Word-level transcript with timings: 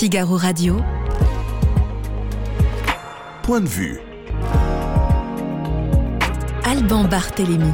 Figaro 0.00 0.38
Radio. 0.38 0.78
Point 3.42 3.60
de 3.60 3.68
vue. 3.68 4.00
Alban 6.64 7.04
Barthélémy. 7.04 7.70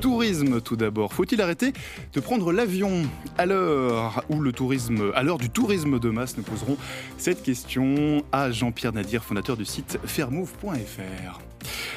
Tourisme 0.00 0.62
tout 0.62 0.76
d'abord. 0.76 1.12
Faut-il 1.12 1.42
arrêter 1.42 1.74
de 2.14 2.20
prendre 2.20 2.52
l'avion? 2.52 3.02
À 3.36 3.44
l'heure 3.44 4.24
où 4.30 4.40
le 4.40 4.50
tourisme, 4.50 5.12
à 5.14 5.22
l'heure 5.24 5.36
du 5.36 5.50
tourisme 5.50 5.98
de 5.98 6.08
masse 6.08 6.38
Nous 6.38 6.42
poserons 6.42 6.78
cette 7.18 7.42
question 7.42 8.24
à 8.32 8.50
Jean-Pierre 8.50 8.94
Nadir, 8.94 9.22
fondateur 9.22 9.58
du 9.58 9.66
site 9.66 9.98
fairmove.fr. 10.06 11.49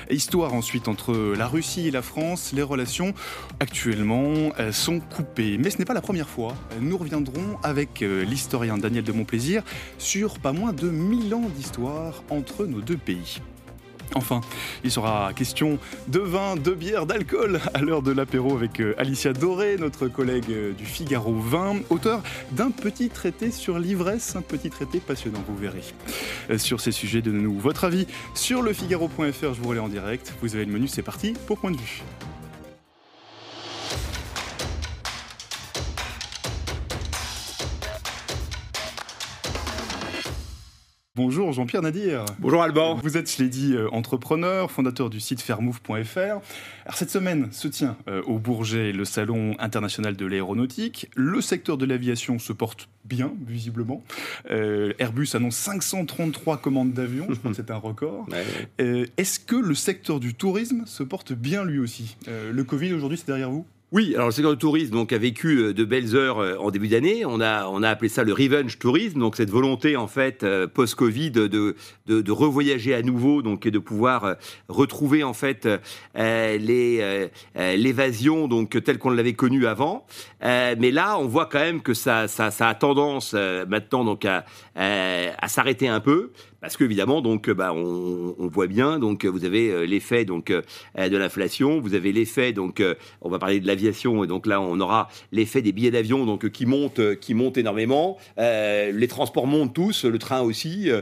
Histoire 0.10 0.54
ensuite 0.54 0.88
entre 0.88 1.14
la 1.38 1.48
Russie 1.48 1.88
et 1.88 1.92
la 1.92 2.02
France, 2.02 2.52
les 2.54 2.62
relations 2.62 3.14
actuellement 3.60 4.52
euh, 4.60 4.72
sont 4.72 5.00
coupées. 5.00 5.58
Mais 5.58 5.70
ce 5.70 5.78
n'est 5.78 5.86
pas 5.86 5.94
la 5.94 6.02
première 6.02 6.30
fois. 6.30 6.56
Nous 6.82 6.98
reviendrons 6.98 7.58
avec 7.64 8.02
euh, 8.02 8.24
l'historien 8.24 8.78
Daniel 8.78 9.04
de 9.04 9.12
Montplaisir 9.12 9.64
sur 9.98 10.40
pas 10.40 10.54
moins 10.54 10.74
de 10.74 10.90
1000 10.90 11.34
ans 11.36 11.50
d'histoire 11.56 12.24
entre 12.30 12.66
nos 12.66 12.82
deux 12.82 12.98
pays. 12.98 13.42
Enfin, 14.16 14.42
il 14.84 14.92
sera 14.92 15.32
question 15.34 15.80
de 16.08 16.20
vin, 16.20 16.56
de 16.56 16.72
bière, 16.72 17.06
d'alcool 17.06 17.60
à 17.74 17.82
l'heure 17.82 18.02
de 18.02 18.12
l'apéro 18.12 18.56
avec 18.56 18.80
euh, 18.80 18.94
Alicia 18.98 19.34
Doré, 19.34 19.78
notre 19.78 20.08
collègue 20.08 20.76
du 20.78 20.86
Figaro 20.86 21.34
Vin, 21.34 21.78
auteur 21.90 22.22
d'un 22.52 22.72
petit 22.72 23.10
traité 23.10 23.52
sur 23.52 23.80
l'ivresse, 23.80 24.36
un 24.36 24.42
petit 24.42 24.70
traité 24.70 25.00
passionnant, 25.00 25.44
vous 25.48 25.58
verrez. 25.58 25.84
Sur 26.58 26.82
ces 26.82 26.92
sujets, 26.92 27.22
donnez-nous 27.22 27.58
votre 27.60 27.86
avis 27.86 28.08
sur 28.34 28.62
le 28.62 28.74
Figaro.fr, 28.74 29.54
je 29.54 29.62
vous 29.62 29.70
relais 29.70 29.80
en 29.80 29.90
direct. 29.90 30.34
Vous 30.42 30.56
avez 30.56 30.66
le 30.66 30.72
menu, 30.72 30.88
c'est 30.88 31.02
parti 31.02 31.34
pour 31.48 31.58
point 31.58 31.72
de 31.72 31.78
vue. 31.78 32.04
Bonjour 41.16 41.54
Jean-Pierre 41.54 41.84
Nadir. 41.84 42.26
Bonjour 42.40 42.64
Alban. 42.64 42.96
Vous 42.96 43.18
êtes, 43.18 43.32
je 43.32 43.44
l'ai 43.44 43.48
dit, 43.48 43.76
euh, 43.76 43.88
entrepreneur, 43.92 44.72
fondateur 44.72 45.12
du 45.12 45.20
site 45.20 45.44
fairmove.fr. 45.44 46.18
Alors 46.18 46.42
cette 46.96 47.12
semaine 47.12 47.52
se 47.52 47.68
tient 47.68 47.98
euh, 48.08 48.24
au 48.24 48.40
Bourget 48.40 48.92
le 48.92 49.06
salon 49.06 49.56
international 49.60 50.16
de 50.16 50.26
l'aéronautique. 50.26 51.12
Le 51.16 51.40
secteur 51.40 51.78
de 51.78 51.86
l'aviation 51.86 52.40
se 52.40 52.52
porte 52.52 52.90
bien, 53.06 53.32
visiblement. 53.46 54.04
Euh, 54.50 54.94
Airbus 54.98 55.28
annonce 55.36 55.56
533 55.58 56.58
commandes 56.58 56.94
d'avions, 56.94 57.28
je 57.30 57.36
crois 57.36 57.52
que 57.52 57.58
c'est 57.58 57.70
un 57.70 57.78
record. 57.78 58.26
Ouais. 58.80 59.12
Est-ce 59.18 59.40
que 59.40 59.56
le 59.56 59.76
secteur 59.76 60.20
du 60.20 60.34
tourisme 60.34 60.84
se 60.88 61.04
porte 61.04 61.34
bien 61.34 61.64
lui 61.64 61.78
aussi? 61.78 62.18
Le 62.28 62.64
Covid 62.64 62.94
aujourd'hui, 62.94 63.20
c'est 63.20 63.28
derrière 63.28 63.52
vous? 63.52 63.68
Oui, 63.94 64.16
alors 64.16 64.26
le 64.26 64.32
secteur 64.32 64.54
du 64.54 64.58
tourisme 64.58 64.94
donc, 64.94 65.14
a 65.14 65.20
vécu 65.20 65.60
euh, 65.60 65.72
de 65.72 65.86
belles 65.86 66.16
heures 66.16 66.40
euh, 66.40 66.56
en 66.58 66.72
début 66.72 66.88
d'année. 66.88 67.26
On 67.28 67.40
a, 67.40 67.68
on 67.68 67.84
a 67.84 67.90
appelé 67.90 68.10
ça 68.10 68.24
le 68.24 68.34
revenge 68.34 68.80
tourisme, 68.80 69.20
donc 69.20 69.36
cette 69.36 69.52
volonté 69.52 69.96
en 69.98 70.08
fait 70.08 70.42
euh, 70.42 70.66
post-Covid 70.66 71.30
de, 71.30 71.46
de, 71.48 71.76
de 72.08 72.32
revoyager 72.32 72.96
à 72.96 73.04
nouveau, 73.04 73.44
donc 73.44 73.68
et 73.68 73.72
de 73.72 73.78
pouvoir 73.78 74.38
retrouver 74.68 75.24
en 75.24 75.34
fait 75.34 75.68
les 76.16 77.30
l'évasion 77.56 78.50
telle 78.66 78.98
qu'on 78.98 79.12
l'avait 79.12 79.34
connue 79.34 79.68
avant. 79.68 80.08
Mais 80.42 80.92
là, 80.92 81.18
on 81.20 81.28
voit 81.28 81.46
quand 81.46 81.60
même 81.60 81.82
que 81.82 81.94
ça, 81.94 82.28
ça, 82.28 82.50
ça 82.50 82.70
a 82.70 82.76
tendance 82.76 83.34
maintenant 83.34 84.04
donc 84.04 84.26
à, 84.26 84.46
à 84.76 85.48
s'arrêter 85.48 85.88
un 85.88 86.00
peu. 86.00 86.32
Parce 86.64 86.78
qu'évidemment, 86.78 87.20
donc, 87.20 87.50
bah, 87.50 87.74
on, 87.74 88.36
on 88.40 88.48
voit 88.48 88.68
bien, 88.68 88.98
donc, 88.98 89.26
vous 89.26 89.44
avez 89.44 89.70
euh, 89.70 89.84
l'effet 89.86 90.24
donc 90.24 90.50
euh, 90.50 90.62
de 90.98 91.18
l'inflation, 91.18 91.82
vous 91.82 91.94
avez 91.94 92.14
l'effet, 92.14 92.54
donc, 92.54 92.80
euh, 92.80 92.96
on 93.22 93.30
va 93.30 93.38
parler 93.38 93.60
de 93.60 93.68
l'aviation, 93.68 94.24
et 94.24 94.28
donc 94.28 94.46
là, 94.46 94.62
on 94.62 94.80
aura 94.80 95.10
l'effet 95.34 95.62
des 95.62 95.74
billets 95.74 95.92
d'avion, 95.92 96.26
donc, 96.26 96.50
qui 96.52 96.66
montent, 96.66 97.20
qui 97.20 97.34
montent 97.34 97.58
énormément. 97.58 98.18
Euh, 98.38 98.94
les 98.94 99.10
transports 99.10 99.46
montent 99.46 99.74
tous, 99.74 100.06
le 100.06 100.18
train 100.18 100.40
aussi. 100.40 100.90
Euh, 100.90 101.02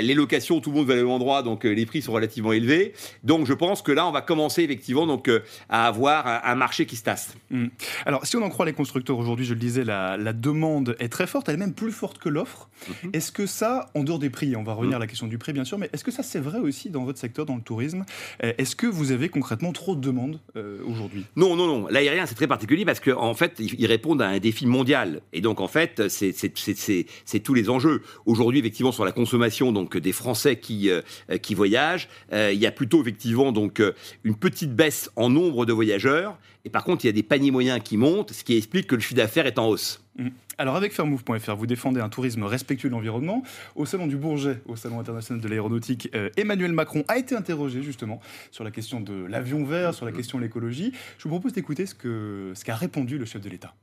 les 0.00 0.14
locations, 0.14 0.60
tout 0.60 0.70
le 0.70 0.78
monde 0.78 0.86
va 0.86 0.94
au 0.94 0.96
même 0.96 1.10
endroit, 1.10 1.42
donc, 1.42 1.64
les 1.64 1.84
prix 1.84 2.00
sont 2.00 2.12
relativement 2.12 2.52
élevés. 2.52 2.94
Donc, 3.22 3.46
je 3.46 3.52
pense 3.52 3.82
que 3.82 3.92
là, 3.92 4.06
on 4.06 4.12
va 4.12 4.22
commencer 4.22 4.62
effectivement, 4.62 5.06
donc, 5.06 5.30
à 5.68 5.88
avoir 5.88 6.26
un, 6.26 6.40
un 6.42 6.54
marché 6.54 6.86
qui 6.86 6.96
se 6.96 7.02
tasse. 7.02 7.34
Hmm. 7.50 7.66
Alors, 8.06 8.24
si 8.24 8.34
on 8.38 8.42
en 8.42 8.48
croit 8.48 8.64
les 8.64 8.72
constructeurs 8.72 9.18
aujourd'hui, 9.18 9.44
je 9.44 9.52
le 9.52 9.60
disais, 9.60 9.84
la, 9.84 10.16
la 10.16 10.32
demande 10.32 10.96
est 11.00 11.10
très 11.10 11.26
forte, 11.26 11.50
elle 11.50 11.56
est 11.56 11.58
même 11.58 11.74
plus 11.74 11.92
forte 11.92 12.16
que 12.16 12.30
l'offre. 12.30 12.70
Mhm. 12.88 13.10
Est-ce 13.12 13.30
que 13.30 13.44
ça, 13.44 13.90
en 13.94 14.02
dehors 14.02 14.18
des 14.18 14.30
prix, 14.30 14.56
on 14.56 14.62
va 14.62 14.72
revenir 14.72 14.85
à 14.94 14.98
la 14.98 15.06
question 15.06 15.26
du 15.26 15.38
prix 15.38 15.52
bien 15.52 15.64
sûr, 15.64 15.78
mais 15.78 15.90
est-ce 15.92 16.04
que 16.04 16.10
ça 16.10 16.22
c'est 16.22 16.38
vrai 16.40 16.58
aussi 16.58 16.90
dans 16.90 17.04
votre 17.04 17.18
secteur, 17.18 17.46
dans 17.46 17.56
le 17.56 17.62
tourisme? 17.62 18.04
Euh, 18.44 18.52
Est-ce 18.58 18.76
que 18.76 18.86
vous 18.86 19.10
avez 19.12 19.28
concrètement 19.28 19.72
trop 19.72 19.94
de 19.96 20.00
demandes 20.00 20.40
euh, 20.56 20.78
aujourd'hui? 20.86 21.24
Non, 21.36 21.56
non, 21.56 21.66
non. 21.66 21.86
L'aérien, 21.88 22.26
c'est 22.26 22.34
très 22.34 22.46
particulier 22.46 22.84
parce 22.84 23.00
qu'en 23.00 23.28
en 23.28 23.34
fait, 23.34 23.54
ils 23.58 23.86
répondent 23.86 24.22
à 24.22 24.28
un 24.28 24.38
défi 24.38 24.66
mondial. 24.66 25.20
Et 25.32 25.40
donc, 25.40 25.60
en 25.60 25.68
fait, 25.68 26.08
c'est- 26.08 27.40
tous 27.42 27.54
les 27.54 27.68
enjeux. 27.70 28.02
Aujourd'hui, 28.24 28.60
effectivement, 28.60 28.92
sur 28.92 29.04
la 29.04 29.12
consommation 29.12 29.72
donc 29.72 29.96
des 29.96 30.12
Français 30.12 30.58
qui, 30.58 30.90
euh, 30.90 31.02
qui 31.42 31.54
voyagent, 31.54 32.08
euh, 32.32 32.50
il 32.52 32.58
y 32.58 32.66
a 32.66 32.72
plutôt, 32.72 33.00
effectivement, 33.02 33.52
donc, 33.52 33.82
une 34.24 34.34
petite 34.36 34.74
baisse 34.74 35.10
en 35.16 35.28
nombre 35.30 35.66
de 35.66 35.72
voyageurs. 35.72 36.38
Et 36.64 36.70
par 36.70 36.82
contre, 36.84 37.04
il 37.04 37.08
y 37.08 37.10
a 37.10 37.12
des 37.12 37.22
paniers 37.22 37.50
moyens 37.52 37.80
qui 37.84 37.96
montent, 37.96 38.32
ce 38.32 38.42
qui 38.42 38.56
explique 38.56 38.86
que 38.88 38.94
le 38.96 39.00
chiffre 39.00 39.14
d'affaires 39.14 39.46
est 39.46 39.58
en 39.58 39.68
hausse. 39.68 40.02
Hmm. 40.18 40.28
Alors 40.58 40.76
avec 40.76 40.92
fairmove.fr, 40.94 41.54
vous 41.54 41.66
défendez 41.66 42.00
un 42.00 42.08
tourisme 42.08 42.42
respectueux 42.44 42.88
de 42.88 42.94
l'environnement. 42.94 43.42
Au 43.74 43.84
salon 43.84 44.06
du 44.06 44.16
Bourget, 44.16 44.62
au 44.66 44.74
salon 44.76 44.98
international 45.00 45.42
de 45.42 45.48
l'aéronautique, 45.48 46.08
euh, 46.14 46.30
Emmanuel 46.38 46.72
Macron 46.72 47.04
a 47.08 47.18
été 47.18 47.34
interrogé 47.36 47.82
justement 47.82 48.20
sur 48.50 48.64
la 48.64 48.70
question 48.70 49.00
de 49.00 49.26
l'avion 49.26 49.64
vert, 49.64 49.92
sur 49.92 50.06
la 50.06 50.12
question 50.12 50.38
de 50.38 50.44
l'écologie. 50.44 50.92
Je 51.18 51.24
vous 51.24 51.28
propose 51.28 51.52
d'écouter 51.52 51.84
ce 51.84 51.94
que 51.94 52.52
ce 52.54 52.64
qu'a 52.64 52.74
répondu 52.74 53.18
le 53.18 53.26
chef 53.26 53.42
de 53.42 53.50
l'État. 53.50 53.74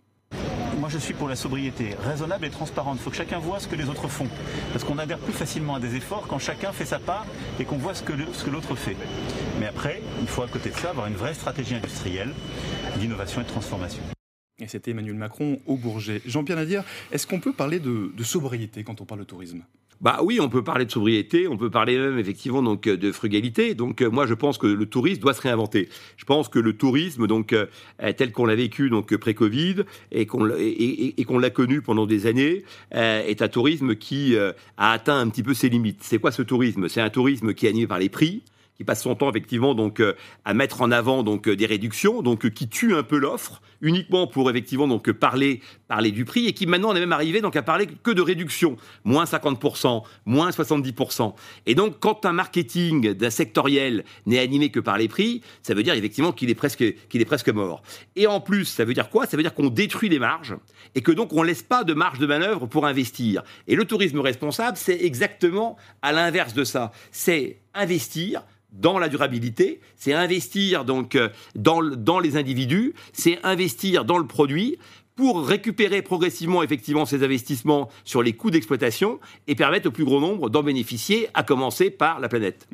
Moi, 0.80 0.90
je 0.90 0.98
suis 0.98 1.14
pour 1.14 1.30
la 1.30 1.36
sobriété 1.36 1.96
raisonnable 2.04 2.44
et 2.46 2.50
transparente. 2.50 2.98
Il 3.00 3.04
faut 3.04 3.12
que 3.12 3.16
chacun 3.16 3.38
voit 3.38 3.60
ce 3.60 3.68
que 3.68 3.76
les 3.76 3.88
autres 3.88 4.08
font. 4.08 4.28
Parce 4.74 4.84
qu'on 4.84 4.98
adhère 4.98 5.20
plus 5.20 5.32
facilement 5.32 5.76
à 5.76 5.80
des 5.80 5.96
efforts 5.96 6.26
quand 6.28 6.40
chacun 6.40 6.72
fait 6.72 6.86
sa 6.86 6.98
part 7.00 7.26
et 7.60 7.66
qu'on 7.66 7.78
voit 7.78 7.94
ce 7.94 8.02
que 8.02 8.12
le- 8.14 8.26
ce 8.34 8.44
que 8.44 8.50
l'autre 8.50 8.76
fait. 8.76 8.98
Mais 9.60 9.68
après, 9.68 10.02
il 10.22 10.28
faut 10.28 10.42
à 10.42 10.48
côté 10.48 10.72
de 10.72 10.76
ça 10.76 10.90
avoir 10.90 11.06
une 11.06 11.14
vraie 11.14 11.36
stratégie 11.36 11.76
industrielle 11.76 12.34
d'innovation 13.00 13.42
et 13.42 13.44
de 13.44 13.50
transformation. 13.50 14.02
C'était 14.68 14.92
Emmanuel 14.92 15.16
Macron 15.16 15.60
au 15.66 15.78
Bourget. 15.78 16.22
Jean-Pierre 16.26 16.58
Nadir, 16.58 16.84
est-ce 17.12 17.28
qu'on 17.28 17.40
peut 17.40 17.54
parler 17.54 17.80
de, 17.80 18.12
sobriété 18.24 18.84
quand 18.84 19.02
on 19.02 19.06
parle 19.06 19.22
de 19.22 19.26
tourisme? 19.26 19.64
Bah 20.02 20.20
oui, 20.22 20.40
on 20.42 20.50
peut 20.50 20.64
parler 20.64 20.84
de 20.84 20.92
sobriété, 20.92 21.48
on 21.48 21.56
peut 21.56 21.70
parler 21.70 21.98
même 21.98 22.20
effectivement 22.20 22.62
donc 22.62 22.88
euh, 22.88 22.98
de 22.98 23.14
frugalité. 23.14 23.74
Donc 23.74 24.02
euh, 24.02 24.10
moi 24.10 24.26
je 24.26 24.34
pense 24.34 24.58
que 24.58 24.68
le 24.68 24.86
tourisme 24.86 25.22
doit 25.22 25.34
se 25.34 25.42
réinventer. 25.42 25.88
Je 26.18 26.26
pense 26.26 26.50
que 26.50 26.60
le 26.60 26.74
tourisme 26.76 27.26
donc 27.26 27.54
euh, 27.54 27.68
tel 28.18 28.34
qu'on 28.34 28.46
l'a 28.46 28.56
vécu 28.56 28.90
donc 28.90 29.16
pré-Covid 29.16 29.84
et 30.12 30.26
qu'on 30.26 30.44
l'a- 30.44 31.50
connu 31.52 31.82
pendant 31.82 32.06
des 32.06 32.26
années 32.26 32.64
est 32.92 33.42
un 33.42 33.48
tourisme 33.48 33.96
qui 33.96 34.36
a 34.38 34.92
atteint 34.92 35.20
un 35.20 35.30
petit 35.30 35.44
peu 35.44 35.54
ses 35.54 35.70
limites. 35.70 36.00
C'est 36.02 36.18
quoi 36.18 36.32
ce 36.32 36.42
tourisme? 36.42 36.90
C'est 36.90 37.02
un 37.02 37.10
tourisme 37.10 37.54
qui 37.54 37.68
est 37.68 37.70
animé 37.70 37.88
par 37.88 38.00
les 38.00 38.10
prix 38.10 38.42
qui 38.76 38.84
passe 38.84 39.04
son 39.04 39.14
temps 39.14 39.30
effectivement 39.30 39.76
donc 39.76 40.02
à 40.46 40.54
mettre 40.54 40.82
en 40.82 40.92
avant 40.92 41.22
donc 41.24 41.48
des 41.48 41.66
réductions, 41.66 42.22
donc 42.24 42.50
qui 42.50 42.68
tue 42.68 42.96
un 42.96 43.04
peu 43.04 43.20
l'offre 43.20 43.62
uniquement 43.84 44.26
pour 44.26 44.50
effectivement 44.50 44.88
donc 44.88 45.12
parler 45.12 45.62
parler 45.88 46.12
du 46.12 46.26
prix 46.26 46.48
et 46.48 46.54
qui 46.54 46.66
maintenant 46.66 46.92
on 46.92 46.96
est 46.96 47.00
même 47.00 47.12
arrivé 47.12 47.42
donc 47.42 47.56
à 47.56 47.62
parler 47.62 47.86
que 47.86 48.10
de 48.10 48.22
réduction, 48.22 48.78
moins 49.04 49.26
50%, 49.26 50.04
moins 50.26 50.50
70%. 50.50 51.36
Et 51.68 51.76
donc 51.76 52.00
quand 52.00 52.26
un 52.26 52.34
marketing 52.34 53.14
d'un 53.14 53.30
sectoriel 53.30 54.04
n'est 54.26 54.40
animé 54.40 54.70
que 54.70 54.80
par 54.80 54.98
les 54.98 55.08
prix, 55.08 55.42
ça 55.62 55.76
veut 55.76 55.84
dire 55.84 55.94
effectivement 55.94 56.32
qu'il 56.32 56.50
est 56.50 56.56
presque 56.56 56.84
qu'il 57.10 57.22
est 57.22 57.26
presque 57.26 57.50
mort. 57.50 57.84
Et 58.16 58.26
en 58.26 58.40
plus, 58.40 58.66
ça 58.66 58.86
veut 58.86 58.94
dire 58.94 59.10
quoi? 59.10 59.28
Ça 59.28 59.38
veut 59.38 59.44
dire 59.44 59.54
qu'on 59.54 59.70
détruit 59.70 60.10
les 60.10 60.20
marges 60.20 60.56
et 60.96 61.02
que 61.02 61.12
donc 61.12 61.34
on 61.34 61.44
laisse 61.44 61.62
pas 61.62 61.84
de 61.84 61.94
marge 61.94 62.20
de 62.20 62.26
manœuvre 62.26 62.66
pour 62.66 62.86
investir. 62.86 63.44
Et 63.68 63.76
le 63.76 63.86
tourisme 63.86 64.20
responsable, 64.20 64.78
c'est 64.78 65.04
exactement 65.04 65.78
à 66.02 66.14
l'inverse 66.14 66.54
de 66.54 66.64
ça. 66.64 66.92
C'est 67.12 67.60
investir 67.74 68.44
dans 68.74 68.98
la 68.98 69.08
durabilité, 69.08 69.80
c'est 69.96 70.14
investir 70.14 70.84
donc 70.84 71.16
euh, 71.16 71.30
dans, 71.56 71.82
dans 71.84 72.20
les 72.20 72.38
individus, 72.38 72.94
c'est 73.14 73.40
investir 73.44 73.73
dans 74.06 74.18
le 74.18 74.28
produit 74.28 74.78
pour 75.16 75.48
récupérer 75.48 76.02
progressivement 76.02 76.64
effectivement 76.64 77.06
ces 77.06 77.24
investissements 77.24 77.90
sur 78.04 78.24
les 78.24 78.34
coûts 78.34 78.50
d'exploitation 78.52 79.20
et 79.48 79.56
permettre 79.56 79.88
au 79.90 79.92
plus 79.92 80.06
grand 80.06 80.20
nombre 80.20 80.50
d'en 80.50 80.64
bénéficier, 80.64 81.28
à 81.34 81.44
commencer 81.44 81.90
par 81.90 82.20
la 82.20 82.30
planète. 82.30 82.68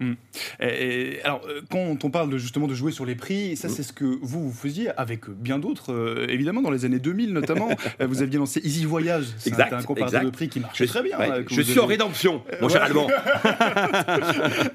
Et 0.62 1.19
alors, 1.24 1.41
euh, 1.47 1.62
quand 1.69 2.03
on 2.03 2.09
parle 2.09 2.30
de, 2.30 2.38
justement 2.38 2.68
de 2.68 2.74
jouer 2.74 2.91
sur 2.91 3.06
les 3.06 3.15
prix, 3.15 3.56
ça 3.57 3.68
c'est 3.69 3.83
ce 3.83 3.91
que 3.94 4.06
vous, 4.21 4.50
vous 4.50 4.53
faisiez 4.53 4.89
avec 4.97 5.30
bien 5.30 5.59
d'autres, 5.59 5.91
euh, 5.94 6.27
évidemment 6.30 6.62
dans 6.62 6.71
les 6.71 6.86
années 6.86 7.00
2000 7.00 7.33
notamment. 7.33 7.69
Vous 8.00 8.21
aviez 8.21 8.38
lancé 8.39 8.62
Easy 8.63 8.85
Voyage, 8.85 9.25
c'est 9.38 9.50
Exact, 9.50 9.74
un 9.74 9.83
comparateur 9.83 10.24
de 10.24 10.30
prix 10.30 10.50
qui 10.50 10.59
marchait 10.59 10.85
très 10.85 11.03
bien. 11.03 11.18
ouais, 11.19 11.44
que 11.44 11.53
je 11.53 11.62
suis 11.62 11.80
en 11.80 11.85
rédemption, 11.85 12.42
mon 12.62 12.68
Euh, 12.68 12.69
cher 12.69 12.81
ouais. 12.81 12.88
Alban. 12.88 13.07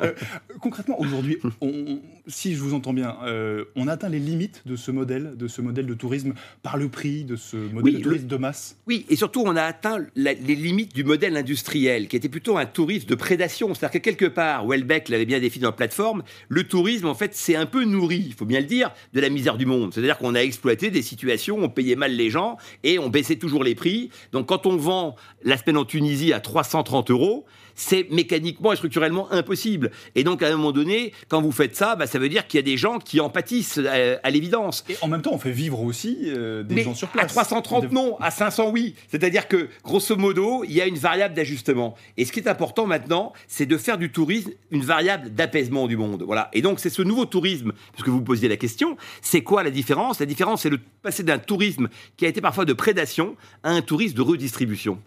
Euh, 0.03 0.13
Concrètement, 0.61 0.99
aujourd'hui, 1.01 1.39
on- 1.61 2.01
si 2.27 2.55
je 2.55 2.61
vous 2.61 2.75
entends 2.75 2.93
bien, 2.93 3.17
euh, 3.25 3.65
on 3.77 3.87
atteint 3.89 4.09
les 4.09 4.19
limites 4.19 4.63
de 4.67 4.77
ce 4.77 4.91
modèle, 4.91 5.35
de 5.37 5.47
ce 5.49 5.61
modèle 5.61 5.87
de 5.87 5.95
tourisme 5.95 6.33
par 6.63 6.77
le 6.77 6.89
prix, 6.89 7.25
de 7.25 7.37
ce 7.37 7.54
ce 7.55 7.73
modèle 7.73 7.83
Oui, 7.83 7.93
de 7.93 7.97
le- 7.99 8.03
tourisme 8.05 8.27
de 8.27 8.37
masse 8.37 8.77
Oui, 8.87 9.07
et 9.09 9.17
surtout, 9.17 9.43
on 9.47 9.55
a 9.57 9.63
atteint 9.63 9.99
la- 10.17 10.33
les 10.33 10.55
limites 10.55 10.95
du 10.95 11.05
modèle 11.05 11.37
industriel, 11.37 12.09
qui 12.09 12.17
était 12.17 12.29
plutôt 12.29 12.57
un 12.59 12.67
tourisme 12.67 13.07
de 13.09 13.15
prédation. 13.15 13.73
C'est-à-dire 13.75 14.01
que 14.01 14.05
quelque 14.05 14.25
part, 14.25 14.67
Welbeck 14.67 15.09
l'avait 15.09 15.25
bien 15.27 15.39
défini 15.41 15.63
dans 15.63 15.69
la 15.69 15.73
plateforme, 15.77 16.23
le 16.49 16.65
tourisme, 16.65 17.07
en 17.07 17.15
fait, 17.15 17.35
c'est 17.35 17.57
un 17.57 17.67
peu 17.67 17.85
nourri, 17.85 18.23
il 18.27 18.35
faut 18.35 18.45
bien 18.47 18.61
le 18.61 18.67
dire, 18.67 18.91
de 19.13 19.21
la 19.21 19.29
misère 19.29 19.57
du 19.57 19.67
monde. 19.67 19.93
C'est-à-dire 19.95 20.19
qu'on 20.19 20.35
a 20.35 20.41
exploité 20.41 20.91
des 20.91 21.03
situations, 21.03 21.59
on 21.63 21.69
payait 21.69 21.97
mal 21.97 22.13
les 22.13 22.31
gens 22.31 22.57
et 22.83 22.99
on 22.99 23.09
baissait 23.09 23.37
toujours 23.37 23.63
les 23.65 23.75
prix. 23.75 24.11
Donc, 24.33 24.47
quand 24.49 24.67
on 24.67 24.77
vend 24.77 25.15
la 25.45 25.57
semaine 25.57 25.77
en 25.77 25.85
Tunisie 25.85 26.33
à 26.33 26.41
330 26.41 27.11
euros, 27.11 27.45
c'est 27.75 28.07
mécaniquement 28.11 28.73
et 28.73 28.77
structurellement 28.77 29.31
impossible. 29.33 29.91
Et 30.15 30.25
donc, 30.25 30.43
à 30.43 30.49
un 30.49 30.57
moment 30.57 30.73
donné, 30.73 31.13
quand 31.29 31.43
vous 31.43 31.53
faites 31.53 31.77
ça, 31.77 31.97
bah, 31.97 32.07
ça 32.07 32.19
veut 32.19 32.29
dire 32.29 32.47
qu'il 32.47 32.59
y 32.59 32.63
a 32.63 32.65
des 32.65 32.77
gens 32.77 32.99
qui 32.99 33.21
en 33.21 33.31
pâtissent, 33.31 33.79
euh, 33.83 34.17
à 34.23 34.31
l'évidence. 34.31 34.85
Et 34.89 34.97
en 35.01 35.09
même 35.09 35.23
temps, 35.23 35.33
on 35.33 35.39
fait 35.39 35.51
vivre 35.51 35.81
aussi 35.81 36.19
euh, 36.27 36.63
des 36.63 36.77
Mais 36.77 36.83
gens 36.83 36.95
sur 36.95 37.09
place. 37.09 37.25
À 37.25 37.29
330, 37.29 37.93
non. 37.93 38.17
À 38.21 38.31
500, 38.31 38.71
oui. 38.71 38.95
C'est-à-dire 39.09 39.49
que, 39.49 39.69
grosso 39.83 40.17
modo, 40.17 40.65
il 40.65 40.73
y 40.73 40.81
a 40.81 40.87
une 40.87 40.99
variable 40.99 41.35
d'ajustement. 41.35 41.95
Et 42.17 42.25
ce 42.25 42.33
qui 42.33 42.41
est 42.41 42.49
important 42.49 42.87
maintenant, 42.87 43.33
c'est 43.49 43.67
de 43.67 43.77
faire 43.77 43.99
du 43.99 44.11
tourisme 44.11 44.53
une 44.71 44.83
variable 44.83 45.31
d'apaisement 45.31 45.87
du 45.87 45.97
monde. 45.97 46.23
Voilà. 46.23 46.49
Et 46.53 46.63
donc, 46.63 46.81
c'est 46.81 46.91
ce 46.91 47.03
nouveau 47.03 47.27
tourisme, 47.27 47.73
puisque 47.93 48.09
vous 48.09 48.23
posiez 48.23 48.49
la 48.49 48.57
question, 48.57 48.97
c'est 49.21 49.43
quoi 49.43 49.63
la 49.63 49.71
différence? 49.71 50.21
La 50.21 50.27
différence, 50.27 50.63
c'est 50.63 50.71
de 50.71 50.79
passer 51.03 51.23
d'un 51.23 51.39
tourisme 51.39 51.89
qui 52.17 52.27
a 52.27 52.29
été 52.29 52.41
parfois 52.41 52.65
de 52.65 52.73
prédation 52.73 53.37
à 53.63 53.71
un 53.71 53.83
tourisme 53.83 54.17
de 54.17 54.23
redistribution. 54.23 55.01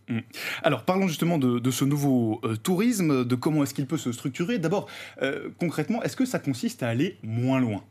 Alors 0.63 0.83
parlons 0.83 1.07
justement 1.07 1.37
de, 1.37 1.59
de 1.59 1.71
ce 1.71 1.85
nouveau 1.85 2.39
euh, 2.43 2.55
tourisme, 2.57 3.25
de 3.25 3.35
comment 3.35 3.63
est-ce 3.63 3.73
qu'il 3.73 3.87
peut 3.87 3.97
se 3.97 4.11
structurer. 4.11 4.59
D'abord, 4.59 4.87
euh, 5.21 5.49
concrètement, 5.59 6.03
est-ce 6.03 6.15
que 6.15 6.25
ça 6.25 6.39
consiste 6.39 6.83
à 6.83 6.89
aller 6.89 7.17
moins 7.23 7.59
loin? 7.59 7.83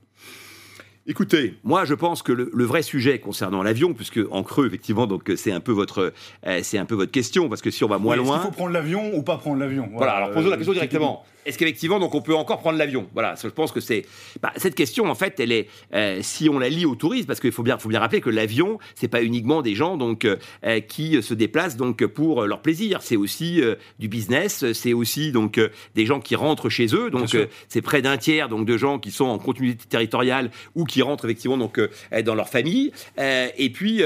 Écoutez, 1.08 1.54
moi 1.62 1.84
je 1.84 1.94
pense 1.94 2.22
que 2.22 2.32
le, 2.32 2.50
le 2.52 2.64
vrai 2.64 2.82
sujet 2.82 3.20
concernant 3.20 3.62
l'avion, 3.62 3.94
puisque 3.94 4.18
en 4.30 4.42
creux 4.42 4.66
effectivement, 4.66 5.06
donc 5.06 5.30
c'est 5.36 5.52
un 5.52 5.60
peu 5.60 5.70
votre, 5.70 6.12
euh, 6.46 6.60
c'est 6.64 6.78
un 6.78 6.84
peu 6.84 6.96
votre 6.96 7.12
question, 7.12 7.48
parce 7.48 7.62
que 7.62 7.70
si 7.70 7.84
on 7.84 7.88
va 7.88 7.98
moins 7.98 8.18
Oui, 8.18 8.24
loin, 8.24 8.38
qu'il 8.38 8.46
faut 8.46 8.52
prendre 8.52 8.72
l'avion 8.72 9.14
ou 9.14 9.22
pas 9.22 9.36
prendre 9.36 9.58
l'avion? 9.58 9.88
Voilà, 9.92 10.14
alors 10.14 10.32
posons 10.32 10.48
la 10.48 10.54
euh, 10.54 10.56
question 10.56 10.72
directement. 10.72 11.24
Est-ce 11.46 11.58
qu'effectivement, 11.58 11.98
donc, 11.98 12.14
on 12.14 12.22
peut 12.22 12.34
encore 12.34 12.58
prendre 12.58 12.78
l'avion? 12.78 13.08
Voilà, 13.14 13.34
je 13.40 13.48
pense 13.48 13.72
que 13.72 13.80
c'est. 13.80 14.04
bah, 14.42 14.52
cette 14.56 14.74
question, 14.74 15.06
en 15.06 15.14
fait, 15.14 15.40
elle 15.40 15.52
est. 15.52 15.68
euh, 15.94 16.20
si 16.22 16.48
on 16.48 16.58
la 16.58 16.68
lie 16.68 16.84
au 16.84 16.94
tourisme, 16.94 17.26
parce 17.26 17.40
qu'il 17.40 17.52
faut 17.52 17.62
bien, 17.62 17.78
faut 17.78 17.88
bien 17.88 18.00
rappeler 18.00 18.20
que 18.20 18.30
l'avion, 18.30 18.78
c'est 18.94 19.08
pas 19.08 19.22
uniquement 19.22 19.62
des 19.62 19.74
gens 19.74 19.96
donc 19.96 20.24
euh, 20.24 20.36
euh, 20.64 20.80
qui 20.80 21.22
se 21.22 21.34
déplacent 21.34 21.76
donc 21.76 22.04
pour 22.06 22.44
leur 22.44 22.62
plaisir. 22.62 23.00
C'est 23.02 23.16
aussi 23.16 23.62
euh, 23.62 23.76
du 23.98 24.08
business. 24.08 24.72
C'est 24.72 24.92
aussi 24.92 25.32
donc 25.32 25.60
des 25.94 26.06
gens 26.06 26.20
qui 26.20 26.34
rentrent 26.34 26.68
chez 26.68 26.94
eux. 26.94 27.10
Donc, 27.10 27.36
c'est 27.68 27.82
près 27.82 28.02
d'un 28.02 28.16
tiers 28.16 28.48
donc 28.48 28.66
de 28.66 28.76
gens 28.76 28.98
qui 28.98 29.10
sont 29.10 29.24
en 29.24 29.38
continuité 29.38 29.86
territoriale 29.88 30.50
ou 30.74 30.84
qui 30.84 31.02
rentrent 31.02 31.24
effectivement 31.24 31.56
donc 31.56 31.80
dans 32.24 32.34
leur 32.34 32.48
famille. 32.48 32.92
Et 33.18 33.70
puis, 33.70 34.02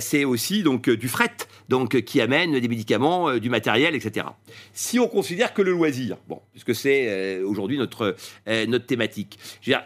c'est 0.00 0.24
aussi 0.24 0.62
donc 0.62 0.90
du 0.90 1.08
fret, 1.08 1.30
donc 1.68 2.00
qui 2.02 2.20
amène 2.20 2.58
des 2.58 2.68
médicaments, 2.68 3.36
du 3.36 3.50
matériel, 3.50 3.94
etc. 3.94 4.26
Si 4.72 4.98
on 4.98 5.08
considère 5.08 5.54
que 5.54 5.62
le 5.62 5.72
loisir, 5.72 6.16
bon, 6.28 6.40
puisque 6.52 6.71
c'est 6.72 7.06
euh, 7.08 7.46
aujourd'hui 7.46 7.78
notre, 7.78 8.16
euh, 8.48 8.66
notre 8.66 8.86
thématique, 8.86 9.38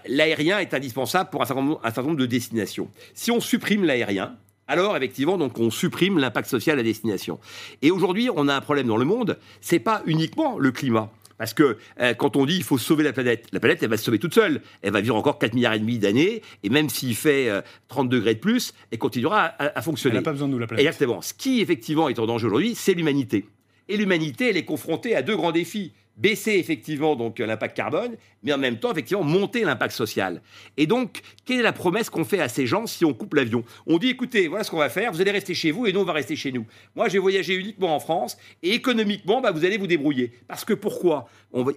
l'aérien 0.09 0.59
est 0.59 0.75
indispensable 0.75 1.31
pour 1.31 1.43
un 1.43 1.47
certain, 1.47 1.63
nombre, 1.63 1.81
un 1.83 1.91
certain 1.91 2.03
nombre 2.03 2.17
de 2.21 2.27
destinations. 2.27 2.91
Si 3.15 3.31
on 3.31 3.41
supprime 3.41 3.85
l'aérien, 3.85 4.37
alors 4.69 4.97
effectivement, 4.97 5.39
donc 5.39 5.59
on 5.59 5.71
supprime 5.71 6.19
l'impact 6.19 6.49
social 6.49 6.79
à 6.79 6.83
destination. 6.83 7.39
Et 7.83 7.91
aujourd'hui, 7.91 8.29
on 8.35 8.49
a 8.49 8.55
un 8.55 8.61
problème 8.61 8.87
dans 8.87 8.97
le 8.97 9.05
monde, 9.05 9.39
c'est 9.61 9.79
pas 9.79 10.03
uniquement 10.07 10.59
le 10.59 10.73
climat. 10.73 11.11
Parce 11.39 11.53
que 11.53 11.77
euh, 12.01 12.15
quand 12.15 12.37
on 12.37 12.47
dit 12.47 12.57
il 12.57 12.63
faut 12.63 12.79
sauver 12.79 13.05
la 13.05 13.13
planète, 13.13 13.47
la 13.53 13.61
planète 13.61 13.83
elle 13.83 13.91
va 13.91 13.97
se 13.99 14.05
sauver 14.05 14.19
toute 14.19 14.35
seule. 14.35 14.63
Elle 14.83 14.93
va 14.93 15.01
vivre 15.01 15.17
encore 15.17 15.39
4 15.39 15.53
milliards 15.55 15.75
et 15.75 15.79
demi 15.79 15.99
d'années 15.99 16.43
et 16.63 16.71
même 16.71 16.89
s'il 16.89 17.15
fait 17.15 17.49
euh, 17.51 17.61
30 17.89 18.09
degrés 18.09 18.35
de 18.35 18.41
plus, 18.41 18.73
elle 18.91 18.99
continuera 18.99 19.43
à, 19.45 19.67
à 19.67 19.73
Elle 19.77 19.83
fonctionner. 19.83 20.17
n'a 20.17 20.23
pas 20.23 20.33
besoin 20.33 20.49
de 20.49 20.53
nous 20.55 20.59
la 20.59 20.67
planète. 20.67 20.87
Exactement. 20.87 21.21
Ce 21.21 21.35
qui, 21.35 21.61
effectivement, 21.61 22.09
est 22.09 22.19
en 22.19 22.27
danger 22.27 22.47
aujourd'hui, 22.47 22.75
c'est 22.75 22.95
l'humanité. 22.95 23.45
Et 23.89 23.97
l'humanité, 23.97 24.49
elle 24.49 24.57
est 24.57 24.65
confrontée 24.65 25.15
à 25.15 25.23
deux 25.23 25.37
grands 25.37 25.53
défis. 25.53 25.93
Baisser, 26.17 26.53
effectivement, 26.53 27.15
donc 27.15 27.39
l'impact 27.39 27.77
carbone, 27.77 28.17
mais 28.43 28.53
en 28.53 28.59
même 28.59 28.79
temps, 28.79 28.91
effectivement, 28.91 29.23
monter 29.23 29.65
l'impact 29.65 29.93
social. 29.93 30.41
Et 30.77 30.87
donc, 30.87 31.21
quelle 31.45 31.61
est 31.61 31.63
la 31.63 31.73
promesse 31.73 32.09
qu'on 32.09 32.25
fait 32.25 32.41
à 32.41 32.49
ces 32.49 32.67
gens 32.67 32.87
si 32.87 33.05
on 33.05 33.13
coupe 33.13 33.35
l'avion? 33.35 33.65
On 33.87 33.99
dit, 33.99 34.09
écoutez, 34.09 34.49
voilà 34.49 34.65
ce 34.65 34.71
qu'on 34.71 34.79
va 34.79 34.89
faire, 34.89 35.13
vous 35.13 35.21
allez 35.21 35.31
rester 35.31 35.55
chez 35.55 35.71
vous 35.73 35.87
et 35.87 35.93
nous, 35.93 36.01
on 36.01 36.05
va 36.05 36.15
rester 36.15 36.37
chez 36.37 36.53
nous. 36.53 36.65
Moi, 36.95 37.09
j'ai 37.09 37.19
voyagé 37.19 37.55
uniquement 37.55 37.95
en 37.95 38.01
France 38.01 38.39
et 38.63 38.73
économiquement, 38.73 39.41
bah, 39.41 39.51
vous 39.51 39.65
allez 39.65 39.77
vous 39.77 39.87
débrouiller. 39.87 40.33
Parce 40.49 40.65
que 40.65 40.73
pourquoi 40.73 41.29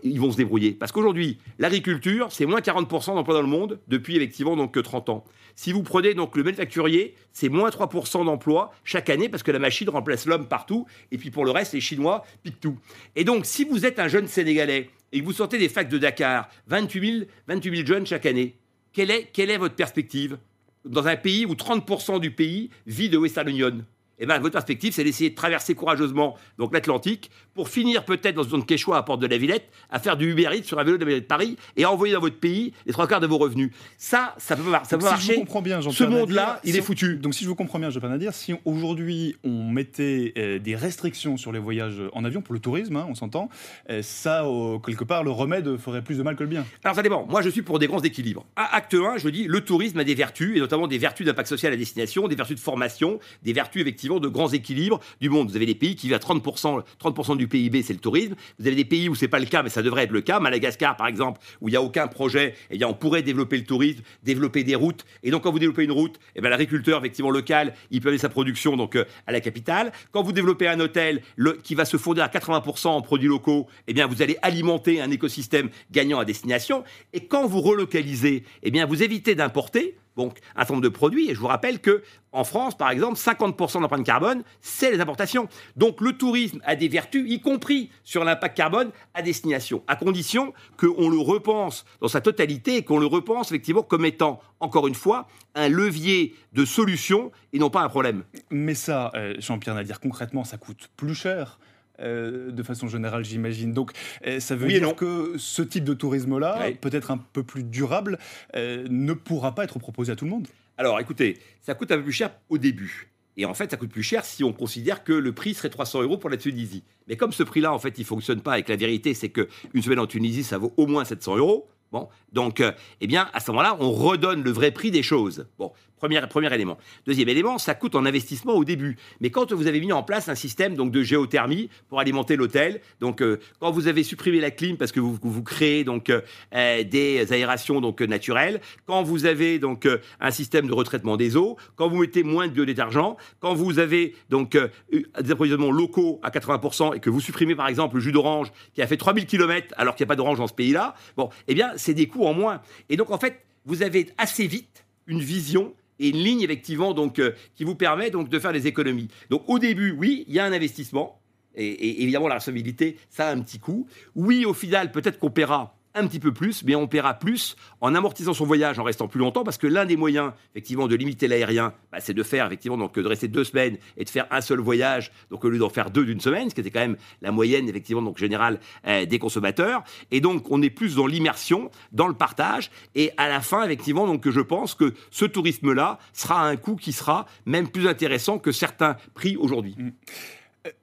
Ils 0.03 0.21
vont 0.21 0.31
se 0.31 0.37
débrouiller? 0.37 0.71
Parce 0.71 0.91
qu'aujourd'hui, 0.91 1.39
l'agriculture, 1.57 2.31
c'est 2.31 2.45
moins 2.45 2.61
40% 2.61 3.15
d'emplois 3.15 3.35
dans 3.35 3.41
le 3.41 3.47
monde 3.47 3.79
depuis, 3.89 4.15
effectivement, 4.15 4.55
donc 4.55 4.73
que 4.73 4.79
30 4.79 5.09
ans. 5.09 5.25
Si 5.55 5.73
vous 5.73 5.83
prenez 5.83 6.13
donc 6.13 6.37
le 6.37 6.43
manufacturier, 6.43 7.15
c'est 7.33 7.49
moins 7.49 7.69
3% 7.69 8.23
d'emplois 8.23 8.71
chaque 8.85 9.09
année 9.09 9.27
parce 9.27 9.43
que 9.43 9.51
la 9.51 9.59
machine 9.59 9.89
remplace 9.89 10.25
l'homme 10.25 10.47
partout. 10.47 10.85
Et 11.11 11.17
puis 11.17 11.31
pour 11.31 11.43
le 11.43 11.51
reste, 11.51 11.73
les 11.73 11.81
Chinois 11.81 12.23
piquent 12.43 12.61
tout. 12.61 12.77
Et 13.17 13.25
donc, 13.25 13.45
si 13.45 13.65
vous 13.65 13.85
êtes 13.85 13.99
un 13.99 14.07
jeune 14.07 14.28
Sénégalais 14.29 14.89
et 15.11 15.19
que 15.19 15.25
vous 15.25 15.33
sortez 15.33 15.57
des 15.57 15.69
facs 15.69 15.89
de 15.89 15.97
Dakar, 15.97 16.49
28 16.67 17.11
000, 17.19 17.25
28 17.47 17.75
000 17.77 17.87
jeunes 17.87 18.05
chaque 18.05 18.25
année, 18.25 18.55
quelle 18.93 19.11
est, 19.11 19.29
quelle 19.33 19.49
est 19.49 19.57
votre 19.57 19.75
perspective? 19.75 20.37
Dans 20.85 21.07
un 21.07 21.15
pays 21.15 21.45
où 21.45 21.53
30% 21.53 22.19
du 22.19 22.31
pays 22.31 22.69
vit 22.87 23.09
de 23.09 23.17
Western 23.17 23.49
Union 23.49 23.85
eh 24.19 24.25
ben, 24.25 24.39
votre 24.39 24.53
perspective, 24.53 24.93
c'est 24.93 25.03
d'essayer 25.03 25.29
de 25.29 25.35
traverser 25.35 25.75
courageusement 25.75 26.35
donc 26.57 26.73
l'Atlantique 26.73 27.31
pour 27.53 27.69
finir 27.69 28.05
peut-être 28.05 28.35
dans 28.35 28.43
une 28.43 28.49
zone 28.49 28.65
Quechua 28.65 28.97
à 28.97 29.03
Porte 29.03 29.19
de 29.21 29.27
la 29.27 29.37
Villette, 29.37 29.69
à 29.89 29.99
faire 29.99 30.17
du 30.17 30.31
Uber 30.31 30.49
Eats 30.53 30.63
sur 30.63 30.79
un 30.79 30.83
vélo 30.83 30.97
de 30.97 31.05
la 31.05 31.11
ville 31.11 31.21
de 31.21 31.25
Paris 31.25 31.57
et 31.77 31.83
à 31.83 31.91
envoyer 31.91 32.13
dans 32.13 32.19
votre 32.21 32.37
pays 32.39 32.73
les 32.85 32.93
trois 32.93 33.07
quarts 33.07 33.19
de 33.19 33.27
vos 33.27 33.37
revenus. 33.37 33.71
Ça, 33.97 34.35
ça 34.37 34.55
peut, 34.55 34.63
pas- 34.63 34.83
ça 34.83 34.97
peut 34.97 35.01
si 35.03 35.07
je 35.07 35.11
marcher. 35.11 35.33
vous 35.35 35.39
comprends 35.41 35.61
bien, 35.61 35.81
Ce 35.81 36.03
monde-là, 36.03 36.59
il 36.63 36.71
si 36.73 36.77
est 36.77 36.81
foutu. 36.81 37.15
Donc, 37.17 37.33
si 37.33 37.43
je 37.43 37.49
vous 37.49 37.55
comprends 37.55 37.79
bien, 37.79 37.89
Jean-Pierre 37.89 38.11
Nadir, 38.11 38.33
si 38.33 38.53
on- 38.53 38.59
aujourd'hui 38.65 39.35
on 39.43 39.69
mettait 39.69 40.33
euh, 40.37 40.59
des 40.59 40.75
restrictions 40.75 41.37
sur 41.37 41.51
les 41.51 41.59
voyages 41.59 42.01
en 42.13 42.23
avion 42.25 42.41
pour 42.41 42.53
le 42.53 42.59
tourisme, 42.59 42.95
hein, 42.95 43.05
on 43.09 43.15
s'entend, 43.15 43.49
euh, 43.89 44.01
ça, 44.01 44.45
euh, 44.45 44.79
quelque 44.79 45.03
part, 45.03 45.23
le 45.23 45.31
remède 45.31 45.77
ferait 45.77 46.01
plus 46.01 46.17
de 46.17 46.23
mal 46.23 46.35
que 46.35 46.43
le 46.43 46.49
bien. 46.49 46.65
Alors 46.83 46.95
ça 46.95 47.03
dépend. 47.03 47.25
Moi, 47.29 47.41
je 47.41 47.49
suis 47.49 47.61
pour 47.61 47.79
des 47.79 47.87
grands 47.87 48.01
équilibres. 48.01 48.45
À 48.55 48.75
acte 48.75 48.93
1, 48.95 49.17
je 49.17 49.29
dis, 49.29 49.45
le 49.47 49.61
tourisme 49.61 49.99
a 49.99 50.03
des 50.03 50.15
vertus, 50.15 50.55
et 50.55 50.59
notamment 50.59 50.87
des 50.87 50.97
vertus 50.97 51.25
d'impact 51.25 51.47
social 51.49 51.73
à 51.73 51.77
destination, 51.77 52.27
des 52.27 52.35
vertus 52.35 52.55
de 52.55 52.61
formation, 52.61 53.19
des 53.43 53.53
vertus 53.53 53.81
effectivement 53.81 54.08
de 54.17 54.27
grands 54.27 54.49
équilibres 54.49 54.99
du 55.21 55.29
monde. 55.29 55.49
Vous 55.49 55.55
avez 55.55 55.67
des 55.67 55.75
pays 55.75 55.95
qui 55.95 56.07
vivent 56.07 56.15
à 56.15 56.19
30%, 56.19 56.81
30% 56.99 57.37
du 57.37 57.47
PIB, 57.47 57.83
c'est 57.83 57.93
le 57.93 57.99
tourisme. 57.99 58.33
Vous 58.57 58.65
avez 58.65 58.75
des 58.75 58.85
pays 58.85 59.09
où 59.09 59.15
c'est 59.15 59.27
pas 59.27 59.39
le 59.39 59.45
cas, 59.45 59.61
mais 59.61 59.69
ça 59.69 59.83
devrait 59.83 60.05
être 60.05 60.11
le 60.11 60.21
cas. 60.21 60.39
Madagascar, 60.39 60.97
par 60.97 61.05
exemple, 61.07 61.39
où 61.61 61.67
il 61.67 61.71
n'y 61.71 61.77
a 61.77 61.81
aucun 61.81 62.07
projet, 62.07 62.55
eh 62.71 62.77
bien, 62.77 62.87
on 62.87 62.93
pourrait 62.95 63.21
développer 63.21 63.57
le 63.57 63.65
tourisme, 63.65 64.01
développer 64.23 64.63
des 64.63 64.75
routes. 64.75 65.05
Et 65.21 65.29
donc, 65.29 65.43
quand 65.43 65.51
vous 65.51 65.59
développez 65.59 65.83
une 65.83 65.91
route, 65.91 66.19
eh 66.35 66.41
l'agriculteur, 66.41 66.99
effectivement, 66.99 67.29
local, 67.29 67.75
il 67.91 68.01
peut 68.01 68.09
aller 68.09 68.17
sa 68.17 68.29
production 68.29 68.75
donc 68.75 68.95
euh, 68.95 69.05
à 69.27 69.31
la 69.31 69.41
capitale. 69.41 69.91
Quand 70.11 70.23
vous 70.23 70.31
développez 70.31 70.67
un 70.67 70.79
hôtel 70.79 71.21
qui 71.63 71.75
va 71.75 71.85
se 71.85 71.97
fonder 71.97 72.21
à 72.21 72.27
80% 72.27 72.87
en 72.87 73.01
produits 73.01 73.27
locaux, 73.27 73.67
eh 73.87 73.93
bien, 73.93 74.07
vous 74.07 74.21
allez 74.21 74.37
alimenter 74.41 75.01
un 75.01 75.11
écosystème 75.11 75.69
gagnant 75.91 76.19
à 76.19 76.25
destination. 76.25 76.83
Et 77.13 77.25
quand 77.25 77.45
vous 77.45 77.61
relocalisez, 77.61 78.43
eh 78.63 78.71
bien, 78.71 78.85
vous 78.85 79.03
évitez 79.03 79.35
d'importer 79.35 79.95
donc 80.19 80.39
un 80.55 80.59
certain 80.59 80.73
nombre 80.75 80.83
de 80.83 80.89
produits. 80.89 81.29
Et 81.29 81.35
je 81.35 81.39
vous 81.39 81.47
rappelle 81.47 81.79
que 81.79 82.03
en 82.31 82.43
France, 82.43 82.77
par 82.77 82.91
exemple, 82.91 83.17
50% 83.17 83.81
d'empreinte 83.81 84.05
carbone, 84.05 84.43
c'est 84.61 84.91
les 84.91 84.99
importations. 85.01 85.47
Donc 85.75 86.01
le 86.01 86.13
tourisme 86.13 86.59
a 86.63 86.75
des 86.75 86.87
vertus, 86.87 87.25
y 87.27 87.41
compris 87.41 87.89
sur 88.03 88.23
l'impact 88.23 88.55
carbone 88.55 88.91
à 89.15 89.23
destination, 89.23 89.83
à 89.87 89.95
condition 89.95 90.53
qu'on 90.77 91.09
le 91.09 91.17
repense 91.17 91.85
dans 92.01 92.07
sa 92.07 92.21
totalité 92.21 92.77
et 92.77 92.83
qu'on 92.83 92.99
le 92.99 93.07
repense 93.07 93.47
effectivement 93.51 93.81
comme 93.81 94.05
étant, 94.05 94.41
encore 94.59 94.87
une 94.87 94.95
fois, 94.95 95.27
un 95.55 95.69
levier 95.69 96.35
de 96.53 96.65
solution 96.65 97.31
et 97.53 97.59
non 97.59 97.69
pas 97.69 97.81
un 97.81 97.89
problème. 97.89 98.23
Mais 98.51 98.75
ça, 98.75 99.11
euh, 99.15 99.33
Jean-Pierre 99.39 99.75
Nadir, 99.75 99.99
concrètement, 99.99 100.43
ça 100.43 100.57
coûte 100.57 100.89
plus 100.97 101.15
cher. 101.15 101.59
Euh, 102.01 102.51
de 102.51 102.63
façon 102.63 102.87
générale, 102.87 103.23
j'imagine. 103.25 103.73
Donc, 103.73 103.91
euh, 104.25 104.39
ça 104.39 104.55
veut 104.55 104.67
Oui 104.67 104.79
dire 104.79 104.95
que 104.95 105.33
ce 105.37 105.61
type 105.61 105.83
de 105.83 105.93
tourisme-là, 105.93 106.57
Oui. 106.67 106.73
peut-être 106.75 107.11
un 107.11 107.17
peu 107.17 107.43
plus 107.43 107.63
durable, 107.63 108.17
euh, 108.55 108.85
ne 108.89 109.13
pourra 109.13 109.53
pas 109.55 109.63
être 109.63 109.79
proposé 109.79 110.11
à 110.11 110.15
tout 110.15 110.25
le 110.25 110.31
monde. 110.31 110.47
Alors 110.77 110.99
écoutez, 110.99 111.37
ça 111.61 111.73
coûte 111.75 111.91
un 111.91 111.97
peu 111.97 112.03
plus 112.03 112.13
cher 112.13 112.31
au 112.49 112.57
début. 112.57 113.09
Et 113.37 113.45
en 113.45 113.53
fait, 113.53 113.71
ça 113.71 113.77
coûte 113.77 113.91
plus 113.91 114.03
cher 114.03 114.25
si 114.25 114.43
on 114.43 114.51
considère 114.53 115.03
que 115.03 115.13
le 115.13 115.31
prix 115.33 115.53
serait 115.53 115.69
300 115.69 116.01
euros 116.03 116.17
pour 116.17 116.29
la 116.29 116.37
Tunisie. 116.37 116.83
Mais 117.07 117.15
comme 117.15 117.31
ce 117.31 117.43
prix-là, 117.43 117.73
en 117.73 117.79
fait, 117.79 117.97
il 117.97 118.05
fonctionne 118.05 118.41
pas 118.41 118.59
et 118.59 118.63
que 118.63 118.69
la 118.71 118.75
vérité, 118.77 119.13
c'est 119.13 119.29
qu'une 119.29 119.81
semaine 119.81 119.99
en 119.99 120.07
Tunisie, 120.07 120.43
ça 120.43 120.57
vaut 120.57 120.73
au 120.77 120.87
moins 120.87 121.05
700 121.05 121.37
euros. 121.37 121.67
Bon, 121.91 122.07
donc, 122.33 122.59
euh, 122.61 122.71
eh 123.01 123.07
bien, 123.07 123.29
à 123.33 123.39
ce 123.39 123.49
moment-là, 123.51 123.75
on 123.79 123.91
redonne 123.91 124.43
le 124.43 124.51
vrai 124.51 124.71
prix 124.71 124.91
des 124.91 125.01
choses. 125.01 125.47
Bon, 125.57 125.71
premier, 125.99 126.53
élément. 126.53 126.77
Deuxième 127.05 127.29
élément, 127.29 127.57
ça 127.57 127.75
coûte 127.75 127.95
en 127.95 128.05
investissement 128.05 128.53
au 128.53 128.63
début. 128.63 128.97
Mais 129.21 129.29
quand 129.29 129.53
vous 129.53 129.67
avez 129.67 129.79
mis 129.79 129.91
en 129.91 130.03
place 130.03 130.29
un 130.29 130.35
système 130.35 130.75
donc 130.75 130.91
de 130.91 131.03
géothermie 131.03 131.69
pour 131.89 131.99
alimenter 131.99 132.35
l'hôtel, 132.35 132.81
donc 132.99 133.21
euh, 133.21 133.39
quand 133.59 133.71
vous 133.71 133.87
avez 133.87 134.03
supprimé 134.03 134.39
la 134.39 134.51
clim 134.51 134.77
parce 134.77 134.91
que 134.91 134.99
vous, 134.99 135.17
vous 135.21 135.43
créez 135.43 135.83
donc 135.83 136.09
euh, 136.09 136.21
euh, 136.55 136.83
des 136.83 137.31
aérations 137.31 137.81
donc 137.81 138.01
naturelles, 138.01 138.61
quand 138.85 139.03
vous 139.03 139.25
avez 139.25 139.59
donc 139.59 139.87
un 140.19 140.31
système 140.31 140.67
de 140.67 140.73
retraitement 140.73 141.17
des 141.17 141.35
eaux, 141.35 141.57
quand 141.75 141.89
vous 141.89 141.99
mettez 142.01 142.23
moins 142.23 142.47
de 142.47 142.53
biodétergents, 142.53 143.17
quand 143.39 143.53
vous 143.53 143.79
avez 143.79 144.15
donc 144.29 144.57
des 144.91 145.31
approvisionnements 145.31 145.71
locaux 145.71 146.19
à 146.23 146.29
80% 146.29 146.95
et 146.95 146.99
que 146.99 147.09
vous 147.09 147.21
supprimez 147.21 147.55
par 147.55 147.67
exemple 147.67 147.95
le 147.95 148.01
jus 148.01 148.11
d'orange 148.11 148.51
qui 148.73 148.81
a 148.81 148.87
fait 148.87 148.97
3000 148.97 149.25
km 149.25 149.73
alors 149.77 149.95
qu'il 149.95 150.05
n'y 150.05 150.07
a 150.07 150.11
pas 150.11 150.15
d'orange 150.15 150.37
dans 150.37 150.47
ce 150.47 150.53
pays-là, 150.53 150.95
bon, 151.17 151.29
eh 151.47 151.53
bien, 151.53 151.71
c'est 151.75 151.93
des 151.93 152.07
coûts 152.07 152.25
en 152.25 152.33
moins. 152.33 152.61
Et 152.89 152.97
donc, 152.97 153.11
en 153.11 153.17
fait, 153.17 153.41
vous 153.65 153.83
avez 153.83 154.09
assez 154.17 154.47
vite 154.47 154.85
une 155.07 155.19
vision 155.19 155.73
et 155.99 156.09
une 156.09 156.17
ligne 156.17 156.41
effectivement 156.41 156.93
donc 156.93 157.21
qui 157.55 157.63
vous 157.63 157.75
permet 157.75 158.09
donc 158.09 158.29
de 158.29 158.39
faire 158.39 158.53
des 158.53 158.67
économies. 158.67 159.09
Donc 159.29 159.43
au 159.47 159.59
début, 159.59 159.91
oui, 159.91 160.23
il 160.27 160.33
y 160.33 160.39
a 160.39 160.45
un 160.45 160.53
investissement 160.53 161.19
et 161.55 162.03
évidemment 162.03 162.27
la 162.27 162.35
responsabilité, 162.35 162.97
ça 163.09 163.27
a 163.27 163.31
un 163.31 163.41
petit 163.41 163.59
coût. 163.59 163.87
Oui, 164.15 164.45
au 164.45 164.53
final, 164.53 164.91
peut-être 164.91 165.19
qu'on 165.19 165.31
paiera 165.31 165.78
un 165.95 166.07
petit 166.07 166.19
peu 166.19 166.31
plus, 166.31 166.63
mais 166.63 166.75
on 166.75 166.87
paiera 166.87 167.13
plus 167.15 167.55
en 167.81 167.95
amortissant 167.95 168.33
son 168.33 168.45
voyage 168.45 168.79
en 168.79 168.83
restant 168.83 169.07
plus 169.07 169.19
longtemps, 169.19 169.43
parce 169.43 169.57
que 169.57 169.67
l'un 169.67 169.85
des 169.85 169.97
moyens, 169.97 170.31
effectivement, 170.53 170.87
de 170.87 170.95
limiter 170.95 171.27
l'aérien, 171.27 171.73
bah, 171.91 171.99
c'est 171.99 172.13
de 172.13 172.23
faire, 172.23 172.45
effectivement, 172.45 172.77
donc 172.77 172.93
de 172.95 173.07
rester 173.07 173.27
deux 173.27 173.43
semaines 173.43 173.77
et 173.97 174.03
de 174.03 174.09
faire 174.09 174.27
un 174.31 174.41
seul 174.41 174.59
voyage, 174.59 175.11
donc 175.31 175.43
au 175.43 175.49
lieu 175.49 175.57
d'en 175.57 175.69
faire 175.69 175.89
deux 175.89 176.05
d'une 176.05 176.19
semaine, 176.19 176.49
ce 176.49 176.55
qui 176.55 176.61
était 176.61 176.71
quand 176.71 176.79
même 176.79 176.97
la 177.21 177.31
moyenne, 177.31 177.67
effectivement, 177.67 178.01
donc 178.01 178.17
générale 178.17 178.59
euh, 178.87 179.05
des 179.05 179.19
consommateurs. 179.19 179.83
Et 180.11 180.21
donc, 180.21 180.51
on 180.51 180.61
est 180.61 180.69
plus 180.69 180.95
dans 180.95 181.07
l'immersion, 181.07 181.71
dans 181.91 182.07
le 182.07 182.13
partage, 182.13 182.69
et 182.95 183.11
à 183.17 183.27
la 183.27 183.41
fin, 183.41 183.63
effectivement, 183.63 184.05
donc 184.07 184.29
je 184.29 184.41
pense 184.41 184.75
que 184.75 184.93
ce 185.11 185.25
tourisme-là 185.25 185.99
sera 186.13 186.47
un 186.47 186.55
coût 186.55 186.75
qui 186.75 186.93
sera 186.93 187.25
même 187.45 187.67
plus 187.67 187.87
intéressant 187.87 188.39
que 188.39 188.51
certains 188.51 188.95
prix 189.13 189.35
aujourd'hui. 189.37 189.75
Mmh. 189.77 189.89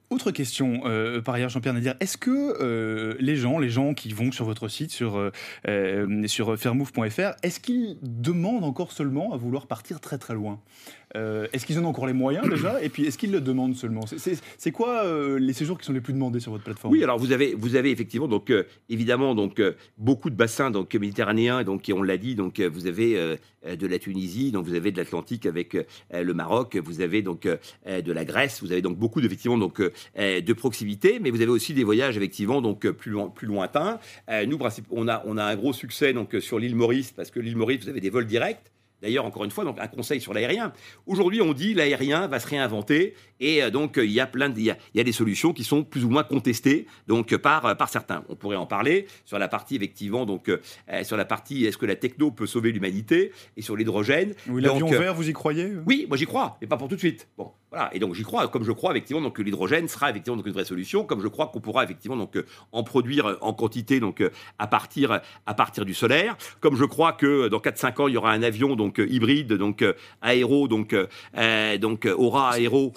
Autre 0.09 0.31
question, 0.31 0.83
euh, 0.85 1.21
par 1.21 1.35
ailleurs, 1.35 1.49
Jean-Pierre 1.49 1.75
Nadir, 1.75 1.95
est-ce 1.99 2.17
que 2.17 2.31
euh, 2.31 3.17
les 3.19 3.35
gens, 3.35 3.59
les 3.59 3.69
gens 3.69 3.93
qui 3.93 4.13
vont 4.13 4.31
sur 4.31 4.45
votre 4.45 4.69
site, 4.69 4.93
sur, 4.93 5.17
euh, 5.17 6.57
fairmove.fr, 6.57 7.33
est-ce 7.43 7.59
qu'ils 7.59 7.99
demandent 8.03 8.63
encore 8.63 8.93
seulement 8.93 9.33
à 9.33 9.37
vouloir 9.37 9.67
partir 9.67 10.01
très 10.01 10.19
très 10.19 10.35
loin? 10.35 10.61
Euh, 11.17 11.47
est-ce 11.53 11.65
qu'ils 11.65 11.79
en 11.79 11.85
ont 11.85 11.89
encore 11.89 12.07
les 12.07 12.13
moyens 12.13 12.49
déjà? 12.49 12.83
Et 12.83 12.89
puis, 12.89 13.07
est-ce 13.07 13.17
qu'ils 13.19 13.33
le 13.33 13.41
demandent 13.41 13.75
seulement? 13.75 14.03
C'est 14.07 14.73
quoi 14.73 15.05
euh, 15.05 15.39
les 15.39 15.53
séjours 15.53 15.79
qui 15.79 15.87
sont 15.87 15.93
les 15.93 16.01
plus 16.01 16.13
demandés 16.13 16.41
sur 16.41 16.53
votre 16.53 16.65
plateforme? 16.65 16.93
Oui, 16.93 17.03
alors 17.03 17.19
vous 17.19 17.33
avez, 17.33 17.55
vous 17.55 17.75
avez 17.77 17.91
effectivement, 17.91 18.29
donc, 18.29 18.51
euh, 18.51 18.65
évidemment, 18.89 19.35
donc, 19.35 19.63
beaucoup 19.99 20.31
de 20.31 20.37
bassins 20.37 20.71
donc, 20.71 20.95
méditerranéens, 20.95 21.65
donc, 21.65 21.91
on 21.95 22.03
l'a 22.03 22.19
dit, 22.19 22.35
donc, 22.35 22.61
vous 22.61 22.87
avez 22.87 23.39
de 23.67 23.87
la 23.87 23.99
Tunisie, 23.99 24.53
donc, 24.53 24.67
vous 24.67 24.75
avez 24.75 24.93
de 24.93 24.99
l'Atlantique 24.99 25.47
avec 25.47 25.77
le 26.13 26.35
Maroc, 26.35 26.77
vous 26.77 27.01
avez 27.01 27.23
donc, 27.23 27.47
de 27.47 28.13
la 28.13 28.25
Grèce, 28.25 28.63
vous 28.63 28.73
avez 28.73 28.83
donc 28.83 28.99
beaucoup 28.99 29.21
effectivement, 29.21 29.59
donc, 29.59 29.81
de 29.81 30.53
proximité, 30.53 31.19
mais 31.21 31.31
vous 31.31 31.41
avez 31.41 31.51
aussi 31.51 31.75
des 31.75 31.85
voyages 31.85 32.17
effectivement, 32.17 32.61
donc, 32.61 32.89
plus, 32.91 33.11
loin, 33.11 33.29
plus 33.29 33.47
lointains. 33.47 33.99
nous, 34.47 34.59
on 34.91 35.09
a, 35.09 35.23
on 35.27 35.37
a 35.37 35.45
un 35.45 35.57
gros 35.57 35.73
succès 35.73 36.13
donc, 36.13 36.37
sur 36.41 36.59
l'île 36.59 36.77
Maurice, 36.77 37.13
parce 37.13 37.31
que 37.31 37.41
l'île 37.41 37.57
Maurice, 37.57 37.83
vous 37.85 37.89
avez 37.89 38.01
des 38.01 38.11
vols 38.11 38.27
directs. 38.27 38.73
D'ailleurs, 39.03 39.27
encore 39.27 39.45
une 39.45 39.51
fois, 39.51 39.65
donc 39.65 39.79
un 39.79 39.89
conseil 39.89 40.21
sur 40.21 40.33
l'aérien. 40.33 40.73
Aujourd'hui, 41.07 41.43
on 41.43 41.53
dit 41.53 41.75
l'aérien 41.75 42.29
va 42.29 42.41
se 42.41 42.49
réinventer 42.49 43.15
et 43.41 43.63
euh, 43.63 43.71
donc 43.71 43.99
il 43.99 44.11
y 44.11 44.21
a 44.21 44.27
plein, 44.27 44.53
il 44.57 44.63
y, 44.63 44.71
a, 44.71 45.05
des 45.05 45.13
solutions 45.13 45.53
qui 45.53 45.65
sont 45.65 45.85
plus 45.85 46.05
ou 46.05 46.09
moins 46.09 46.25
contestées 46.25 46.87
donc 47.07 47.37
par 47.37 47.67
euh, 47.67 47.75
par 47.75 47.91
certains. 47.91 48.25
On 48.31 48.37
pourrait 48.37 48.57
en 48.57 48.65
parler 48.65 49.07
sur 49.27 49.39
la 49.39 49.49
partie 49.49 49.77
effectivement 49.77 50.25
donc 50.25 50.49
euh, 50.49 50.59
sur 51.03 51.19
la 51.19 51.27
partie 51.27 51.67
est-ce 51.67 51.77
que 51.77 51.85
la 51.85 51.97
techno 51.97 52.31
peut 52.31 52.47
sauver 52.47 52.73
l'humanité 52.73 53.33
et 53.59 53.63
sur 53.63 53.77
l'hydrogène. 53.77 54.33
Oui, 54.49 54.63
l'avion 54.63 54.87
vert, 54.87 55.15
vous 55.15 55.29
y 55.29 55.35
croyez 55.35 55.73
Oui, 55.87 56.07
moi 56.09 56.17
j'y 56.17 56.27
crois, 56.27 56.57
mais 56.63 56.67
pas 56.67 56.79
pour 56.79 56.89
tout 56.89 56.95
de 56.95 57.01
suite. 57.01 57.29
Bon, 57.37 57.53
voilà. 57.71 57.91
Et 57.93 57.99
donc 57.99 58.15
j'y 58.15 58.23
crois, 58.23 58.49
comme 58.49 58.65
je 58.65 58.73
crois 58.73 58.93
effectivement 58.93 59.21
donc 59.21 59.37
que 59.37 59.43
l'hydrogène 59.43 59.89
sera 59.89 60.09
effectivement 60.09 60.39
donc 60.39 60.47
une 60.47 60.55
vraie 60.55 60.65
solution, 60.65 61.05
comme 61.05 61.21
je 61.21 61.29
crois 61.29 61.49
qu'on 61.49 61.61
pourra 61.61 61.85
effectivement 61.85 62.17
donc 62.17 62.39
en 62.73 62.83
produire 62.83 63.37
en 63.43 63.53
quantité 63.53 64.01
donc 64.01 64.25
à 64.59 64.67
partir 64.67 65.21
à 65.45 65.55
partir 65.55 65.85
du 65.85 65.93
solaire, 65.93 66.37
comme 66.61 66.77
je 66.77 66.85
crois 66.85 67.13
que 67.13 67.49
dans 67.49 67.59
4-5 67.59 68.03
ans 68.03 68.09
il 68.09 68.15
y 68.15 68.17
aura 68.17 68.33
un 68.33 68.43
avion 68.43 68.75
donc 68.75 68.86
hybride 68.99 69.53
donc 69.55 69.85
aéro 70.23 70.69
donc 70.69 70.95
donc 71.81 72.09
aura 72.17 72.51
aéro 72.51 72.93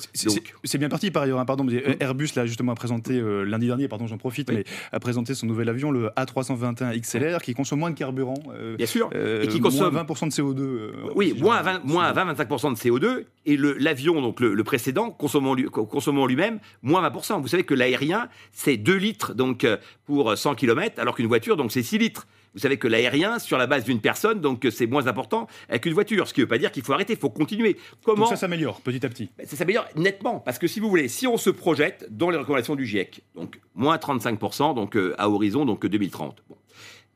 c'est 0.63 0.77
bien 0.77 0.89
parti 0.89 1.11
par 1.11 1.23
ailleurs. 1.23 1.39
Hein, 1.39 1.45
pardon, 1.45 1.67
euh, 1.69 1.95
Airbus 1.99 2.29
là 2.35 2.45
justement 2.45 2.71
a 2.71 2.75
présenté 2.75 3.13
euh, 3.13 3.43
lundi 3.43 3.67
dernier, 3.67 3.87
pardon, 3.87 4.07
j'en 4.07 4.17
profite, 4.17 4.51
mais 4.51 4.63
a 4.91 4.99
présenté 4.99 5.33
son 5.33 5.47
nouvel 5.47 5.69
avion, 5.69 5.91
le 5.91 6.09
A321 6.17 6.99
XLR, 6.99 7.41
qui 7.41 7.53
consomme 7.53 7.79
moins 7.79 7.91
de 7.91 7.97
carburant. 7.97 8.41
Euh, 8.53 8.75
bien 8.75 8.85
sûr. 8.85 9.09
et 9.13 9.47
qui 9.47 9.59
consomme 9.59 9.93
moins 9.93 10.03
20% 10.03 10.27
de 10.27 10.31
CO2. 10.31 11.11
oui, 11.15 11.35
moins 11.39 11.61
20, 11.61 11.83
moins 11.85 12.11
20-25% 12.11 12.73
de 12.73 12.77
CO2. 12.77 13.25
Et 13.45 13.57
l'avion, 13.57 14.21
donc 14.21 14.39
le, 14.39 14.63
précédent, 14.63 15.11
consommant, 15.11 15.55
consommant 15.71 16.25
lui-même 16.25 16.59
moins 16.83 17.07
20%. 17.07 17.41
Vous 17.41 17.47
savez 17.47 17.63
que 17.63 17.73
l'aérien, 17.73 18.29
c'est 18.51 18.77
2 18.77 18.95
litres 18.95 19.33
donc 19.33 19.65
pour 20.05 20.37
100 20.37 20.55
km, 20.55 20.99
alors 20.99 21.15
qu'une 21.15 21.27
voiture, 21.27 21.57
donc 21.57 21.71
c'est 21.71 21.83
6 21.83 21.97
litres. 21.97 22.27
Vous 22.53 22.59
savez 22.59 22.77
que 22.77 22.87
l'aérien, 22.87 23.39
sur 23.39 23.57
la 23.57 23.67
base 23.67 23.83
d'une 23.83 24.01
personne, 24.01 24.41
donc 24.41 24.67
c'est 24.71 24.87
moins 24.87 25.07
important 25.07 25.47
qu'une 25.81 25.93
voiture. 25.93 26.27
Ce 26.27 26.33
qui 26.33 26.41
ne 26.41 26.45
veut 26.45 26.49
pas 26.49 26.57
dire 26.57 26.71
qu'il 26.71 26.83
faut 26.83 26.93
arrêter, 26.93 27.13
il 27.13 27.19
faut 27.19 27.29
continuer. 27.29 27.77
Comment 28.03 28.25
ça 28.25 28.35
s'améliore 28.35 28.81
petit 28.81 29.05
à 29.05 29.09
petit 29.09 29.29
ben, 29.37 29.45
Ça 29.45 29.55
s'améliore 29.55 29.85
nettement, 29.95 30.39
parce 30.39 30.59
que 30.59 30.67
si 30.67 30.79
vous 30.79 30.89
voulez, 30.89 31.07
si 31.07 31.27
on 31.27 31.37
se 31.37 31.49
projette 31.49 32.07
dans 32.09 32.29
les 32.29 32.37
recommandations 32.37 32.75
du 32.75 32.85
GIEC, 32.85 33.21
donc 33.35 33.59
moins 33.75 33.97
35% 33.97 34.75
donc, 34.75 34.95
euh, 34.95 35.15
à 35.17 35.29
horizon 35.29 35.65
donc 35.65 35.85
2030. 35.85 36.43
Bon. 36.49 36.55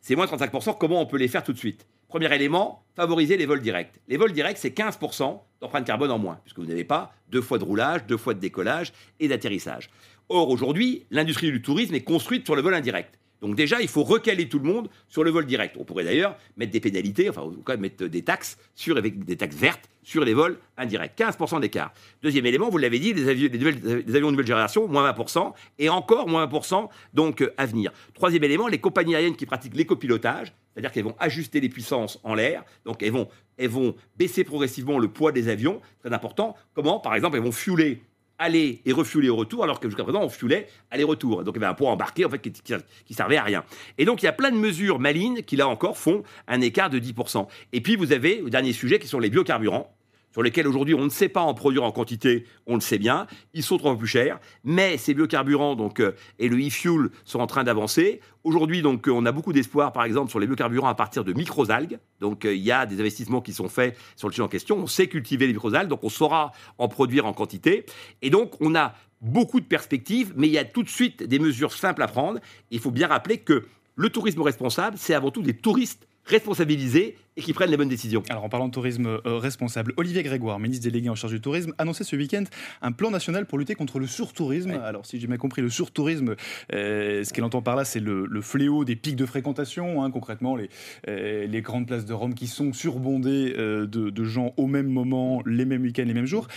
Ces 0.02 0.16
moins 0.16 0.26
35%, 0.26 0.78
comment 0.78 1.02
on 1.02 1.06
peut 1.06 1.18
les 1.18 1.28
faire 1.28 1.44
tout 1.44 1.54
de 1.54 1.58
suite? 1.58 1.88
Premier 2.10 2.34
élément, 2.36 2.84
favoriser 2.96 3.38
les 3.38 3.46
vols 3.46 3.62
directs. 3.62 3.94
Les 4.08 4.18
vols 4.18 4.34
directs, 4.34 4.58
c'est 4.58 4.78
15% 4.78 5.40
d'empreinte 5.62 5.86
carbone 5.86 6.12
en 6.12 6.20
moins, 6.20 6.40
puisque 6.44 6.60
vous 6.60 6.66
n'avez 6.66 6.84
pas 6.84 7.14
deux 7.30 7.42
fois 7.42 7.58
de 7.58 7.64
roulage, 7.64 8.06
deux 8.06 8.18
fois 8.18 8.34
de 8.34 8.40
décollage 8.40 8.94
et 9.20 9.28
d'atterrissage. 9.28 9.90
Or, 10.30 10.50
aujourd'hui, 10.50 11.06
l'industrie 11.10 11.52
du 11.52 11.62
tourisme 11.62 11.96
est 11.96 12.04
construite 12.04 12.46
sur 12.46 12.56
le 12.56 12.62
vol 12.62 12.74
indirect. 12.74 13.18
Donc 13.44 13.56
déjà, 13.56 13.82
il 13.82 13.90
faut 13.90 14.04
recaler 14.04 14.48
tout 14.48 14.58
le 14.58 14.64
monde 14.64 14.88
sur 15.10 15.22
le 15.22 15.30
vol 15.30 15.46
direct. 15.46 15.76
On 15.78 15.84
pourrait 15.84 16.06
d'ailleurs 16.06 16.38
mettre 16.56 16.72
des 16.72 16.80
pénalités, 16.80 17.30
enfin, 17.30 17.52
quand 17.66 17.74
même 17.74 17.82
mettre 17.82 18.06
des 18.06 18.22
taxes 18.22 18.58
sur 18.74 19.02
des 19.02 19.36
taxes 19.36 19.58
vertes 19.58 19.90
sur 20.02 20.24
les 20.24 20.34
vols 20.34 20.58
indirects. 20.78 21.18
15% 21.18 21.60
d'écart. 21.60 21.94
Deuxième 22.22 22.46
élément, 22.46 22.70
vous 22.70 22.78
l'avez 22.78 23.00
dit, 23.00 23.14
les 23.14 23.28
avions, 23.28 23.50
de 23.50 24.32
nouvelle 24.32 24.48
génération, 24.48 24.88
moins 24.88 25.12
20%, 25.12 25.52
et 25.78 25.90
encore 25.90 26.30
moins 26.30 26.46
20% 26.48 26.88
donc 27.14 27.42
euh, 27.42 27.54
à 27.58 27.66
venir. 27.66 27.92
Troisième 28.14 28.46
élément, 28.46 28.70
les 28.70 28.80
compagnies 28.80 29.14
aériennes 29.16 29.36
qui 29.36 29.46
pratiquent 29.46 29.76
l'écopilotage, 29.76 30.54
c'est-à-dire 30.72 30.94
qu'elles 30.94 31.04
vont 31.04 31.16
ajuster 31.20 31.60
les 31.60 31.70
puissances 31.70 32.22
en 32.24 32.36
l'air, 32.36 32.64
donc 32.86 33.04
elles 33.04 33.12
vont, 33.12 33.28
elles 33.58 33.70
vont 33.70 33.94
baisser 34.16 34.46
progressivement 34.46 35.00
le 35.00 35.10
poids 35.10 35.34
des 35.34 35.50
avions, 35.50 35.82
très 36.00 36.14
important. 36.14 36.56
Comment? 36.74 37.02
Par 37.02 37.14
exemple, 37.14 37.36
elles 37.36 37.44
vont 37.44 37.52
fueler 37.52 38.04
aller 38.40 38.82
et 38.86 38.92
refueler 38.92 39.30
au 39.30 39.36
retour, 39.36 39.64
alors 39.64 39.80
que 39.80 39.88
jusqu'à 39.88 40.04
présent, 40.04 40.22
on 40.22 40.30
fuelait 40.30 40.68
aller-retour. 40.92 41.44
Donc 41.44 41.56
il 41.56 41.62
y 41.62 41.64
avait 41.64 41.72
un 41.72 41.76
poids 41.76 41.92
embarqué 41.92 42.26
en 42.26 42.30
fait, 42.30 42.40
qui, 42.40 42.52
qui, 42.52 43.14
servait 43.14 43.38
à 43.38 43.44
rien. 43.44 43.64
Et 43.98 44.06
donc 44.06 44.22
il 44.22 44.26
y 44.26 44.30
a 44.30 44.34
plein 44.34 44.52
de 44.52 44.58
mesures 44.58 45.00
malignes 45.00 45.42
qui, 45.44 45.56
là 45.56 45.68
encore, 45.68 45.98
font 45.98 46.24
un 46.48 46.62
écart 46.62 46.90
de 46.90 47.00
10%. 47.00 47.48
Et 47.74 47.82
puis 47.82 47.96
vous 47.96 48.12
avez, 48.12 48.42
le 48.42 48.50
dernier 48.50 48.74
sujet, 48.74 49.00
qui 49.00 49.08
sont 49.08 49.20
les 49.20 49.30
biocarburants 49.30 49.94
sur 50.34 50.44
lesquels 50.44 50.68
aujourd'hui 50.68 50.96
on 50.96 51.06
ne 51.06 51.10
sait 51.10 51.30
pas 51.30 51.42
en 51.42 51.54
produire 51.54 51.84
en 51.84 51.92
quantité, 51.92 52.46
on 52.66 52.76
le 52.76 52.82
sait 52.82 52.98
bien, 52.98 53.28
ils 53.54 53.64
sont 53.64 53.78
trop 53.78 53.96
plus 53.96 54.08
chers, 54.08 54.40
mais 54.64 54.98
ces 54.98 55.14
biocarburants 55.14 55.76
donc, 55.76 56.00
euh, 56.00 56.14
et 56.40 56.50
le 56.50 56.58
e-fuel 56.58 57.10
sont 57.24 57.40
en 57.40 57.48
train 57.48 57.64
d'avancer. 57.64 58.20
Aujourd'hui, 58.44 58.82
donc, 58.82 59.08
euh, 59.08 59.12
on 59.12 59.26
a 59.26 59.32
beaucoup 59.32 59.54
d'espoir, 59.54 59.94
par 59.94 60.04
exemple, 60.04 60.30
sur 60.30 60.40
les 60.40 60.48
biocarburants 60.48 60.88
à 60.88 60.96
partir 60.96 61.24
de 61.24 61.32
microalgues. 61.32 62.00
Donc, 62.20 62.44
euh, 62.44 62.54
il 62.54 62.62
y 62.62 62.72
a 62.72 62.86
des 62.86 63.00
investissements 63.00 63.40
qui 63.40 63.54
sont 63.54 63.70
faits 63.70 63.98
sur 64.18 64.28
le 64.28 64.34
sujet 64.34 64.44
en 64.44 64.50
question. 64.50 64.78
On 64.78 64.88
sait 64.88 65.08
cultiver 65.08 65.48
les 65.48 65.54
microalgues, 65.54 65.88
donc 65.88 66.04
on 66.04 66.10
saura 66.10 66.52
en 66.78 66.90
produire 66.90 67.26
en 67.26 67.34
quantité. 67.34 67.86
Et 68.22 68.30
donc, 68.30 68.60
on 68.60 68.76
a 68.76 68.96
beaucoup 69.22 69.62
de 69.62 69.66
perspectives, 69.66 70.34
mais 70.36 70.48
il 70.48 70.54
y 70.54 70.58
a 70.58 70.66
tout 70.66 70.84
de 70.84 70.90
suite 70.90 71.24
des 71.24 71.40
mesures 71.40 71.74
simples 71.74 72.02
à 72.02 72.08
prendre. 72.08 72.40
Il 72.72 72.80
faut 72.80 72.92
bien 72.92 73.08
rappeler 73.08 73.38
que 73.38 73.66
le 73.96 74.10
tourisme 74.10 74.42
responsable, 74.42 74.98
c'est 74.98 75.14
avant 75.14 75.32
tout 75.32 75.42
des 75.42 75.54
touristes 75.54 76.08
responsabilisés 76.26 77.16
et 77.36 77.42
qui 77.42 77.54
prennent 77.54 77.72
les 77.72 77.78
bonnes 77.78 77.90
décisions. 77.90 78.24
Alors 78.30 78.44
en 78.44 78.50
parlant 78.50 78.68
de 78.68 78.74
tourisme 78.74 79.08
euh, 79.08 79.38
responsable, 79.38 79.94
Olivier 79.98 80.24
Grégoire, 80.24 80.60
ministre 80.60 80.84
délégué 80.84 81.10
en 81.10 81.16
charge 81.16 81.34
du 81.34 81.42
tourisme, 81.42 81.74
annonçait 81.78 82.04
ce 82.04 82.16
week-end 82.16 82.44
un 82.82 82.92
plan 82.92 83.12
national 83.12 83.46
pour 83.46 83.58
lutter 83.58 83.76
contre 83.76 84.00
le 84.00 84.08
surtourisme. 84.08 84.72
Alors 84.72 85.06
si 85.06 85.20
j'ai 85.20 85.28
bien 85.28 85.38
compris, 85.38 85.62
le 85.62 85.70
surtourisme, 85.70 86.36
euh, 86.74 87.24
ce 87.24 87.34
qu'elle 87.34 87.44
entend 87.44 87.62
par 87.62 87.76
là, 87.76 87.86
c'est 87.86 88.00
le, 88.00 88.28
fléau 88.42 88.86
des 88.86 88.96
pics 88.96 89.16
de 89.16 89.26
fréquentation, 89.26 90.04
hein, 90.04 90.12
concrètement 90.12 90.56
les, 90.56 90.70
euh, 91.08 91.48
les 91.48 91.62
grandes 91.62 91.88
places 91.88 92.06
de 92.06 92.14
Rome 92.14 92.34
qui 92.34 92.48
sont 92.48 92.74
surbondées 92.74 93.54
de, 93.54 94.24
gens 94.24 94.54
au 94.58 94.68
même 94.68 94.88
moment, 94.88 95.42
les 95.46 95.66
mêmes 95.66 95.82
week-ends, 95.82 96.06
les 96.06 96.14
mêmes 96.14 96.26
jours. 96.26 96.48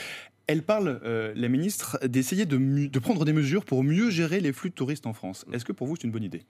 Elle 0.46 0.62
parle, 0.62 1.00
la 1.34 1.48
ministre, 1.48 1.98
d'essayer 2.06 2.46
de, 2.46 2.86
de 2.86 2.98
prendre 2.98 3.24
des 3.24 3.32
mesures 3.32 3.64
pour 3.64 3.82
mieux 3.82 4.10
gérer 4.10 4.40
les 4.40 4.52
flux 4.52 4.70
de 4.70 4.74
touristes 4.74 5.06
en 5.06 5.12
France. 5.12 5.44
Est-ce 5.52 5.64
que 5.64 5.72
pour 5.72 5.86
vous 5.86 5.96
c'est 5.96 6.04
une 6.04 6.12
bonne 6.12 6.22
idée? 6.22 6.42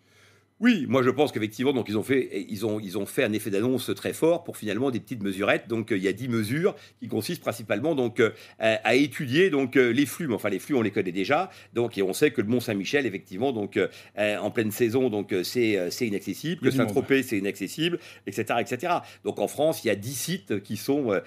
Oui, 0.59 0.87
moi 0.89 1.03
je 1.03 1.11
pense 1.11 1.33
qu'effectivement, 1.33 1.75
donc 1.75 1.87
ils 1.91 1.99
ont 1.99 2.03
fait, 2.03 2.47
ils 2.49 2.65
ont, 2.65 2.81
ils 2.81 2.97
ont 2.97 3.05
fait 3.05 3.25
un 3.25 3.33
effet 3.35 3.51
d'annonce 3.51 3.95
très 3.95 4.15
fort 4.15 4.43
pour 4.43 4.57
finalement 4.57 4.91
des 4.91 5.01
petites 5.01 5.23
mesurettes. 5.23 5.69
Donc 5.69 5.93
euh, 5.93 5.99
il 5.99 6.03
y 6.03 6.09
a 6.09 6.15
dix 6.15 6.29
mesures 6.29 6.75
qui 6.99 7.09
consistent 7.09 7.43
principalement 7.43 7.95
donc 7.95 8.21
euh, 8.21 8.31
à, 8.59 8.95
étudier 8.95 9.51
donc 9.51 9.77
euh, 9.77 9.91
les 9.91 10.07
flux. 10.07 10.33
Enfin 10.33 10.49
les 10.49 10.59
flux 10.59 10.75
on 10.75 10.81
les 10.81 10.91
connaît 10.91 11.13
déjà. 11.13 11.51
Donc 11.75 11.99
et 11.99 12.03
on 12.03 12.15
sait 12.15 12.31
que 12.31 12.41
le 12.41 12.49
Mont 12.49 12.61
Saint-Michel 12.61 13.05
effectivement 13.05 13.53
donc 13.53 13.79
en 14.17 14.51
pleine 14.51 14.71
saison 14.71 15.11
donc 15.11 15.35
c'est 15.43 15.91
c'est 15.91 16.07
inaccessible, 16.07 16.63
que 16.63 16.71
Saint-Tropez 16.71 17.23
c'est 17.23 17.37
inaccessible, 17.37 17.99
etc., 18.27 18.61
etc. 18.61 18.95
Donc 19.25 19.39
en 19.39 19.49
France 19.49 19.85
il 19.85 19.89
y 19.89 19.91
a 19.91 19.95
dix 19.95 20.15
sites 20.15 20.63
qui 20.63 20.79
sont 20.79 21.21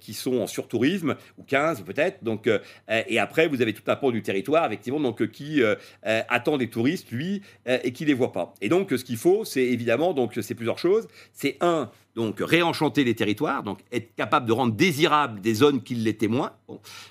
qui 0.00 0.12
sont 0.12 0.40
en 0.40 0.46
surtourisme 0.46 1.16
ou 1.38 1.42
15 1.44 1.84
peut-être. 1.84 2.22
Donc 2.22 2.50
et 2.88 3.18
après 3.18 3.48
vous 3.48 3.62
avez 3.62 3.72
tout 3.72 3.90
un 3.90 3.96
pan 3.96 4.10
du 4.10 4.22
territoire 4.22 4.66
effectivement 4.66 5.00
donc 5.00 5.26
qui 5.30 5.62
attend 6.02 6.58
des 6.58 6.68
touristes 6.68 7.10
lui 7.10 7.40
et 7.66 7.92
qui 7.92 8.04
les 8.04 8.14
voit 8.14 8.32
pas. 8.32 8.41
Et 8.60 8.68
donc, 8.68 8.90
ce 8.90 9.04
qu'il 9.04 9.16
faut, 9.16 9.44
c'est 9.44 9.64
évidemment, 9.64 10.12
donc, 10.12 10.38
c'est 10.40 10.54
plusieurs 10.54 10.78
choses. 10.78 11.08
C'est 11.32 11.56
un, 11.60 11.90
donc 12.14 12.40
réenchanter 12.40 13.04
les 13.04 13.14
territoires, 13.14 13.62
donc 13.62 13.80
être 13.90 14.14
capable 14.14 14.46
de 14.46 14.52
rendre 14.52 14.74
désirables 14.74 15.40
des 15.40 15.54
zones 15.54 15.82
qui 15.82 15.94
l'étaient 15.94 16.28
moins. 16.28 16.52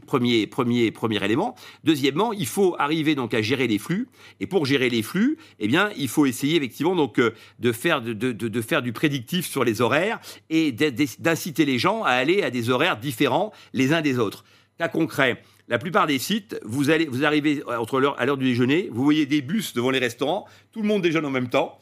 premier, 0.05 0.47
premier, 0.47 0.91
premier 0.91 1.23
élément. 1.23 1.55
Deuxièmement, 1.83 2.33
il 2.33 2.45
faut 2.45 2.75
arriver 2.77 3.15
donc 3.15 3.33
à 3.33 3.41
gérer 3.41 3.67
les 3.67 3.79
flux. 3.79 4.09
Et 4.39 4.47
pour 4.47 4.65
gérer 4.65 4.89
les 4.89 5.01
flux, 5.01 5.38
eh 5.59 5.67
bien, 5.67 5.89
il 5.97 6.07
faut 6.07 6.25
essayer 6.25 6.57
effectivement 6.57 6.95
donc 6.95 7.19
euh, 7.19 7.33
de 7.59 7.71
faire, 7.71 8.01
de, 8.01 8.13
de, 8.13 8.31
de 8.31 8.61
faire 8.61 8.81
du 8.81 8.93
prédictif 8.93 9.47
sur 9.47 9.63
les 9.63 9.81
horaires 9.81 10.19
et 10.50 10.71
d'inciter 10.71 11.65
les 11.65 11.79
gens 11.79 12.03
à 12.03 12.11
aller 12.11 12.43
à 12.43 12.51
des 12.51 12.69
horaires 12.69 12.97
différents 12.97 13.51
les 13.73 13.93
uns 13.93 14.01
des 14.01 14.19
autres. 14.19 14.43
Cas 14.77 14.88
concret, 14.88 15.43
la 15.72 15.80
plupart 15.80 16.06
des 16.06 16.20
sites, 16.20 16.60
vous, 16.66 16.90
allez, 16.90 17.06
vous 17.06 17.24
arrivez 17.24 17.63
entre 17.66 18.13
à 18.18 18.25
l'heure 18.25 18.38
du 18.38 18.44
déjeuner, 18.44 18.90
vous 18.92 19.06
voyez 19.06 19.25
des 19.25 19.42
bus 19.42 19.74
devant 19.74 19.90
les 19.90 20.00
restaurants, 20.00 20.46
tout 20.74 20.82
le 20.82 20.88
monde 20.88 21.01
déjeune 21.01 21.25
en 21.25 21.30
même 21.30 21.48
temps. 21.48 21.80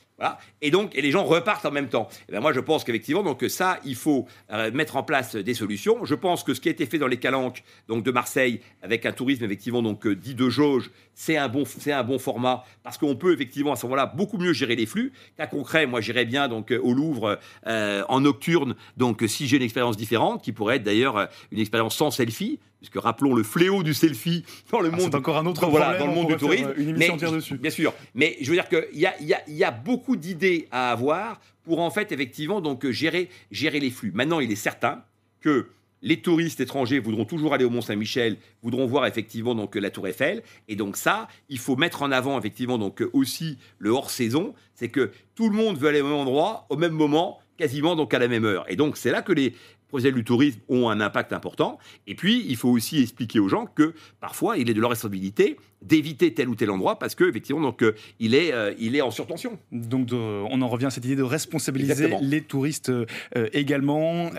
Et 0.62 0.70
donc, 0.70 0.96
et 0.96 1.02
les 1.02 1.12
gens 1.12 1.24
repartent 1.24 1.66
en 1.66 1.72
même 1.72 1.88
temps. 1.88 2.08
Et 2.12 2.26
eh 2.30 2.32
ben 2.34 2.42
moi, 2.42 2.54
je 2.54 2.60
pense 2.60 2.84
qu'effectivement, 2.84 3.24
donc 3.24 3.44
ça, 3.48 3.80
il 3.86 3.96
faut 3.96 4.28
euh, 4.52 4.70
mettre 4.72 4.98
en 4.98 5.04
place 5.04 5.36
des 5.36 5.54
solutions. 5.54 6.04
Je 6.06 6.14
pense 6.14 6.44
que 6.44 6.54
ce 6.54 6.62
qui 6.62 6.68
a 6.68 6.72
été 6.72 6.86
fait 6.86 6.98
dans 6.98 7.08
les 7.08 7.18
calanques, 7.18 7.64
donc 7.88 8.04
de 8.04 8.12
Marseille, 8.12 8.60
avec 8.82 9.06
un 9.06 9.12
tourisme 9.12 9.46
effectivement 9.46 9.82
donc 9.82 10.06
euh, 10.06 10.16
dit 10.16 10.36
de 10.36 10.50
jauge, 10.50 10.92
c'est 11.20 11.36
un 11.36 11.50
bon, 11.50 11.66
un 11.88 12.04
bon 12.04 12.18
format 12.18 12.64
parce 12.82 12.98
qu'on 12.98 13.14
peut 13.18 13.34
effectivement 13.34 13.74
à 13.74 13.76
ce 13.76 13.86
moment-là 13.88 14.06
beaucoup 14.06 14.38
mieux 14.38 14.54
gérer 14.54 14.78
les 14.78 14.86
flux. 14.86 15.12
Cas 15.36 15.48
concret, 15.48 15.86
moi, 15.86 16.00
j'irais 16.00 16.24
bien 16.24 16.48
donc 16.48 16.72
euh, 16.72 16.80
au 16.82 16.94
Louvre 16.94 17.38
en 17.66 18.22
nocturne. 18.22 18.76
Donc, 18.96 19.24
si 19.28 19.46
j'ai 19.46 19.58
une 19.58 19.64
expérience 19.64 19.98
différente, 19.98 20.42
qui 20.42 20.54
pourrait 20.54 20.78
être 20.78 20.84
d'ailleurs 20.84 21.28
une 21.52 21.60
expérience 21.60 21.98
sans 21.98 22.10
selfie, 22.10 22.60
puisque 22.80 22.96
rappelons 22.96 23.36
le 23.36 23.44
fléau 23.44 23.84
du 23.84 23.94
selfie 23.94 24.46
dans 24.72 24.80
le 24.80 24.92
ah, 24.94 24.96
monde. 24.96 25.14
encore 25.14 25.38
un 25.38 25.46
autre 25.46 25.66
voilà, 25.70 25.98
dans 25.98 26.08
le 26.08 26.14
monde 26.14 26.28
du 26.28 26.38
tourisme. 26.38 26.74
Une 26.78 27.02
émission 27.02 27.18
dessus. 27.32 27.58
Bien 27.58 27.72
sûr. 27.72 27.94
Mais 28.16 28.38
je 28.40 28.50
veux 28.50 28.56
dire 28.56 28.70
qu'il 28.70 28.88
y 28.94 29.06
a, 29.06 29.22
y, 29.22 29.34
a, 29.34 29.42
y 29.46 29.64
a 29.66 29.72
beaucoup 29.72 30.16
d'idées 30.16 30.70
à 30.72 30.92
avoir 30.92 31.42
pour 31.66 31.82
en 31.82 31.92
fait 31.92 32.14
effectivement 32.14 32.62
donc 32.62 32.90
gérer, 32.90 33.30
gérer 33.52 33.82
les 33.82 33.92
flux. 33.92 34.12
Maintenant, 34.16 34.40
il 34.40 34.52
est 34.52 34.56
certain 34.56 35.04
que 35.42 35.68
les 36.02 36.22
touristes 36.22 36.60
étrangers 36.60 37.00
voudront 37.00 37.26
toujours 37.26 37.54
aller 37.54 37.66
au 37.66 37.70
Mont 37.70 37.82
Saint-Michel, 37.82 38.38
voudront 38.64 38.86
voir 38.86 39.06
effectivement 39.06 39.56
donc 39.56 39.76
la 39.76 39.90
Tour 39.90 40.08
Eiffel, 40.08 40.44
et 40.68 40.76
donc 40.76 40.98
ça, 40.98 41.28
il 41.50 41.60
faut 41.60 41.76
mettre 41.76 42.02
en 42.02 42.12
avant 42.12 42.38
effectivement 42.38 42.78
donc 42.78 43.04
aussi 43.14 43.58
le 43.78 43.90
hors 43.90 44.10
saison, 44.10 44.54
c'est 44.76 44.90
que 44.90 45.12
tout 45.36 45.50
le 45.50 45.56
monde 45.56 45.78
veut 45.78 45.90
aller 45.90 46.02
au 46.02 46.06
même 46.06 46.14
endroit 46.14 46.66
au 46.70 46.78
même 46.78 46.94
moment, 46.94 47.40
quasiment 47.58 47.96
donc 47.96 48.14
à 48.14 48.20
la 48.20 48.28
même 48.28 48.46
heure. 48.46 48.66
Et 48.70 48.76
donc 48.76 48.98
c'est 48.98 49.12
là 49.12 49.22
que 49.22 49.34
les 49.34 49.54
projets 49.90 50.12
du 50.12 50.24
tourisme 50.24 50.60
ont 50.70 50.88
un 50.90 51.02
impact 51.02 51.34
important. 51.34 51.78
Et 52.08 52.16
puis, 52.16 52.46
il 52.48 52.56
faut 52.56 52.70
aussi 52.70 53.02
expliquer 53.02 53.40
aux 53.40 53.50
gens 53.50 53.66
que 53.66 53.94
parfois, 54.22 54.58
il 54.58 54.70
est 54.70 54.74
de 54.74 54.80
leur 54.80 54.92
responsabilité 54.92 55.58
d'éviter 55.82 56.34
tel 56.34 56.50
ou 56.50 56.56
tel 56.56 56.72
endroit 56.72 57.00
parce 57.00 57.16
que 57.16 57.24
effectivement 57.24 57.62
donc 57.62 57.82
euh, 57.82 57.96
il 58.20 58.36
est 58.36 58.54
euh, 58.54 58.74
il 58.80 58.96
est 58.96 59.02
en 59.02 59.12
surtension. 59.12 59.58
Donc 59.72 60.10
on 60.12 60.62
en 60.62 60.68
revient 60.68 60.88
à 60.88 60.90
cette 60.90 61.06
idée 61.06 61.16
de 61.16 61.24
responsabiliser 61.24 62.16
les 62.22 62.42
touristes 62.42 62.90
euh, 62.90 63.06
également, 63.54 64.32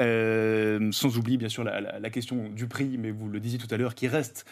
sans 0.93 1.19
oublier 1.19 1.37
bien 1.37 1.49
sûr 1.49 1.65
la, 1.65 2.11
question 2.11 2.49
du 2.49 2.67
prix, 2.67 2.97
mais 2.99 3.13
vous 3.13 3.29
le 3.29 3.39
disiez 3.39 3.59
tout 3.59 3.73
à 3.73 3.77
l'heure, 3.77 3.95
qui 3.95 4.09
reste 4.09 4.45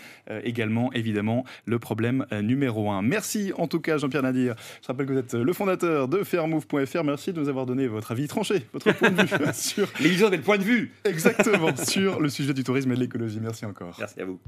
également 0.45 0.92
évidemment 0.92 1.45
le 1.64 1.78
problème 1.78 2.26
numéro 2.42 2.90
un. 2.90 3.02
Merci 3.02 3.52
en 3.57 3.66
tout 3.66 3.80
cas 3.80 3.99
Jean-Pierre 3.99 4.23
Nadir. 4.23 4.54
Je 4.83 4.87
rappelle 4.87 5.07
que 5.07 5.12
vous 5.12 5.18
êtes 5.18 5.35
le 5.35 5.52
fondateur 5.52 6.09
de 6.09 6.23
fairmove.fr. 6.23 7.04
Merci 7.04 7.33
de 7.33 7.40
nous 7.40 7.49
avoir 7.49 7.66
donné 7.66 7.87
votre 7.88 8.12
avis 8.12 8.28
tranché, 8.28 8.62
votre 8.73 8.92
point 8.92 9.11
de 9.11 9.23
vue 9.23 9.28
sur 9.54 9.88
l'émission 10.00 10.28
avait 10.28 10.37
le 10.37 10.42
point 10.42 10.59
de 10.59 10.64
vue. 10.64 10.92
Exactement 11.04 11.75
sur 11.76 12.21
le 12.21 12.28
sujet 12.28 12.54
du 12.54 12.64
tourisme 12.64 12.92
et 12.92 12.95
de 12.95 13.00
l'écologie. 13.00 13.40
Merci 13.40 13.66
encore. 13.66 13.97
Merci 13.99 14.21
à 14.21 14.25
vous. 14.25 14.40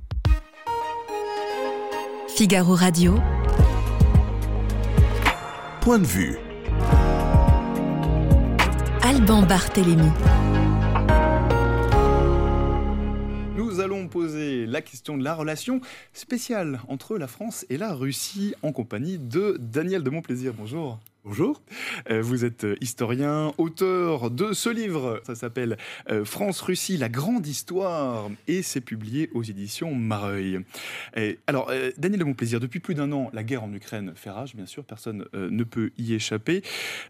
Figaro 2.41 2.75
Radio. 2.75 3.19
Point 5.83 5.99
de 5.99 6.07
vue. 6.07 6.39
Alban 9.03 9.43
Barthélémy. 9.43 10.09
Nous 13.59 13.81
allons 13.81 14.09
poser 14.09 14.65
la 14.65 14.81
question 14.81 15.19
de 15.19 15.23
la 15.23 15.35
relation 15.35 15.83
spéciale 16.15 16.81
entre 16.89 17.19
la 17.19 17.27
France 17.27 17.67
et 17.69 17.77
la 17.77 17.93
Russie 17.93 18.55
en 18.63 18.73
compagnie 18.73 19.19
de 19.19 19.59
Daniel 19.61 20.03
de 20.03 20.09
Montplaisir. 20.09 20.55
Bonjour. 20.55 20.99
Bonjour. 21.23 21.61
Euh, 22.09 22.23
vous 22.23 22.47
êtes 22.47 22.65
euh, 22.65 22.77
historien, 22.81 23.53
auteur 23.59 24.31
de 24.31 24.55
ce 24.55 24.71
livre. 24.71 25.21
Ça 25.27 25.35
s'appelle 25.35 25.77
euh, 26.09 26.25
France-Russie, 26.25 26.97
la 26.97 27.11
grande 27.11 27.47
histoire 27.47 28.31
et 28.49 28.63
c'est 28.63 28.81
publié 28.81 29.29
aux 29.35 29.43
éditions 29.43 29.95
Mareuil. 29.95 30.61
alors, 31.47 31.71
Daniel 31.99 32.21
de 32.21 32.25
Montplaisir, 32.25 32.59
depuis 32.59 32.81
plus 32.81 32.95
d'un 32.95 33.13
an, 33.13 33.31
la 33.35 33.45
guerre 33.45 33.63
en 33.63 33.73
Ukraine 33.75 34.13
fait 34.15 34.31
rage, 34.31 34.57
bien 34.57 34.65
sûr, 34.65 34.83
personne 34.85 35.27
ne 35.35 35.65
peut 35.65 35.91
y 35.99 36.15
échapper. 36.15 36.63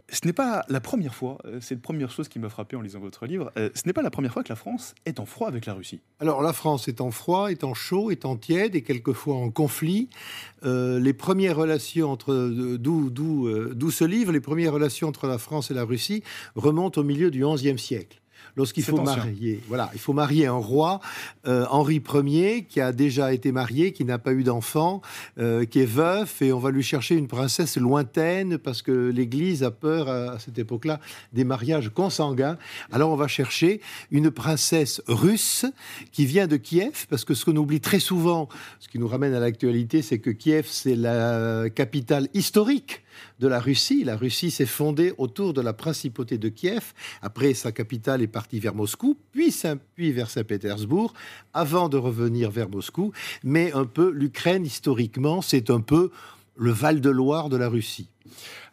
Ce 0.09 0.27
n'est 0.27 0.33
pas 0.33 0.65
la 0.69 0.81
première 0.81 1.15
fois, 1.15 1.39
c'est 1.61 1.77
la 1.77 1.81
première 1.81 2.11
chose 2.11 2.29
qui 2.29 2.39
m'a 2.39 2.49
frappé 2.49 2.77
en 2.77 2.81
lisant 2.81 3.01
votre 3.01 3.27
livre, 3.27 3.53
ce 3.57 3.83
n'est 3.87 3.93
pas 3.93 4.03
la 4.03 4.11
première 4.11 4.33
fois 4.33 4.43
que 4.43 4.49
la 4.49 4.57
France 4.57 4.95
est 5.07 5.21
en 5.21 5.27
froid 5.27 5.49
avec 5.49 5.67
la 5.67 5.75
Russie. 5.75 6.01
Alors, 6.19 6.43
la 6.43 6.53
France 6.53 6.89
est 6.89 7.01
en 7.01 7.11
froid, 7.11 7.51
est 7.51 7.65
en 7.65 7.75
chaud, 7.75 8.11
est 8.11 8.25
en 8.25 8.37
tiède 8.37 8.75
et 8.75 8.83
quelquefois 8.83 9.37
en 9.37 9.51
conflit. 9.51 10.09
Les 10.63 11.13
premières 11.13 11.57
relations 11.57 12.11
entre 12.11 12.35
d'où 12.79 13.91
ce 13.91 14.05
livre, 14.05 14.33
les 14.33 14.41
premières 14.41 14.73
relations 14.73 15.09
entre 15.09 15.27
la 15.27 15.39
France 15.39 15.71
et 15.71 15.75
la 15.75 15.85
Russie 15.85 16.23
remontent 16.55 17.01
au 17.01 17.05
milieu 17.05 17.31
du 17.31 17.45
XIe 17.45 17.79
siècle 17.79 18.20
lorsqu'il 18.57 18.85
faut 18.85 19.01
marier. 19.01 19.61
Voilà, 19.69 19.91
il 19.95 20.01
faut 20.01 20.13
marier 20.13 20.47
un 20.47 20.53
roi, 20.53 21.01
euh, 21.47 21.67
Henri 21.71 22.03
Ier, 22.25 22.65
qui 22.65 22.81
a 22.81 22.93
déjà 22.93 23.33
été 23.33 23.53
marié, 23.53 23.93
qui 23.93 24.05
n'a 24.05 24.19
pas 24.19 24.33
eu 24.33 24.43
d'enfant, 24.43 25.03
euh, 25.39 25.65
qui 25.65 25.81
est 25.81 25.87
veuf, 25.87 26.43
et 26.43 26.53
on 26.53 26.59
va 26.59 26.71
lui 26.71 26.83
chercher 26.83 27.15
une 27.17 27.29
princesse 27.29 27.77
lointaine 27.77 28.59
parce 28.59 28.83
que 28.83 29.11
l'Église 29.11 29.63
a 29.63 29.71
peur 29.71 30.09
à, 30.09 30.39
cette 30.39 30.59
époque-là 30.59 31.01
des 31.33 31.45
mariages 31.45 31.91
consanguins. 31.91 32.57
Alors 32.93 33.11
on 33.11 33.17
va 33.17 33.29
chercher 33.29 33.81
une 34.11 34.31
princesse 34.31 35.03
russe 35.07 35.67
qui 36.13 36.27
vient 36.27 36.47
de 36.47 36.57
Kiev, 36.57 37.07
parce 37.09 37.25
que 37.25 37.35
ce 37.35 37.45
qu'on 37.45 37.57
oublie 37.57 37.81
très 37.81 38.01
souvent, 38.01 38.49
ce 38.79 38.89
qui 38.89 38.99
nous 38.99 39.09
ramène 39.09 39.35
à 39.35 39.41
l'actualité, 39.41 40.03
c'est 40.03 40.19
que 40.19 40.31
Kiev 40.31 40.67
c'est 40.69 40.97
la 40.97 41.69
capitale 41.71 42.29
historique 42.35 43.03
de 43.39 43.49
la 43.49 43.61
Russie. 43.61 44.05
La 44.05 44.17
Russie 44.17 44.51
s'est 44.51 44.67
fondée 44.67 45.13
autour 45.19 45.53
de 45.53 45.61
la 45.61 45.73
principauté 45.73 46.39
de 46.39 46.49
Kiev. 46.49 46.93
Après, 47.23 47.55
sa 47.55 47.73
capitale 47.73 48.23
est 48.23 48.27
partie 48.27 48.61
vers 48.61 48.75
Moscou, 48.75 49.17
puis, 49.33 49.53
vers 50.13 50.31
Saint-Pétersbourg, 50.31 51.13
avant 51.55 51.89
de 51.89 51.97
revenir 51.97 52.51
vers 52.51 52.69
Moscou. 52.69 53.13
Mais 53.45 53.73
un 53.73 53.85
peu, 53.85 54.11
l'Ukraine, 54.11 54.65
historiquement, 54.65 55.43
c'est 55.43 55.71
un 55.71 55.81
peu 55.81 56.11
le 56.61 56.73
Val-de-Loire 56.73 57.49
de 57.49 57.57
la 57.57 57.69
Russie. 57.69 58.11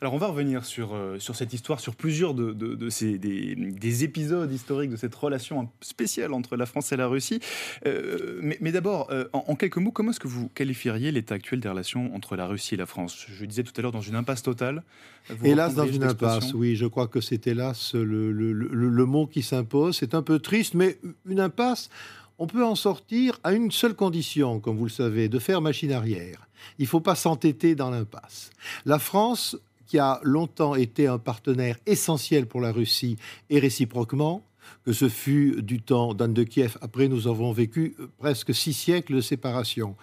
Alors 0.01 0.13
on 0.13 0.17
va 0.17 0.27
revenir 0.27 0.65
sur, 0.65 0.93
euh, 0.93 1.17
sur 1.19 1.35
cette 1.37 1.53
histoire, 1.53 1.79
sur 1.79 1.95
plusieurs 1.95 2.33
de, 2.33 2.89
ces, 2.89 3.17
des, 3.17 4.03
épisodes 4.03 4.51
historiques 4.51 4.91
de 4.91 4.97
cette 4.97 5.15
relation 5.15 5.69
spéciale 5.81 6.33
entre 6.33 6.57
la 6.57 6.65
France 6.65 6.91
et 6.91 6.97
la 6.97 7.07
Russie. 7.07 7.39
Euh, 7.87 8.39
mais, 8.59 8.71
d'abord, 8.73 9.07
euh, 9.09 9.25
en, 9.31 9.55
quelques 9.55 9.77
mots, 9.77 9.91
comment 9.91 10.11
est-ce 10.11 10.19
que 10.19 10.27
vous 10.27 10.49
qualifieriez 10.49 11.13
l'état 11.13 11.35
actuel 11.35 11.61
des 11.61 11.69
relations 11.69 12.13
entre 12.13 12.35
la 12.35 12.45
Russie 12.45 12.75
et 12.75 12.77
la 12.77 12.85
France? 12.85 13.25
Je 13.29 13.45
disais 13.45 13.63
tout 13.63 13.73
à 13.77 13.81
l'heure 13.81 13.93
dans 13.93 14.01
une 14.01 14.15
impasse 14.15 14.43
totale. 14.43 14.83
hélas, 15.43 15.73
dans 15.73 15.87
une 15.87 16.03
impasse, 16.03 16.53
oui, 16.53 16.75
je 16.75 16.85
crois 16.85 17.07
que 17.07 17.21
c'est 17.21 17.47
hélas 17.47 17.95
le, 17.95 18.31
le, 18.33 18.53
le 18.53 19.05
mot 19.05 19.27
qui 19.27 19.41
s'impose. 19.41 19.97
C'est 19.97 20.13
un 20.13 20.21
peu 20.21 20.39
triste, 20.39 20.73
mais 20.73 20.99
une 21.25 21.39
impasse, 21.39 21.89
on 22.37 22.47
peut 22.47 22.65
en 22.65 22.75
sortir 22.75 23.39
à 23.43 23.53
une 23.53 23.71
seule 23.71 23.95
condition, 23.95 24.59
comme 24.59 24.75
vous 24.75 24.85
le 24.85 24.91
savez, 24.91 25.29
de 25.29 25.39
faire 25.39 25.61
machine 25.61 25.93
arrière. 25.93 26.46
Il 26.79 26.83
ne 26.83 26.87
faut 26.87 26.99
pas 26.99 27.15
s'entêter 27.15 27.75
dans 27.75 27.89
l'impasse. 27.89 28.51
La 28.85 28.99
France 28.99 29.57
qui 29.87 29.99
a 29.99 30.19
longtemps 30.23 30.75
été 30.75 31.07
un 31.07 31.17
partenaire 31.17 31.77
essentiel 31.85 32.45
pour 32.45 32.61
la 32.61 32.71
Russie 32.71 33.17
et 33.49 33.59
réciproquement, 33.59 34.43
que 34.85 34.91
ce 34.91 35.07
fut 35.09 35.61
du 35.61 35.81
temps 35.81 36.13
d'Anne 36.13 36.33
de 36.33 36.43
Kiev. 36.43 36.77
Après, 36.81 37.07
nous 37.07 37.27
avons 37.27 37.51
vécu 37.53 37.95
presque 38.17 38.53
six 38.53 38.73
siècles 38.73 39.15
de 39.15 39.21
séparation. 39.21 39.95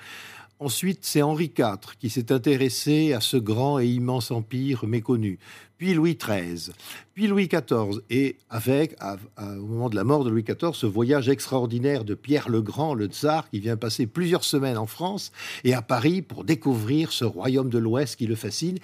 Ensuite, 0.58 1.00
c'est 1.02 1.20
Henri 1.20 1.52
IV 1.56 1.96
qui 1.98 2.08
s'est 2.08 2.32
intéressé 2.32 3.12
à 3.12 3.20
ce 3.20 3.36
grand 3.36 3.78
et 3.78 3.86
immense 3.86 4.30
empire 4.30 4.86
méconnu 4.86 5.38
puis 5.84 5.92
Louis 5.92 6.16
XIII, 6.16 6.72
puis 7.12 7.26
Louis 7.26 7.46
XIV, 7.46 8.00
et 8.08 8.36
avec, 8.48 8.96
au 9.38 9.66
moment 9.66 9.90
de 9.90 9.96
la 9.96 10.02
mort 10.02 10.24
de 10.24 10.30
Louis 10.30 10.42
XIV, 10.42 10.72
ce 10.72 10.86
voyage 10.86 11.28
extraordinaire 11.28 12.04
de 12.04 12.14
Pierre 12.14 12.48
le 12.48 12.62
Grand, 12.62 12.94
le 12.94 13.04
tsar, 13.04 13.50
qui 13.50 13.60
vient 13.60 13.76
passer 13.76 14.06
plusieurs 14.06 14.44
semaines 14.44 14.78
en 14.78 14.86
France 14.86 15.30
et 15.62 15.74
à 15.74 15.82
Paris 15.82 16.22
pour 16.22 16.44
découvrir 16.44 17.12
ce 17.12 17.26
royaume 17.26 17.68
de 17.68 17.76
l'Ouest 17.76 18.16
qui 18.16 18.26
le 18.26 18.34
fascine, 18.34 18.78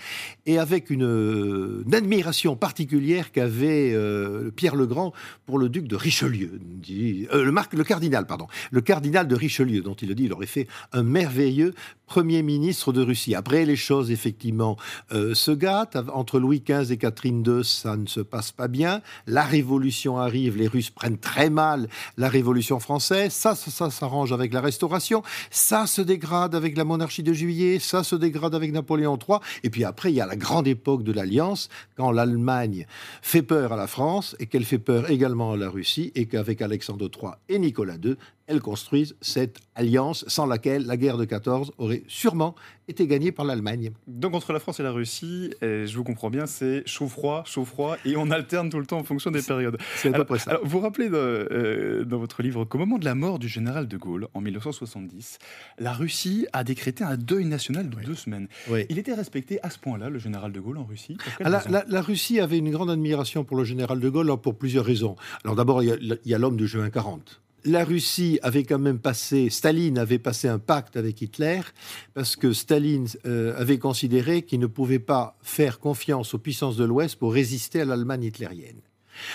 et 0.44 0.58
avec 0.58 0.90
une, 0.90 1.84
admiration 1.90 2.54
particulière 2.54 3.32
qu'avait 3.32 3.92
euh, 3.94 4.50
Pierre 4.50 4.76
le 4.76 4.86
Grand 4.86 5.14
pour 5.46 5.58
le 5.58 5.70
duc 5.70 5.88
de 5.88 5.96
Richelieu, 5.96 6.60
euh, 7.32 7.44
le, 7.44 7.54
le 7.72 7.84
cardinal, 7.84 8.26
pardon, 8.26 8.46
le 8.70 8.82
cardinal 8.82 9.26
de 9.26 9.34
Richelieu, 9.34 9.80
dont 9.80 9.94
il 9.94 10.10
a 10.10 10.14
dit 10.14 10.24
il 10.24 10.32
aurait 10.34 10.44
fait 10.44 10.68
un 10.92 11.02
merveilleux 11.02 11.72
Premier 12.10 12.42
ministre 12.42 12.92
de 12.92 13.02
Russie. 13.02 13.36
Après, 13.36 13.64
les 13.64 13.76
choses, 13.76 14.10
effectivement, 14.10 14.76
euh, 15.12 15.32
se 15.32 15.52
gâtent. 15.52 15.96
Entre 16.12 16.40
Louis 16.40 16.60
XV 16.60 16.89
et 16.90 16.96
Catherine 16.96 17.44
II, 17.46 17.64
ça 17.64 17.96
ne 17.96 18.06
se 18.06 18.20
passe 18.20 18.52
pas 18.52 18.68
bien. 18.68 19.02
La 19.26 19.42
révolution 19.42 20.18
arrive, 20.18 20.56
les 20.56 20.68
Russes 20.68 20.90
prennent 20.90 21.18
très 21.18 21.50
mal 21.50 21.88
la 22.16 22.28
révolution 22.28 22.80
française. 22.80 23.32
Ça, 23.32 23.54
ça, 23.54 23.90
s'arrange 23.90 24.32
avec 24.32 24.52
la 24.52 24.60
Restauration. 24.60 25.22
Ça 25.50 25.86
se 25.86 26.02
dégrade 26.02 26.54
avec 26.54 26.76
la 26.76 26.84
monarchie 26.84 27.22
de 27.22 27.32
Juillet. 27.32 27.78
Ça 27.78 28.04
se 28.04 28.16
dégrade 28.16 28.54
avec 28.54 28.72
Napoléon 28.72 29.16
III. 29.16 29.38
Et 29.62 29.70
puis 29.70 29.84
après, 29.84 30.12
il 30.12 30.16
y 30.16 30.20
a 30.20 30.26
la 30.26 30.36
grande 30.36 30.66
époque 30.66 31.02
de 31.02 31.12
l'Alliance, 31.12 31.68
quand 31.96 32.10
l'Allemagne 32.10 32.86
fait 33.22 33.42
peur 33.42 33.72
à 33.72 33.76
la 33.76 33.86
France 33.86 34.36
et 34.38 34.46
qu'elle 34.46 34.64
fait 34.64 34.78
peur 34.78 35.10
également 35.10 35.52
à 35.52 35.56
la 35.56 35.68
Russie 35.68 36.12
et 36.14 36.26
qu'avec 36.26 36.62
Alexandre 36.62 37.10
III 37.12 37.32
et 37.48 37.58
Nicolas 37.58 37.96
II, 38.02 38.16
elles 38.50 38.60
construisent 38.60 39.16
cette 39.20 39.58
alliance 39.74 40.24
sans 40.28 40.44
laquelle 40.44 40.84
la 40.84 40.96
guerre 40.96 41.16
de 41.16 41.24
14 41.24 41.72
aurait 41.78 42.02
sûrement 42.08 42.54
été 42.88 43.06
gagnée 43.06 43.30
par 43.30 43.44
l'Allemagne. 43.44 43.92
Donc 44.08 44.34
entre 44.34 44.52
la 44.52 44.58
France 44.58 44.80
et 44.80 44.82
la 44.82 44.90
Russie, 44.90 45.54
je 45.62 45.96
vous 45.96 46.02
comprends 46.02 46.28
bien, 46.28 46.46
c'est 46.46 46.82
chaud-froid, 46.86 47.44
chaud-froid, 47.46 47.96
et 48.04 48.16
on 48.16 48.30
alterne 48.30 48.68
tout 48.68 48.80
le 48.80 48.86
temps 48.86 48.98
en 48.98 49.04
fonction 49.04 49.30
des 49.30 49.42
périodes. 49.42 49.78
C'est 49.96 50.12
à 50.12 50.18
peu 50.18 50.24
près 50.24 50.40
ça. 50.40 50.50
Alors, 50.50 50.66
vous 50.66 50.80
rappelez 50.80 51.08
euh, 51.12 52.04
dans 52.04 52.18
votre 52.18 52.42
livre 52.42 52.64
qu'au 52.64 52.78
moment 52.78 52.98
de 52.98 53.04
la 53.04 53.14
mort 53.14 53.38
du 53.38 53.48
général 53.48 53.86
de 53.86 53.96
Gaulle, 53.96 54.26
en 54.34 54.40
1970, 54.40 55.38
la 55.78 55.92
Russie 55.92 56.46
a 56.52 56.64
décrété 56.64 57.04
un 57.04 57.16
deuil 57.16 57.44
national 57.44 57.88
de 57.88 57.96
deux 58.00 58.16
semaines. 58.16 58.48
Il 58.88 58.98
était 58.98 59.14
respecté 59.14 59.62
à 59.62 59.70
ce 59.70 59.78
point-là, 59.78 60.10
le 60.10 60.18
général 60.18 60.50
de 60.50 60.60
Gaulle, 60.60 60.78
en 60.78 60.84
Russie 60.84 61.16
la, 61.40 61.84
la, 61.86 62.02
Russie 62.02 62.40
avait 62.40 62.58
une 62.58 62.70
grande 62.70 62.90
admiration 62.90 63.44
pour 63.44 63.56
le 63.56 63.64
général 63.64 64.00
de 64.00 64.08
Gaulle 64.08 64.36
pour 64.42 64.56
plusieurs 64.56 64.84
raisons. 64.84 65.16
Alors 65.44 65.56
d'abord, 65.56 65.82
il 65.82 66.18
y 66.24 66.34
a 66.34 66.38
l'homme 66.38 66.56
de 66.56 66.66
juin 66.66 66.90
40 66.90 67.40
la 67.64 67.84
Russie 67.84 68.38
avait 68.42 68.64
quand 68.64 68.78
même 68.78 68.98
passé, 68.98 69.50
Staline 69.50 69.98
avait 69.98 70.18
passé 70.18 70.48
un 70.48 70.58
pacte 70.58 70.96
avec 70.96 71.20
Hitler 71.20 71.60
parce 72.14 72.36
que 72.36 72.52
Staline 72.52 73.06
euh, 73.26 73.58
avait 73.60 73.78
considéré 73.78 74.42
qu'il 74.42 74.60
ne 74.60 74.66
pouvait 74.66 74.98
pas 74.98 75.36
faire 75.42 75.78
confiance 75.78 76.34
aux 76.34 76.38
puissances 76.38 76.76
de 76.76 76.84
l'Ouest 76.84 77.16
pour 77.16 77.32
résister 77.32 77.80
à 77.80 77.84
l'Allemagne 77.84 78.24
hitlérienne. 78.24 78.80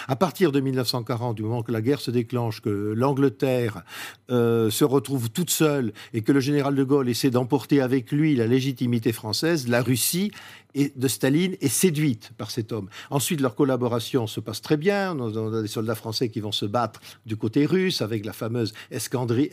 À 0.08 0.16
partir 0.16 0.52
de 0.52 0.60
1940, 0.60 1.36
du 1.36 1.44
moment 1.44 1.64
que 1.64 1.72
la 1.72 1.82
guerre 1.82 2.00
se 2.00 2.12
déclenche, 2.12 2.62
que 2.62 2.94
l'Angleterre 2.96 3.84
euh, 4.32 4.70
se 4.70 4.84
retrouve 4.84 5.30
toute 5.30 5.50
seule 5.50 5.94
et 6.14 6.22
que 6.22 6.32
le 6.32 6.40
général 6.40 6.76
de 6.76 6.84
Gaulle 6.84 7.10
essaie 7.10 7.30
d'emporter 7.30 7.82
avec 7.82 8.12
lui 8.12 8.36
la 8.36 8.48
légitimité 8.48 9.12
française, 9.12 9.68
la 9.68 9.82
Russie 9.82 10.32
de 10.76 11.08
Staline 11.08 11.56
est 11.62 11.70
séduite 11.70 12.32
par 12.38 12.52
cet 12.52 12.72
homme. 12.72 12.90
Ensuite, 13.10 13.40
leur 13.40 13.56
collaboration 13.56 14.28
se 14.28 14.40
passe 14.40 14.62
très 14.62 14.78
bien. 14.78 15.18
On 15.18 15.54
a 15.54 15.62
des 15.62 15.68
soldats 15.68 15.96
français 15.96 16.30
qui 16.30 16.42
vont 16.42 16.52
se 16.52 16.66
battre 16.66 17.00
du 17.26 17.38
côté 17.38 17.66
russe 17.66 18.02
avec 18.02 18.26
la 18.26 18.34
fameuse 18.34 18.74
escadrille, 18.92 19.50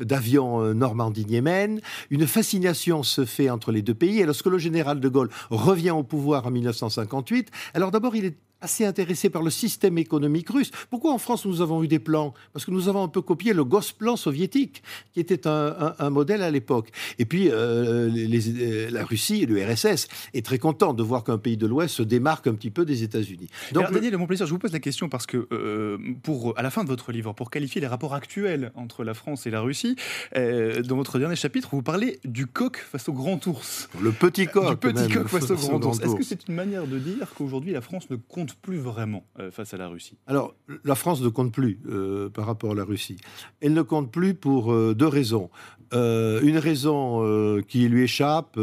d'avions 0.00 0.62
euh, 0.62 0.74
Normandie-Yémen. 0.74 1.80
Une 2.10 2.26
fascination 2.26 3.02
se 3.02 3.24
fait 3.24 3.48
entre 3.48 3.72
les 3.72 3.82
deux 3.82 3.94
pays. 3.94 4.20
Et 4.20 4.26
lorsque 4.26 4.46
le 4.46 4.58
général 4.58 5.00
de 5.00 5.08
Gaulle 5.08 5.30
revient 5.50 5.92
au 5.92 6.02
pouvoir 6.02 6.46
en 6.46 6.50
1958, 6.50 7.50
alors 7.74 7.90
d'abord, 7.90 8.14
il 8.16 8.26
est 8.26 8.36
assez 8.66 8.84
intéressé 8.84 9.30
par 9.30 9.42
le 9.42 9.50
système 9.50 9.96
économique 9.96 10.50
russe. 10.50 10.72
Pourquoi 10.90 11.12
en 11.12 11.18
France 11.18 11.46
nous 11.46 11.60
avons 11.60 11.84
eu 11.84 11.88
des 11.88 12.00
plans? 12.00 12.34
Parce 12.52 12.64
que 12.64 12.72
nous 12.72 12.88
avons 12.88 13.04
un 13.04 13.08
peu 13.08 13.22
copié 13.22 13.52
le 13.52 13.64
Gosplan 13.64 14.16
soviétique, 14.16 14.82
qui 15.14 15.20
était 15.20 15.46
un, 15.46 16.10
modèle 16.10 16.42
à 16.42 16.50
l'époque. 16.50 16.90
Et 17.20 17.26
puis 17.26 17.48
euh, 17.48 18.10
euh, 18.10 18.90
la 18.90 19.04
Russie 19.04 19.44
et 19.44 19.46
l'URSS 19.46 20.08
est 20.34 20.44
très 20.44 20.58
content 20.58 20.94
de 20.94 21.02
voir 21.04 21.22
qu'un 21.22 21.38
pays 21.38 21.56
de 21.56 21.66
l'Ouest 21.68 21.94
se 21.94 22.02
démarque 22.02 22.48
un 22.48 22.54
petit 22.54 22.70
peu 22.70 22.84
des 22.84 23.04
États-Unis. 23.04 23.48
Donc, 23.70 23.84
Alors, 23.84 23.94
Daniel, 23.94 24.16
mon 24.18 24.26
plaisir, 24.26 24.46
je 24.46 24.50
vous 24.50 24.58
pose 24.58 24.72
la 24.72 24.80
question 24.80 25.08
parce 25.08 25.26
que 25.26 25.46
euh, 25.52 25.98
pour 26.24 26.58
à 26.58 26.62
la 26.62 26.70
fin 26.70 26.82
de 26.82 26.88
votre 26.88 27.12
livre, 27.12 27.32
pour 27.34 27.52
qualifier 27.52 27.80
les 27.80 27.86
rapports 27.86 28.14
actuels 28.14 28.72
entre 28.74 29.04
la 29.04 29.14
France 29.14 29.46
et 29.46 29.50
la 29.50 29.60
Russie, 29.60 29.94
dans 30.34 30.96
votre 30.96 31.20
dernier 31.20 31.36
chapitre, 31.36 31.68
vous 31.70 31.82
parlez 31.82 32.18
du 32.24 32.46
coq 32.46 32.78
face 32.78 33.08
au 33.08 33.12
grand 33.12 33.46
ours. 33.46 33.88
Le 34.00 34.10
petit 34.10 34.48
coq. 34.48 34.70
Du 34.70 34.76
petit 34.76 35.08
coq 35.08 35.28
face 35.28 35.50
au 35.50 35.54
grand 35.54 35.84
ours. 35.84 36.00
Est-ce 36.00 36.16
que 36.16 36.24
c'est 36.24 36.48
une 36.48 36.54
manière 36.54 36.86
de 36.86 36.98
dire 36.98 37.28
qu'aujourd'hui 37.36 37.72
la 37.72 37.80
France 37.80 38.10
ne 38.10 38.16
compte 38.16 38.55
plus 38.62 38.78
vraiment 38.78 39.24
euh, 39.38 39.50
face 39.50 39.74
à 39.74 39.76
la 39.76 39.88
Russie 39.88 40.18
Alors, 40.26 40.54
la 40.84 40.94
France 40.94 41.22
ne 41.22 41.28
compte 41.28 41.52
plus 41.52 41.78
euh, 41.86 42.28
par 42.28 42.46
rapport 42.46 42.72
à 42.72 42.74
la 42.74 42.84
Russie. 42.84 43.16
Elle 43.60 43.74
ne 43.74 43.82
compte 43.82 44.10
plus 44.10 44.34
pour 44.34 44.72
euh, 44.72 44.94
deux 44.94 45.06
raisons. 45.06 45.50
une 45.92 46.58
raison 46.58 47.62
qui 47.68 47.88
lui 47.88 48.02
échappe, 48.02 48.58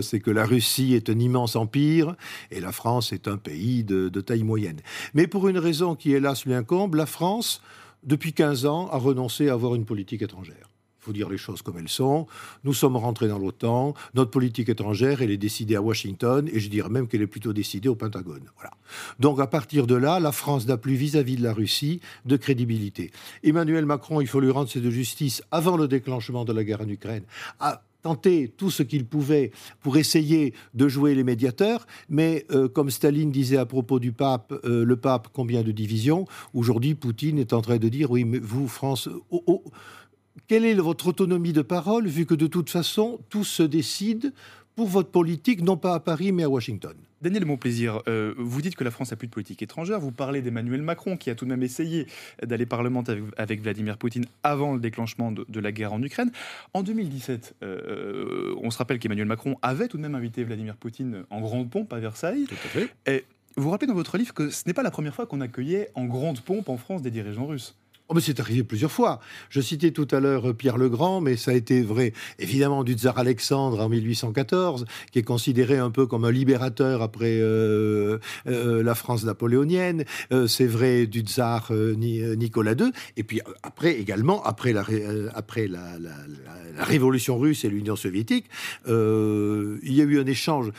c'est 0.00 0.20
que 0.20 0.30
la 0.30 0.46
Russie 0.46 0.94
est 0.94 1.10
un 1.10 1.18
immense 1.18 1.56
empire 1.56 2.14
et 2.52 2.60
la 2.60 2.70
France 2.70 3.12
est 3.12 3.26
un 3.26 3.36
pays 3.36 3.82
de, 3.82 4.08
de 4.08 4.20
taille 4.20 4.44
moyenne. 4.44 4.80
Mais 5.12 5.26
pour 5.26 5.48
une 5.48 5.58
raison 5.58 5.96
qui, 5.96 6.12
hélas, 6.12 6.46
lui 6.46 6.54
incombe, 6.54 6.94
la 6.94 7.06
France, 7.06 7.62
depuis 8.04 8.32
15 8.32 8.66
ans, 8.66 8.88
a 8.90 8.98
renoncé 8.98 9.48
à 9.48 9.54
avoir 9.54 9.74
une 9.74 9.84
politique 9.84 10.22
étrangère 10.22 10.67
faut 11.08 11.14
dire 11.14 11.30
les 11.30 11.38
choses 11.38 11.62
comme 11.62 11.78
elles 11.78 11.88
sont. 11.88 12.26
Nous 12.64 12.74
sommes 12.74 12.96
rentrés 12.96 13.28
dans 13.28 13.38
l'OTAN. 13.38 13.94
Notre 14.12 14.30
politique 14.30 14.68
étrangère, 14.68 15.22
elle 15.22 15.30
est 15.30 15.38
décidée 15.38 15.74
à 15.74 15.80
Washington 15.80 16.46
et 16.52 16.60
je 16.60 16.68
dirais 16.68 16.90
même 16.90 17.08
qu'elle 17.08 17.22
est 17.22 17.26
plutôt 17.26 17.54
décidée 17.54 17.88
au 17.88 17.94
Pentagone. 17.94 18.42
Voilà. 18.56 18.72
Donc 19.18 19.40
à 19.40 19.46
partir 19.46 19.86
de 19.86 19.94
là, 19.94 20.20
la 20.20 20.32
France 20.32 20.66
n'a 20.66 20.76
plus 20.76 20.96
vis-à-vis 20.96 21.36
de 21.36 21.42
la 21.42 21.54
Russie 21.54 22.00
de 22.26 22.36
crédibilité. 22.36 23.10
Emmanuel 23.42 23.86
Macron, 23.86 24.20
il 24.20 24.26
faut 24.26 24.40
lui 24.40 24.50
rendre 24.50 24.68
de 24.68 24.90
justice 24.90 25.42
avant 25.50 25.78
le 25.78 25.88
déclenchement 25.88 26.44
de 26.44 26.52
la 26.52 26.62
guerre 26.62 26.82
en 26.82 26.88
Ukraine. 26.88 27.22
A 27.58 27.82
tenté 28.02 28.52
tout 28.54 28.70
ce 28.70 28.82
qu'il 28.82 29.06
pouvait 29.06 29.50
pour 29.80 29.96
essayer 29.96 30.54
de 30.74 30.88
jouer 30.88 31.14
les 31.14 31.24
médiateurs, 31.24 31.86
mais 32.08 32.44
euh, 32.50 32.68
comme 32.68 32.90
Staline 32.90 33.32
disait 33.32 33.56
à 33.56 33.66
propos 33.66 33.98
du 33.98 34.12
pape, 34.12 34.52
euh, 34.64 34.84
le 34.84 34.96
pape, 34.96 35.28
combien 35.32 35.62
de 35.62 35.72
divisions? 35.72 36.26
Aujourd'hui, 36.54 36.94
Poutine 36.94 37.38
est 37.38 37.52
en 37.52 37.62
train 37.62 37.78
de 37.78 37.88
dire, 37.88 38.10
oui, 38.10 38.24
mais 38.24 38.38
vous, 38.38 38.68
France, 38.68 39.08
quelle 40.48 40.64
est 40.64 40.74
votre 40.74 41.08
autonomie 41.08 41.52
de 41.52 41.62
parole, 41.62 42.08
vu 42.08 42.26
que 42.26 42.34
de 42.34 42.46
toute 42.46 42.70
façon, 42.70 43.20
tout 43.28 43.44
se 43.44 43.62
décide 43.62 44.32
pour 44.74 44.88
votre 44.88 45.10
politique, 45.10 45.62
non 45.62 45.76
pas 45.76 45.94
à 45.94 46.00
Paris, 46.00 46.32
mais 46.32 46.42
à 46.42 46.48
Washington? 46.48 46.94
Daniel 47.20 47.44
Montplaisir, 47.44 48.00
euh, 48.08 48.32
vous 48.38 48.62
dites 48.62 48.76
que 48.76 48.84
la 48.84 48.90
France 48.90 49.10
n'a 49.10 49.16
plus 49.16 49.26
de 49.26 49.32
politique 49.32 49.60
étrangère. 49.60 50.00
Vous 50.00 50.12
parlez 50.12 50.40
d'Emmanuel 50.40 50.82
Macron, 50.82 51.16
qui 51.16 51.30
a 51.30 51.34
tout 51.34 51.44
de 51.44 51.50
même 51.50 51.62
essayé 51.62 52.06
d'aller 52.42 52.64
parlementer 52.64 53.20
avec, 53.36 53.60
Vladimir 53.60 53.98
Poutine 53.98 54.24
avant 54.42 54.72
le 54.72 54.80
déclenchement 54.80 55.32
de, 55.32 55.60
la 55.60 55.72
guerre 55.72 55.92
en 55.92 56.02
Ukraine. 56.02 56.30
En 56.72 56.82
2017, 56.82 57.56
euh, 57.62 58.54
on 58.62 58.70
se 58.70 58.78
rappelle 58.78 59.00
qu'Emmanuel 59.00 59.26
Macron 59.26 59.58
avait 59.60 59.88
tout 59.88 59.96
de 59.96 60.02
même 60.02 60.14
invité 60.14 60.44
Vladimir 60.44 60.76
Poutine 60.76 61.24
en 61.28 61.40
grande 61.40 61.68
pompe 61.68 61.92
à 61.92 61.98
Versailles. 61.98 62.46
Tout 62.48 62.54
à 62.54 62.68
fait. 62.68 62.88
Et 63.06 63.24
vous 63.56 63.70
rappelez 63.70 63.88
dans 63.88 63.94
votre 63.94 64.16
livre 64.16 64.32
que 64.32 64.48
ce 64.48 64.62
n'est 64.66 64.74
pas 64.74 64.84
la 64.84 64.92
première 64.92 65.14
fois 65.14 65.26
qu'on 65.26 65.40
accueillait 65.40 65.90
en 65.94 66.04
grande 66.04 66.40
pompe 66.40 66.68
en 66.68 66.76
France 66.76 67.02
des 67.02 67.10
dirigeants 67.10 67.46
russes. 67.46 67.76
Oh, 68.10 68.14
mais 68.14 68.22
c'est 68.22 68.40
arrivé 68.40 68.64
plusieurs 68.64 68.90
fois. 68.90 69.20
Je 69.50 69.60
citais 69.60 69.90
tout 69.90 70.08
à 70.12 70.20
l'heure 70.20 70.54
Pierre 70.54 70.78
le 70.78 70.88
Grand, 70.88 71.20
mais 71.20 71.36
ça 71.36 71.50
a 71.50 71.54
été 71.54 71.82
vrai 71.82 72.14
évidemment 72.38 72.82
du 72.82 72.94
tsar 72.94 73.18
Alexandre 73.18 73.80
en 73.80 73.90
1814, 73.90 74.86
qui 75.12 75.18
est 75.18 75.22
considéré 75.22 75.76
un 75.76 75.90
peu 75.90 76.06
comme 76.06 76.24
un 76.24 76.30
libérateur 76.30 77.02
après 77.02 77.38
euh, 77.38 78.16
euh, 78.46 78.82
la 78.82 78.94
France 78.94 79.24
napoléonienne. 79.24 80.06
Euh, 80.32 80.46
c'est 80.46 80.66
vrai 80.66 81.06
du 81.06 81.20
tsar 81.20 81.70
Nicolas 81.70 82.72
II. 82.72 82.90
Et 83.18 83.24
puis 83.24 83.42
après 83.62 83.96
également, 83.96 84.42
après 84.42 84.72
la, 84.72 84.86
après 85.34 85.68
la, 85.68 85.98
révolution 86.78 87.36
russe 87.36 87.66
et 87.66 87.68
l'Union 87.68 87.96
soviétique, 87.96 88.46
il 88.86 89.92
y 89.92 90.00
a 90.00 90.04
eu 90.04 90.18
un 90.18 90.26
échange. 90.26 90.72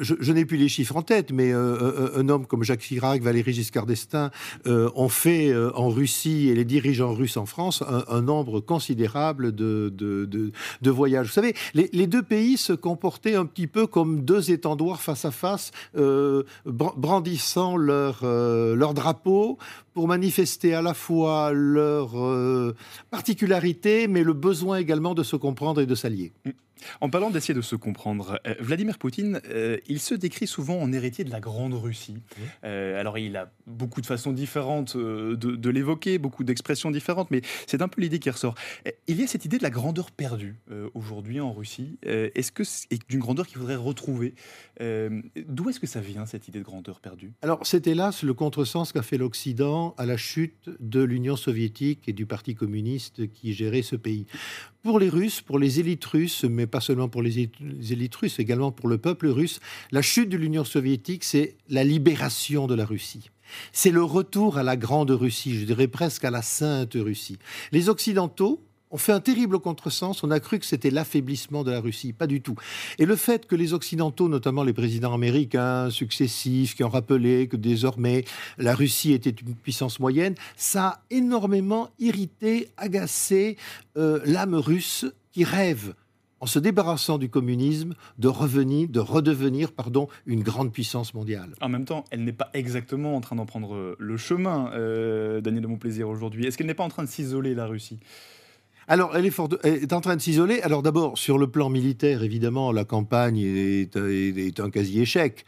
je, 0.00 0.32
n'ai 0.32 0.44
plus 0.44 0.56
les 0.56 0.68
chiffres 0.68 0.96
en 0.96 1.02
tête, 1.02 1.30
mais 1.30 1.52
un 1.52 2.28
homme 2.28 2.46
comme 2.46 2.64
Jacques 2.64 2.80
Chirac, 2.80 3.22
Valéry 3.22 3.52
Giscard 3.52 3.86
d'Estaing 3.86 4.30
ont 4.66 5.08
fait 5.08 5.54
en 5.74 5.88
Russie 5.88 6.48
et 6.48 6.54
les 6.54 6.64
dirigeants 6.72 7.12
russes 7.12 7.36
en 7.36 7.44
France 7.44 7.82
un, 7.86 8.22
nombre 8.22 8.60
considérable 8.60 9.54
de, 9.54 9.92
de, 9.92 10.90
voyages. 10.90 11.26
Vous 11.26 11.32
savez, 11.32 11.54
les, 11.74 12.06
deux 12.06 12.22
pays 12.22 12.56
se 12.56 12.72
comportaient 12.72 13.34
un 13.34 13.44
petit 13.44 13.66
peu 13.66 13.86
comme 13.86 14.24
deux 14.24 14.50
étendoirs 14.50 15.00
face 15.02 15.24
à 15.26 15.30
face, 15.30 15.70
euh, 15.96 16.44
brandissant 16.64 17.76
leur, 17.76 18.20
euh, 18.22 18.74
leur 18.74 18.94
drapeau 18.94 19.58
pour 19.92 20.08
manifester 20.08 20.74
à 20.74 20.80
la 20.80 20.94
fois 20.94 21.52
leur 21.52 22.18
euh, 22.18 22.74
particularité, 23.10 24.08
mais 24.08 24.22
le 24.22 24.32
besoin 24.32 24.78
également 24.78 25.14
de 25.14 25.22
se 25.22 25.36
comprendre 25.36 25.80
et 25.82 25.86
de 25.86 25.94
s'allier. 25.94 26.32
En 27.00 27.10
parlant 27.10 27.30
d'essayer 27.30 27.54
de 27.54 27.60
se 27.60 27.76
comprendre, 27.76 28.38
euh, 28.46 28.54
Vladimir 28.60 28.98
Poutine, 28.98 29.40
euh, 29.48 29.78
il 29.86 30.00
se 30.00 30.14
décrit 30.14 30.46
souvent 30.46 30.78
en 30.80 30.92
héritier 30.92 31.24
de 31.24 31.30
la 31.30 31.40
Grande 31.40 31.74
Russie. 31.74 32.16
Euh, 32.64 32.98
alors 32.98 33.18
il 33.18 33.36
a 33.36 33.50
beaucoup 33.66 34.00
de 34.00 34.06
façons 34.06 34.32
différentes 34.32 34.96
de, 34.96 35.70
l'évoquer, 35.70 36.18
beaucoup 36.18 36.44
d'expressions 36.44 36.90
différentes, 36.90 37.30
mais 37.30 37.42
c'est 37.66 37.82
un 37.82 37.88
peu 37.88 38.00
l'idée 38.00 38.18
qui 38.18 38.30
ressort. 38.30 38.54
Il 39.06 39.20
y 39.20 39.24
a 39.24 39.26
cette 39.26 39.44
idée 39.44 39.58
de 39.58 39.62
la 39.62 39.70
grandeur 39.70 40.10
perdue 40.10 40.60
aujourd'hui 40.94 41.40
en 41.40 41.52
Russie. 41.52 41.98
Est-ce 42.02 42.52
que 42.52 42.64
c'est 42.64 42.88
d'une 43.08 43.20
grandeur 43.20 43.46
qu'il 43.46 43.58
faudrait 43.58 43.76
retrouver? 43.76 44.34
D'où 44.80 45.70
est-ce 45.70 45.80
que 45.80 45.86
ça 45.86 46.00
vient 46.00 46.26
cette 46.26 46.48
idée 46.48 46.58
de 46.58 46.64
grandeur 46.64 47.00
perdue? 47.00 47.32
Alors 47.42 47.60
c'est 47.62 47.86
hélas 47.86 48.22
le 48.22 48.34
contresens 48.34 48.92
qu'a 48.92 49.02
fait 49.02 49.18
l'Occident 49.18 49.94
à 49.96 50.06
la 50.06 50.16
chute 50.16 50.70
de 50.80 51.02
l'Union 51.02 51.36
soviétique 51.36 52.08
et 52.08 52.12
du 52.12 52.26
Parti 52.26 52.54
communiste 52.54 53.30
qui 53.32 53.52
gérait 53.54 53.82
ce 53.82 53.96
pays 53.96 54.26
pour 54.82 54.98
les 54.98 55.08
Russes, 55.08 55.40
pour 55.40 55.58
les 55.58 55.80
élites 55.80 56.04
russes, 56.04 56.44
mais 56.44 56.66
pas 56.66 56.80
seulement 56.80 57.08
pour 57.08 57.22
les 57.22 57.38
élites 57.38 58.16
russes, 58.16 58.38
également 58.38 58.72
pour 58.72 58.88
le 58.88 58.98
peuple 58.98 59.28
russe, 59.28 59.60
la 59.90 60.02
chute 60.02 60.28
de 60.28 60.36
l'Union 60.36 60.64
soviétique, 60.64 61.24
c'est 61.24 61.56
la 61.68 61.84
libération 61.84 62.66
de 62.66 62.74
la 62.74 62.84
Russie. 62.84 63.30
C'est 63.72 63.90
le 63.90 64.02
retour 64.02 64.58
à 64.58 64.62
la 64.62 64.76
grande 64.76 65.10
Russie, 65.10 65.58
je 65.58 65.64
dirais 65.64 65.88
presque 65.88 66.24
à 66.24 66.30
la 66.30 66.42
sainte 66.42 66.94
Russie. 66.94 67.38
Les 67.70 67.88
Occidentaux 67.88 68.60
on 68.92 68.98
fait 68.98 69.12
un 69.12 69.20
terrible 69.20 69.58
contresens. 69.58 70.22
On 70.22 70.30
a 70.30 70.38
cru 70.38 70.58
que 70.58 70.66
c'était 70.66 70.90
l'affaiblissement 70.90 71.64
de 71.64 71.70
la 71.70 71.80
Russie. 71.80 72.12
Pas 72.12 72.26
du 72.26 72.40
tout. 72.40 72.54
Et 72.98 73.06
le 73.06 73.16
fait 73.16 73.46
que 73.46 73.56
les 73.56 73.72
Occidentaux, 73.72 74.28
notamment 74.28 74.62
les 74.62 74.74
présidents 74.74 75.14
américains 75.14 75.90
successifs, 75.90 76.76
qui 76.76 76.84
ont 76.84 76.90
rappelé 76.90 77.48
que 77.48 77.56
désormais 77.56 78.24
la 78.58 78.74
Russie 78.74 79.12
était 79.12 79.30
une 79.30 79.54
puissance 79.54 79.98
moyenne, 79.98 80.34
ça 80.56 80.86
a 80.86 81.02
énormément 81.10 81.90
irrité, 81.98 82.68
agacé 82.76 83.56
euh, 83.96 84.20
l'âme 84.26 84.54
russe 84.54 85.06
qui 85.32 85.44
rêve 85.44 85.94
en 86.40 86.46
se 86.46 86.58
débarrassant 86.58 87.18
du 87.18 87.28
communisme, 87.28 87.94
de 88.18 88.26
revenir, 88.26 88.88
de 88.88 88.98
redevenir, 88.98 89.70
pardon, 89.70 90.08
une 90.26 90.42
grande 90.42 90.72
puissance 90.72 91.14
mondiale. 91.14 91.54
En 91.60 91.68
même 91.68 91.84
temps, 91.84 92.04
elle 92.10 92.24
n'est 92.24 92.32
pas 92.32 92.50
exactement 92.52 93.14
en 93.14 93.20
train 93.20 93.36
d'en 93.36 93.46
prendre 93.46 93.94
le 93.96 94.16
chemin, 94.16 94.72
euh, 94.72 95.40
Daniel 95.40 95.62
de 95.62 95.68
Montplaisir, 95.68 96.08
aujourd'hui. 96.08 96.44
Est-ce 96.44 96.58
qu'elle 96.58 96.66
n'est 96.66 96.74
pas 96.74 96.82
en 96.82 96.88
train 96.88 97.04
de 97.04 97.08
s'isoler, 97.08 97.54
la 97.54 97.66
Russie? 97.66 98.00
Alors, 98.88 99.16
elle 99.16 99.26
est, 99.26 99.92
en 99.92 100.00
train 100.00 100.16
de 100.16 100.20
s'isoler. 100.20 100.60
Alors, 100.62 100.82
d'abord, 100.82 101.16
sur 101.16 101.38
le 101.38 101.46
plan 101.46 101.70
militaire, 101.70 102.22
évidemment, 102.22 102.72
la 102.72 102.84
campagne 102.84 103.38
est, 103.38 103.96
un 103.96 104.70
quasi-échec. 104.70 105.44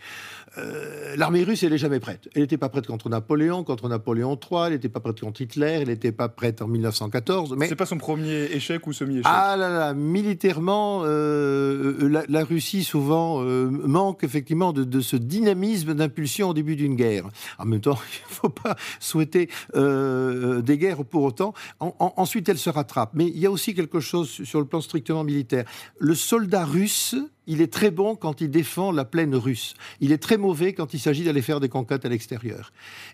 Euh, 0.59 1.17
l'armée 1.17 1.43
russe, 1.43 1.63
elle 1.63 1.73
n'est 1.73 1.79
jamais 1.79 2.01
prête. 2.01 2.29
Elle 2.35 2.43
n'était 2.43 2.59
pas 2.59 2.69
prête 2.69 2.87
contre 2.87 3.09
Napoléon, 3.09 3.65
contre 3.65 3.89
Napoléon 3.89 4.39
III, 4.39 4.67
elle 4.67 4.73
n'était 4.75 4.89
pas 4.89 5.01
prête 5.01 5.21
contre 5.21 5.41
Hitler, 5.41 5.79
elle 5.83 5.89
n'était 5.89 6.13
pas 6.13 6.29
prête 6.29 6.63
en 6.63 6.69
1914. 6.69 7.55
Mais 7.57 7.69
c'est 7.69 7.77
pas 7.77 7.87
son 7.87 7.99
premier 7.99 8.45
échec 8.45 8.87
ou 8.87 8.93
semi-échec? 8.93 9.27
Ah 9.27 9.57
là 9.57 9.69
là, 9.69 9.95
militairement, 9.95 11.03
euh, 11.05 11.97
euh, 12.03 12.25
la, 12.29 12.45
Russie 12.45 12.85
souvent 12.85 13.41
manque 13.43 14.23
effectivement 14.23 14.73
de, 14.73 15.01
ce 15.01 15.17
dynamisme 15.17 15.95
d'impulsion 15.95 16.51
au 16.51 16.55
début 16.55 16.77
d'une 16.77 16.95
guerre. 16.95 17.29
En 17.59 17.65
même 17.65 17.81
temps, 17.81 17.99
il 18.13 18.31
ne 18.31 18.35
faut 18.35 18.49
pas 18.49 18.77
souhaiter 19.01 19.49
des 19.75 20.79
guerres 20.79 21.05
pour 21.05 21.25
autant. 21.25 21.55
ensuite, 21.81 22.49
elle 22.49 22.59
se 22.59 22.71
rattrape. 22.71 23.11
Mais 23.15 23.27
il 23.27 23.39
y 23.39 23.47
a 23.47 23.51
aussi 23.51 23.75
quelque 23.75 24.01
chose 24.01 24.29
sur 24.29 24.61
le 24.61 24.67
plan 24.67 24.81
strictement 24.81 25.25
militaire. 25.25 25.65
Le 25.99 26.15
soldat 26.15 26.65
russe 26.65 27.17
il 27.47 27.61
est 27.61 27.73
très 27.73 27.91
bon 27.91 28.17
quand 28.17 28.41
il 28.41 28.51
défend 28.51 28.93
la 28.93 29.05
plaine 29.05 29.35
russe. 29.35 29.75
Il 30.01 30.13
est 30.13 30.19
très 30.19 30.37
mauvais 30.37 30.73
quand 30.73 30.95
il 30.95 31.01
s'agit 31.01 31.25
d'aller 31.25 31.43
faire 31.43 31.61
des 31.61 31.69
conquêtes 31.69 32.05
à 32.05 32.09
l'extérieur. 32.09 32.73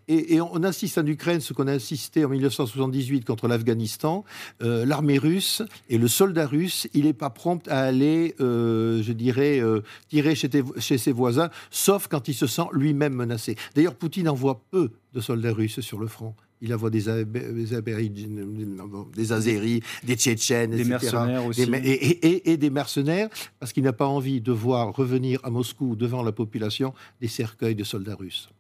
Et, 0.09 0.41
on 0.41 0.63
assiste 0.63 0.99
en 0.99 1.07
Ukraine 1.07 1.41
ce 1.41 1.53
qu'on 1.53 1.67
a 1.67 1.73
assisté 1.73 2.25
en 2.25 2.29
1978 2.29 3.25
contre 3.25 3.49
l'Afghanistan. 3.49 4.25
Euh, 4.63 4.85
l'armée 4.85 5.19
russe 5.19 5.63
et 5.89 5.99
le 5.99 6.09
soldat 6.09 6.47
russe, 6.47 6.89
il 6.95 7.05
n'est 7.05 7.13
pas 7.13 7.31
prompt 7.31 7.67
à 7.69 7.81
aller, 7.81 8.35
euh, 8.41 9.03
je 9.03 9.13
dirais, 9.13 9.61
euh, 9.61 9.83
tirer 10.09 10.35
chez, 10.35 10.49
chez, 10.79 10.99
ses 10.99 11.13
voisins, 11.13 11.51
sauf 11.71 12.09
quand 12.09 12.29
il 12.29 12.35
se 12.35 12.47
sent 12.47 12.67
lui-même 12.73 13.15
menacé. 13.15 13.57
D'ailleurs, 13.75 13.95
Poutine 13.95 14.29
envoie 14.29 14.63
peu 14.71 14.91
de 15.13 15.21
soldats 15.21 15.53
russes 15.53 15.81
sur 15.81 15.99
le 15.99 16.07
front 16.07 16.35
il 16.61 16.75
envoie 16.75 16.91
des, 16.91 17.25
des, 17.25 17.73
des 19.17 19.33
Azéris, 19.33 19.83
des 20.05 20.17
Tchétchènes, 20.17 20.71
des 20.73 20.85
mercenaires 20.85 21.47
aussi. 21.47 21.63
et, 21.63 22.57
des 22.57 22.71
mercenaires, 22.71 23.29
parce 23.59 23.73
qu'il 23.73 23.85
n'a 23.85 23.93
pas 23.93 24.07
envie 24.07 24.41
de 24.41 24.53
voir 24.53 24.95
revenir 24.95 25.41
à 25.43 25.51
Moscou 25.51 25.97
devant 25.97 26.23
la 26.23 26.33
population 26.33 26.93
des 27.21 27.29
cercueils 27.29 27.75
de 27.75 27.85
soldats 27.85 28.15
russes. 28.15 28.51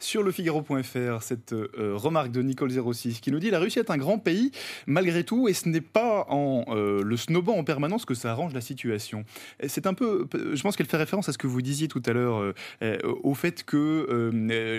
Sur 0.00 0.22
le 0.22 0.32
Figaro.fr, 0.32 1.22
cette 1.22 1.52
euh, 1.52 1.94
remarque 1.94 2.32
de 2.32 2.42
Nicole 2.42 2.70
06 2.70 3.20
qui 3.20 3.30
nous 3.30 3.38
dit 3.38 3.50
la 3.50 3.60
Russie 3.60 3.78
est 3.78 3.90
un 3.90 3.96
grand 3.96 4.18
pays 4.18 4.50
malgré 4.86 5.22
tout 5.22 5.48
et 5.48 5.52
ce 5.52 5.68
n'est 5.68 5.80
pas 5.80 6.26
en 6.28 6.64
euh, 6.68 7.02
le 7.02 7.16
snobant 7.16 7.54
en 7.54 7.64
permanence 7.64 8.04
que 8.04 8.14
ça 8.14 8.32
arrange 8.32 8.52
la 8.54 8.60
situation. 8.60 9.24
C'est 9.66 9.86
un 9.86 9.94
peu, 9.94 10.26
je 10.52 10.60
pense 10.62 10.76
qu'elle 10.76 10.86
fait 10.86 10.96
référence 10.96 11.28
à 11.28 11.32
ce 11.32 11.38
que 11.38 11.46
vous 11.46 11.62
disiez 11.62 11.86
tout 11.86 12.02
à 12.06 12.12
l'heure 12.12 12.52
euh, 12.82 12.98
au 13.22 13.34
fait 13.34 13.64
que 13.64 14.30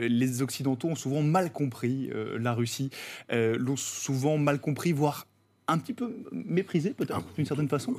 les 0.08 0.42
Occidentaux 0.42 0.90
ont 0.90 0.96
souvent 0.96 1.22
mal 1.22 1.52
compris 1.52 2.10
la 2.38 2.54
Russie, 2.54 2.90
l'ont 3.32 3.76
souvent 3.76 4.38
mal 4.38 4.60
compris, 4.60 4.92
voire 4.92 5.28
un 5.68 5.78
petit 5.78 5.94
peu 5.94 6.14
méprisé 6.32 6.92
peut-être 6.92 7.20
ah, 7.20 7.34
d'une 7.36 7.46
certaine 7.46 7.70
façon. 7.70 7.96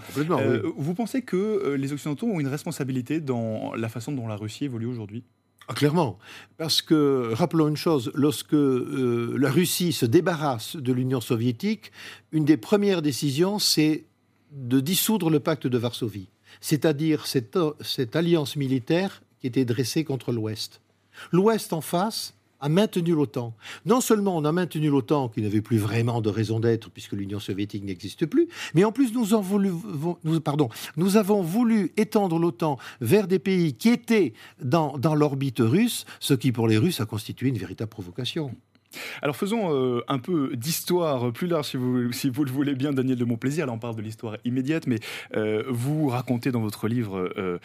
Vous 0.77 0.95
pensez 0.95 1.23
que 1.23 1.75
les 1.75 1.93
Occidentaux 1.93 2.27
ont 2.27 2.41
une 2.41 2.49
responsabilité 2.49 3.21
dans 3.21 3.75
la 3.75 3.89
façon 3.89 4.13
dont 4.13 4.27
la 4.27 4.37
Russie 4.37 4.65
évolue 4.65 4.87
aujourd'hui? 4.87 5.25
Ah, 5.67 5.75
clairement, 5.75 6.19
parce 6.59 6.83
que 6.83 7.33
rappelons 7.33 7.69
une 7.69 7.77
chose, 7.77 8.11
lorsque 8.15 8.55
euh, 8.55 9.35
la 9.39 9.51
Russie 9.51 9.93
se 9.93 10.05
débarrasse 10.05 10.77
de 10.77 10.93
l'Union 10.93 11.23
soviétique, 11.23 11.91
une 12.33 12.45
des 12.45 12.59
premières 12.59 13.01
décisions, 13.01 13.59
c'est 13.59 14.05
de 14.53 14.81
dissoudre 14.81 15.31
le 15.31 15.41
pacte 15.41 15.67
de 15.67 15.79
Varsovie, 15.79 16.29
c'est-à-dire 16.61 17.27
cette, 17.27 17.59
cette 17.81 18.15
alliance 18.15 18.57
militaire 18.57 19.23
qui 19.41 19.47
était 19.47 19.65
dressée 19.65 20.05
contre 20.05 20.33
l'Ouest. 20.33 20.83
L'Ouest 21.33 21.73
en 21.73 21.81
face 21.81 22.35
a 22.65 22.71
maintenu 22.71 23.13
l'OTAN. 23.13 23.55
Non 23.85 24.01
seulement 24.01 24.37
on 24.37 24.45
a 24.45 24.51
maintenu 24.51 24.89
l'OTAN, 24.89 25.29
qui 25.29 25.43
n'avait 25.43 25.61
plus 25.61 25.77
vraiment 25.77 26.23
de 26.23 26.31
raison 26.31 26.61
d'être 26.61 26.91
puisque 26.91 27.13
l'Union 27.13 27.39
soviétique 27.39 27.85
n'existe 27.85 28.25
plus, 28.25 28.49
mais 28.75 28.85
en 28.85 28.93
plus 28.93 29.13
nous, 29.13 30.41
pardon, 30.41 30.71
nous 30.97 31.17
avons 31.19 31.43
voulu 31.43 31.93
étendre 31.99 32.39
l'OTAN 32.39 32.79
vers 33.03 33.29
des 33.29 33.39
pays 33.39 33.75
qui 33.75 33.91
étaient 33.91 34.33
dans, 34.63 34.97
dans 34.97 35.15
l'orbite 35.15 35.59
russe, 35.61 36.07
ce 36.21 36.33
qui 36.33 36.53
pour 36.53 36.67
les 36.67 36.79
Russes 36.79 37.01
a 37.01 37.05
constitué 37.05 37.51
une 37.51 37.59
véritable 37.59 37.91
provocation. 37.91 38.51
Alors 39.23 39.37
faisons 39.37 39.73
euh, 39.73 40.03
un 40.09 40.19
peu 40.19 40.57
d'histoire 40.57 41.33
plus 41.33 41.47
large, 41.47 41.67
si 41.67 41.77
vous, 41.77 42.45
le 42.45 42.51
voulez 42.51 42.75
bien, 42.75 42.93
Daniel 42.93 43.19
de 43.19 43.25
Montplaisir. 43.25 43.67
Là, 43.67 43.73
on 43.73 43.79
parle 43.79 43.97
de 43.97 44.03
l'histoire 44.03 44.37
immédiate, 44.45 44.87
mais 44.87 44.99
euh, 45.37 45.65
vous 45.69 46.09
racontez 46.09 46.51
dans 46.51 46.61
votre 46.61 46.89
livre 46.89 47.33
euh, 47.37 47.59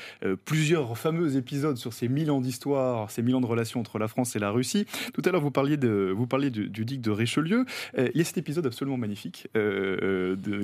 plusieurs 0.45 0.97
fameux 0.97 1.35
épisodes 1.35 1.77
sur 1.77 1.93
ces 1.93 2.07
mille 2.07 2.31
ans 2.31 2.41
d'histoire, 2.41 3.11
ces 3.11 3.21
mille 3.21 3.35
ans 3.35 3.41
de 3.41 3.45
relations 3.45 3.79
entre 3.79 3.99
la 3.99 4.07
France 4.07 4.35
et 4.35 4.39
la 4.39 4.51
Russie. 4.51 4.85
Tout 5.13 5.21
à 5.25 5.31
l'heure, 5.31 5.41
vous 5.41 5.51
parliez, 5.51 5.77
du, 5.77 6.69
du 6.69 6.97
de 6.97 7.11
Richelieu. 7.11 7.65
il 7.97 8.11
y 8.15 8.21
a 8.21 8.23
cet 8.23 8.37
épisode 8.37 8.65
absolument 8.65 8.97
magnifique 8.97 9.47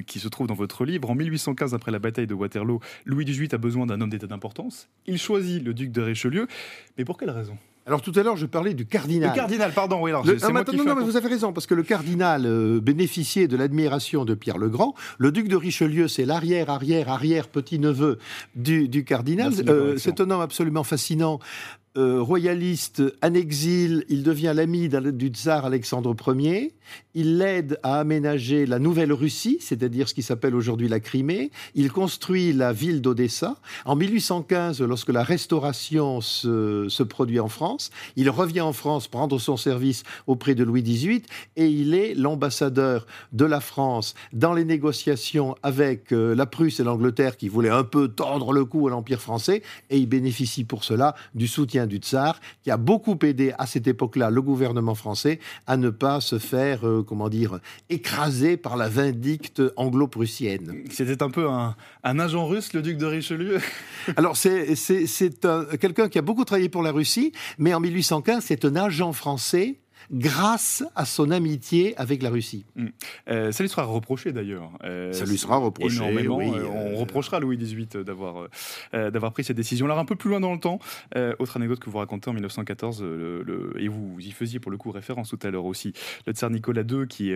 qui 0.07 0.19
se 0.19 0.27
trouve 0.27 0.47
dans 0.47 0.53
votre 0.53 0.85
livre. 0.85 1.09
En 1.09 1.15
1815, 1.15 1.73
après 1.73 1.91
la 1.91 1.99
bataille 1.99 2.27
de 2.27 2.33
Waterloo, 2.33 2.79
Louis 3.05 3.25
XVIII 3.25 3.53
a 3.53 3.57
besoin 3.57 3.85
d'un 3.85 4.01
homme 4.01 4.09
d'État 4.09 4.27
d'importance. 4.27 4.89
Il 5.05 5.17
choisit 5.17 5.63
le 5.63 5.73
duc 5.73 5.91
de 5.91 6.01
Richelieu. 6.01 6.47
Mais 6.97 7.05
pour 7.05 7.17
quelle 7.17 7.31
raison? 7.31 7.57
Alors 7.85 8.01
tout 8.01 8.11
à 8.15 8.23
l'heure, 8.23 8.35
je 8.35 8.47
parlais 8.47 8.73
du 8.73 8.87
cardinal. 8.87 9.29
Le 9.29 9.35
cardinal, 9.35 9.71
pardon, 9.71 10.01
oui. 10.01 10.09
Alors, 10.09 10.25
non, 10.25 10.83
non, 10.85 10.95
mais 10.95 11.03
vous 11.03 11.17
avez 11.17 11.27
raison, 11.27 11.53
parce 11.53 11.67
que 11.67 11.75
le 11.75 11.83
cardinal 11.83 12.45
euh, 12.47 12.79
bénéficiait 12.81 13.47
de 13.47 13.55
l'admiration 13.55 14.25
de 14.25 14.33
Pierre 14.33 14.57
le 14.57 14.69
Grand. 14.69 14.95
Le 15.19 15.31
duc 15.31 15.47
de 15.47 15.55
Richelieu, 15.55 16.07
c'est 16.07 16.25
l'arrière, 16.25 16.71
arrière, 16.71 17.09
arrière 17.09 17.47
petit-neveu 17.47 18.17
du, 18.55 18.87
du 18.89 19.03
cardinal. 19.03 19.53
Euh, 19.67 19.97
c'est 19.97 20.19
un 20.19 20.31
homme 20.31 20.41
absolument 20.41 20.83
fascinant 20.83 21.39
euh, 21.97 22.21
royaliste 22.21 23.01
en 23.23 23.33
exil, 23.33 24.03
il 24.09 24.21
devient 24.21 24.51
l'ami 24.53 24.89
du 24.89 25.27
tsar 25.27 25.65
Alexandre 25.65 26.15
Ier. 26.37 26.73
Il 27.13 27.37
l'aide 27.37 27.79
à 27.83 27.99
aménager 27.99 28.65
la 28.65 28.79
nouvelle 28.79 29.13
Russie, 29.13 29.57
c'est-à-dire 29.61 30.09
ce 30.09 30.13
qui 30.13 30.21
s'appelle 30.21 30.55
aujourd'hui 30.55 30.89
la 30.89 30.99
Crimée. 30.99 31.51
Il 31.73 31.91
construit 31.91 32.51
la 32.51 32.73
ville 32.73 33.01
d'Odessa. 33.01 33.55
En 33.85 33.95
1815, 33.95 34.81
lorsque 34.81 35.09
la 35.09 35.23
restauration 35.23 36.19
se, 36.19 37.03
produit 37.03 37.39
en 37.39 37.47
France, 37.47 37.91
il 38.17 38.29
revient 38.29 38.61
en 38.61 38.73
France 38.73 39.07
prendre 39.07 39.39
son 39.39 39.55
service 39.55 40.03
auprès 40.27 40.53
de 40.53 40.63
Louis 40.63 40.83
XVIII 40.83 41.21
et 41.55 41.67
il 41.67 41.93
est 41.93 42.13
l'ambassadeur 42.13 43.07
de 43.31 43.45
la 43.45 43.61
France 43.61 44.15
dans 44.33 44.53
les 44.53 44.65
négociations 44.65 45.55
avec 45.63 46.11
euh, 46.11 46.35
la 46.35 46.45
Prusse 46.45 46.79
et 46.79 46.83
l'Angleterre 46.83 47.37
qui 47.37 47.47
voulaient 47.47 47.69
un 47.69 47.83
peu 47.83 48.09
tendre 48.09 48.51
le 48.51 48.65
cou 48.65 48.87
à 48.87 48.91
l'Empire 48.91 49.21
français 49.21 49.61
et 49.89 49.97
il 49.97 50.07
bénéficie 50.07 50.65
pour 50.65 50.83
cela 50.83 51.15
du 51.33 51.47
soutien 51.47 51.84
du 51.85 51.97
tsar, 51.97 52.39
qui 52.63 52.71
a 52.71 52.77
beaucoup 52.77 53.17
aidé 53.23 53.53
à 53.57 53.65
cette 53.65 53.87
époque-là 53.87 54.29
le 54.29 54.41
gouvernement 54.41 54.95
français 54.95 55.39
à 55.67 55.77
ne 55.77 55.89
pas 55.89 56.21
se 56.21 56.39
faire, 56.39 56.87
euh, 56.87 57.03
comment 57.03 57.29
dire, 57.29 57.59
écraser 57.89 58.57
par 58.57 58.77
la 58.77 58.89
vindicte 58.89 59.61
anglo-prussienne. 59.75 60.83
C'était 60.89 61.23
un 61.23 61.29
peu 61.29 61.47
un, 61.49 61.75
agent 62.03 62.45
russe, 62.45 62.73
le 62.73 62.81
duc 62.81 62.97
de 62.97 63.05
Richelieu? 63.05 63.59
Alors, 64.17 64.37
c'est 64.37 64.75
quelqu'un 65.79 66.09
qui 66.09 66.17
a 66.17 66.21
beaucoup 66.21 66.45
travaillé 66.45 66.69
pour 66.69 66.83
la 66.83 66.91
Russie, 66.91 67.31
mais 67.57 67.73
en 67.73 67.79
1815, 67.79 68.43
c'est 68.45 68.65
un 68.65 68.75
agent 68.75 69.13
français 69.13 69.79
grâce 70.11 70.83
à 70.95 71.05
son 71.05 71.31
amitié 71.31 71.93
avec 71.97 72.21
la 72.21 72.29
Russie. 72.29 72.65
Mm. 72.75 72.87
Euh, 73.29 73.51
ça 73.51 73.63
lui 73.63 73.69
sera 73.69 73.83
reproché 73.83 74.31
d'ailleurs. 74.31 74.71
Euh, 74.83 75.13
ça 75.13 75.25
lui 75.25 75.37
sera 75.37 75.57
reproché. 75.57 75.97
Énormément. 75.97 76.39
Euh, 76.41 76.65
on 76.93 76.95
reprochera 76.95 77.37
à 77.37 77.39
Louis 77.39 77.57
XVIII 77.57 78.03
d'avoir 78.03 78.47
d'avoir 78.93 79.31
pris 79.31 79.43
cette 79.43 79.57
décision. 79.57 79.87
Là, 79.87 79.97
un 79.97 80.05
peu 80.05 80.15
plus 80.15 80.29
loin 80.29 80.39
dans 80.39 80.53
le 80.53 80.59
temps, 80.59 80.79
autre 81.39 81.57
anecdote 81.57 81.79
que 81.79 81.89
vous 81.89 81.97
racontez 81.97 82.29
en 82.29 82.33
1914, 82.33 83.03
le, 83.03 83.73
et 83.77 83.87
vous, 83.87 84.17
y 84.19 84.31
faisiez 84.31 84.59
pour 84.59 84.71
le 84.71 84.77
coup 84.77 84.91
référence 84.91 85.29
tout 85.29 85.39
à 85.43 85.49
l'heure 85.49 85.65
aussi, 85.65 85.93
le 86.27 86.33
tsar 86.33 86.49
Nicolas 86.49 86.83
II 86.83 87.07
qui, 87.07 87.33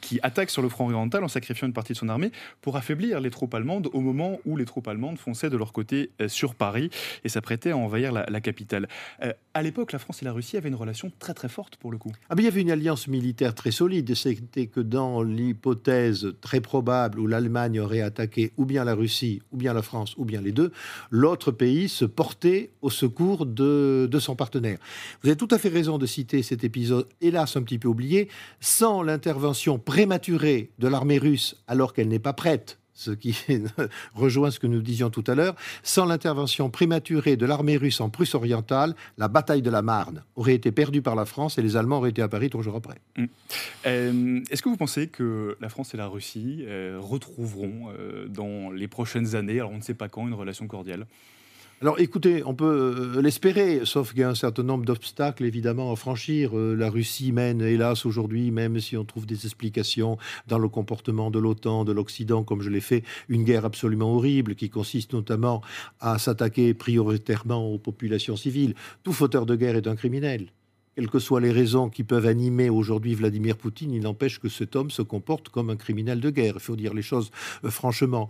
qui 0.00 0.20
attaque 0.22 0.50
sur 0.50 0.62
le 0.62 0.68
front 0.68 0.84
oriental 0.84 1.24
en 1.24 1.28
sacrifiant 1.28 1.66
une 1.66 1.72
partie 1.72 1.92
de 1.92 1.98
son 1.98 2.08
armée 2.08 2.30
pour 2.60 2.76
affaiblir 2.76 3.20
les 3.20 3.30
troupes 3.30 3.54
allemandes 3.54 3.88
au 3.92 4.00
moment 4.00 4.38
où 4.44 4.56
les 4.56 4.64
troupes 4.64 4.88
allemandes 4.88 5.18
fonçaient 5.18 5.50
de 5.50 5.56
leur 5.56 5.72
côté 5.72 6.10
sur 6.28 6.54
Paris 6.54 6.90
et 7.24 7.28
s'apprêtaient 7.28 7.70
à 7.70 7.76
envahir 7.76 8.12
la, 8.12 8.26
la 8.28 8.40
capitale. 8.40 8.88
à 9.54 9.62
l'époque, 9.62 9.92
la 9.92 9.98
France 9.98 10.22
et 10.22 10.24
la 10.24 10.32
Russie 10.32 10.56
avaient 10.56 10.68
une 10.68 10.74
relation 10.74 11.10
très 11.18 11.34
très 11.34 11.48
forte 11.48 11.75
le 11.90 11.98
coup. 11.98 12.12
Ah, 12.28 12.34
il 12.38 12.44
y 12.44 12.48
avait 12.48 12.60
une 12.60 12.70
alliance 12.70 13.08
militaire 13.08 13.54
très 13.54 13.70
solide. 13.70 14.14
C'était 14.14 14.66
que 14.66 14.80
dans 14.80 15.22
l'hypothèse 15.22 16.34
très 16.40 16.60
probable 16.60 17.20
où 17.20 17.26
l'Allemagne 17.26 17.80
aurait 17.80 18.00
attaqué 18.00 18.52
ou 18.56 18.64
bien 18.64 18.84
la 18.84 18.94
Russie, 18.94 19.42
ou 19.52 19.56
bien 19.56 19.72
la 19.72 19.82
France, 19.82 20.14
ou 20.16 20.24
bien 20.24 20.40
les 20.40 20.52
deux, 20.52 20.72
l'autre 21.10 21.50
pays 21.50 21.88
se 21.88 22.04
portait 22.04 22.70
au 22.82 22.90
secours 22.90 23.46
de, 23.46 24.08
de 24.10 24.18
son 24.18 24.36
partenaire. 24.36 24.78
Vous 25.22 25.28
avez 25.28 25.36
tout 25.36 25.48
à 25.50 25.58
fait 25.58 25.68
raison 25.68 25.98
de 25.98 26.06
citer 26.06 26.42
cet 26.42 26.64
épisode, 26.64 27.06
hélas 27.20 27.56
un 27.56 27.62
petit 27.62 27.78
peu 27.78 27.88
oublié, 27.88 28.28
sans 28.60 29.02
l'intervention 29.02 29.78
prématurée 29.78 30.70
de 30.78 30.88
l'armée 30.88 31.18
russe 31.18 31.56
alors 31.66 31.92
qu'elle 31.92 32.08
n'est 32.08 32.18
pas 32.18 32.32
prête 32.32 32.78
ce 32.96 33.10
qui 33.10 33.36
rejoint 34.14 34.50
ce 34.50 34.58
que 34.58 34.66
nous 34.66 34.80
disions 34.80 35.10
tout 35.10 35.24
à 35.26 35.34
l'heure, 35.34 35.54
sans 35.82 36.06
l'intervention 36.06 36.70
prématurée 36.70 37.36
de 37.36 37.46
l'armée 37.46 37.76
russe 37.76 38.00
en 38.00 38.08
Prusse 38.08 38.34
orientale, 38.34 38.96
la 39.18 39.28
bataille 39.28 39.62
de 39.62 39.70
la 39.70 39.82
Marne 39.82 40.24
aurait 40.34 40.54
été 40.54 40.72
perdue 40.72 41.02
par 41.02 41.14
la 41.14 41.26
France 41.26 41.58
et 41.58 41.62
les 41.62 41.76
Allemands 41.76 41.98
auraient 41.98 42.10
été 42.10 42.22
à 42.22 42.28
Paris 42.28 42.50
trois 42.50 42.62
jours 42.62 42.76
après. 42.76 42.98
Mm. 43.16 43.24
Euh, 43.86 44.40
est-ce 44.50 44.62
que 44.62 44.68
vous 44.68 44.76
pensez 44.76 45.08
que 45.08 45.56
la 45.60 45.68
France 45.68 45.94
et 45.94 45.96
la 45.96 46.08
Russie 46.08 46.64
euh, 46.66 46.98
retrouveront 47.00 47.90
euh, 47.90 48.26
dans 48.26 48.70
les 48.70 48.88
prochaines 48.88 49.36
années, 49.36 49.60
alors 49.60 49.72
on 49.72 49.76
ne 49.76 49.82
sait 49.82 49.94
pas 49.94 50.08
quand, 50.08 50.26
une 50.26 50.34
relation 50.34 50.66
cordiale? 50.66 51.06
Alors 51.82 52.00
écoutez, 52.00 52.42
on 52.46 52.54
peut 52.54 53.16
euh, 53.16 53.20
l'espérer, 53.20 53.82
sauf 53.84 54.12
qu'il 54.12 54.20
y 54.20 54.22
a 54.22 54.30
un 54.30 54.34
certain 54.34 54.62
nombre 54.62 54.86
d'obstacles 54.86 55.44
évidemment 55.44 55.92
à 55.92 55.96
franchir. 55.96 56.56
Euh, 56.56 56.74
la 56.74 56.88
Russie 56.88 57.32
mène, 57.32 57.60
hélas, 57.60 58.06
aujourd'hui, 58.06 58.50
même 58.50 58.80
si 58.80 58.96
on 58.96 59.04
trouve 59.04 59.26
des 59.26 59.44
explications 59.44 60.16
dans 60.48 60.58
le 60.58 60.70
comportement 60.70 61.30
de 61.30 61.38
l'OTAN, 61.38 61.84
de 61.84 61.92
l'Occident, 61.92 62.44
comme 62.44 62.62
je 62.62 62.70
l'ai 62.70 62.80
fait, 62.80 63.04
une 63.28 63.44
guerre 63.44 63.66
absolument 63.66 64.14
horrible 64.14 64.54
qui 64.54 64.70
consiste 64.70 65.12
notamment 65.12 65.60
à 66.00 66.18
s'attaquer 66.18 66.72
prioritairement 66.72 67.70
aux 67.70 67.78
populations 67.78 68.36
civiles. 68.36 68.74
Tout 69.02 69.12
fauteur 69.12 69.44
de 69.44 69.54
guerre 69.54 69.76
est 69.76 69.86
un 69.86 69.96
criminel 69.96 70.46
quelles 70.96 71.10
que 71.10 71.18
soient 71.18 71.42
les 71.42 71.52
raisons 71.52 71.90
qui 71.90 72.04
peuvent 72.04 72.26
animer 72.26 72.70
aujourd'hui 72.70 73.14
Vladimir 73.14 73.58
Poutine, 73.58 73.92
il 73.92 74.02
n'empêche 74.02 74.40
que 74.40 74.48
cet 74.48 74.76
homme 74.76 74.90
se 74.90 75.02
comporte 75.02 75.50
comme 75.50 75.68
un 75.68 75.76
criminel 75.76 76.20
de 76.20 76.30
guerre. 76.30 76.54
Il 76.56 76.60
faut 76.60 76.74
dire 76.74 76.94
les 76.94 77.02
choses 77.02 77.30
euh, 77.64 77.70
franchement. 77.70 78.28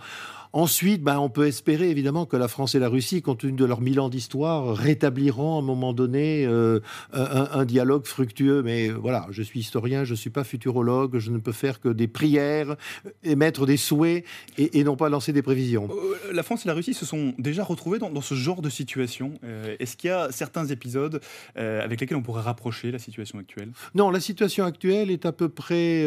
Ensuite, 0.53 1.03
ben, 1.03 1.19
on 1.19 1.29
peut 1.29 1.47
espérer 1.47 1.91
évidemment 1.91 2.25
que 2.25 2.37
la 2.37 2.49
France 2.49 2.75
et 2.75 2.79
la 2.79 2.89
Russie, 2.89 3.21
compte 3.21 3.41
tenu 3.41 3.53
de 3.53 3.65
leur 3.65 3.81
mille 3.81 4.01
ans 4.01 4.09
d'histoire, 4.09 4.75
rétabliront 4.75 5.57
à 5.57 5.59
un 5.59 5.63
moment 5.63 5.93
donné 5.93 6.47
euh, 6.47 6.81
un, 7.13 7.65
dialogue 7.67 8.07
fructueux. 8.07 8.63
Mais 8.63 8.89
voilà, 8.89 9.27
je 9.31 9.43
suis 9.43 9.61
historien, 9.61 10.05
je 10.05 10.13
ne 10.13 10.17
suis 10.17 10.31
pas 10.31 10.45
futurologue, 10.45 11.19
je 11.19 11.31
ne 11.31 11.39
peux 11.39 11.53
faire 11.53 11.79
que 11.79 11.91
des 11.91 12.09
prières, 12.09 12.77
émettre 13.23 13.67
des 13.67 13.77
souhaits 13.77 14.25
et, 14.57 14.83
non 14.83 14.97
pas 14.97 15.09
lancer 15.09 15.33
des 15.33 15.43
prévisions. 15.43 15.89
Euh, 15.91 16.33
la 16.33 16.43
France 16.43 16.65
et 16.65 16.69
la 16.69 16.75
Russie 16.75 16.95
se 16.95 17.05
sont 17.05 17.35
déjà 17.39 17.63
retrouvés 17.63 17.99
dans, 17.99 18.21
ce 18.23 18.35
genre 18.35 18.63
de 18.63 18.71
situation. 18.71 19.35
Est-ce 19.79 19.97
qu'il 19.97 20.09
y 20.09 20.13
a 20.13 20.33
certains 20.33 20.67
épisodes 20.67 21.21
avec 21.55 22.01
lesquels 22.01 22.17
on 22.17 22.23
pourrait 22.23 22.43
la 22.91 22.99
situation 22.99 23.39
actuelle? 23.39 23.73
Non, 23.95 24.11
la 24.11 24.21
situation 24.21 24.65
actuelle 24.65 25.11
est 25.11 25.27
à 25.27 25.33
peu 25.33 25.49
près 25.49 26.05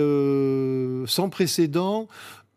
sans 1.06 1.30
précédent 1.30 2.08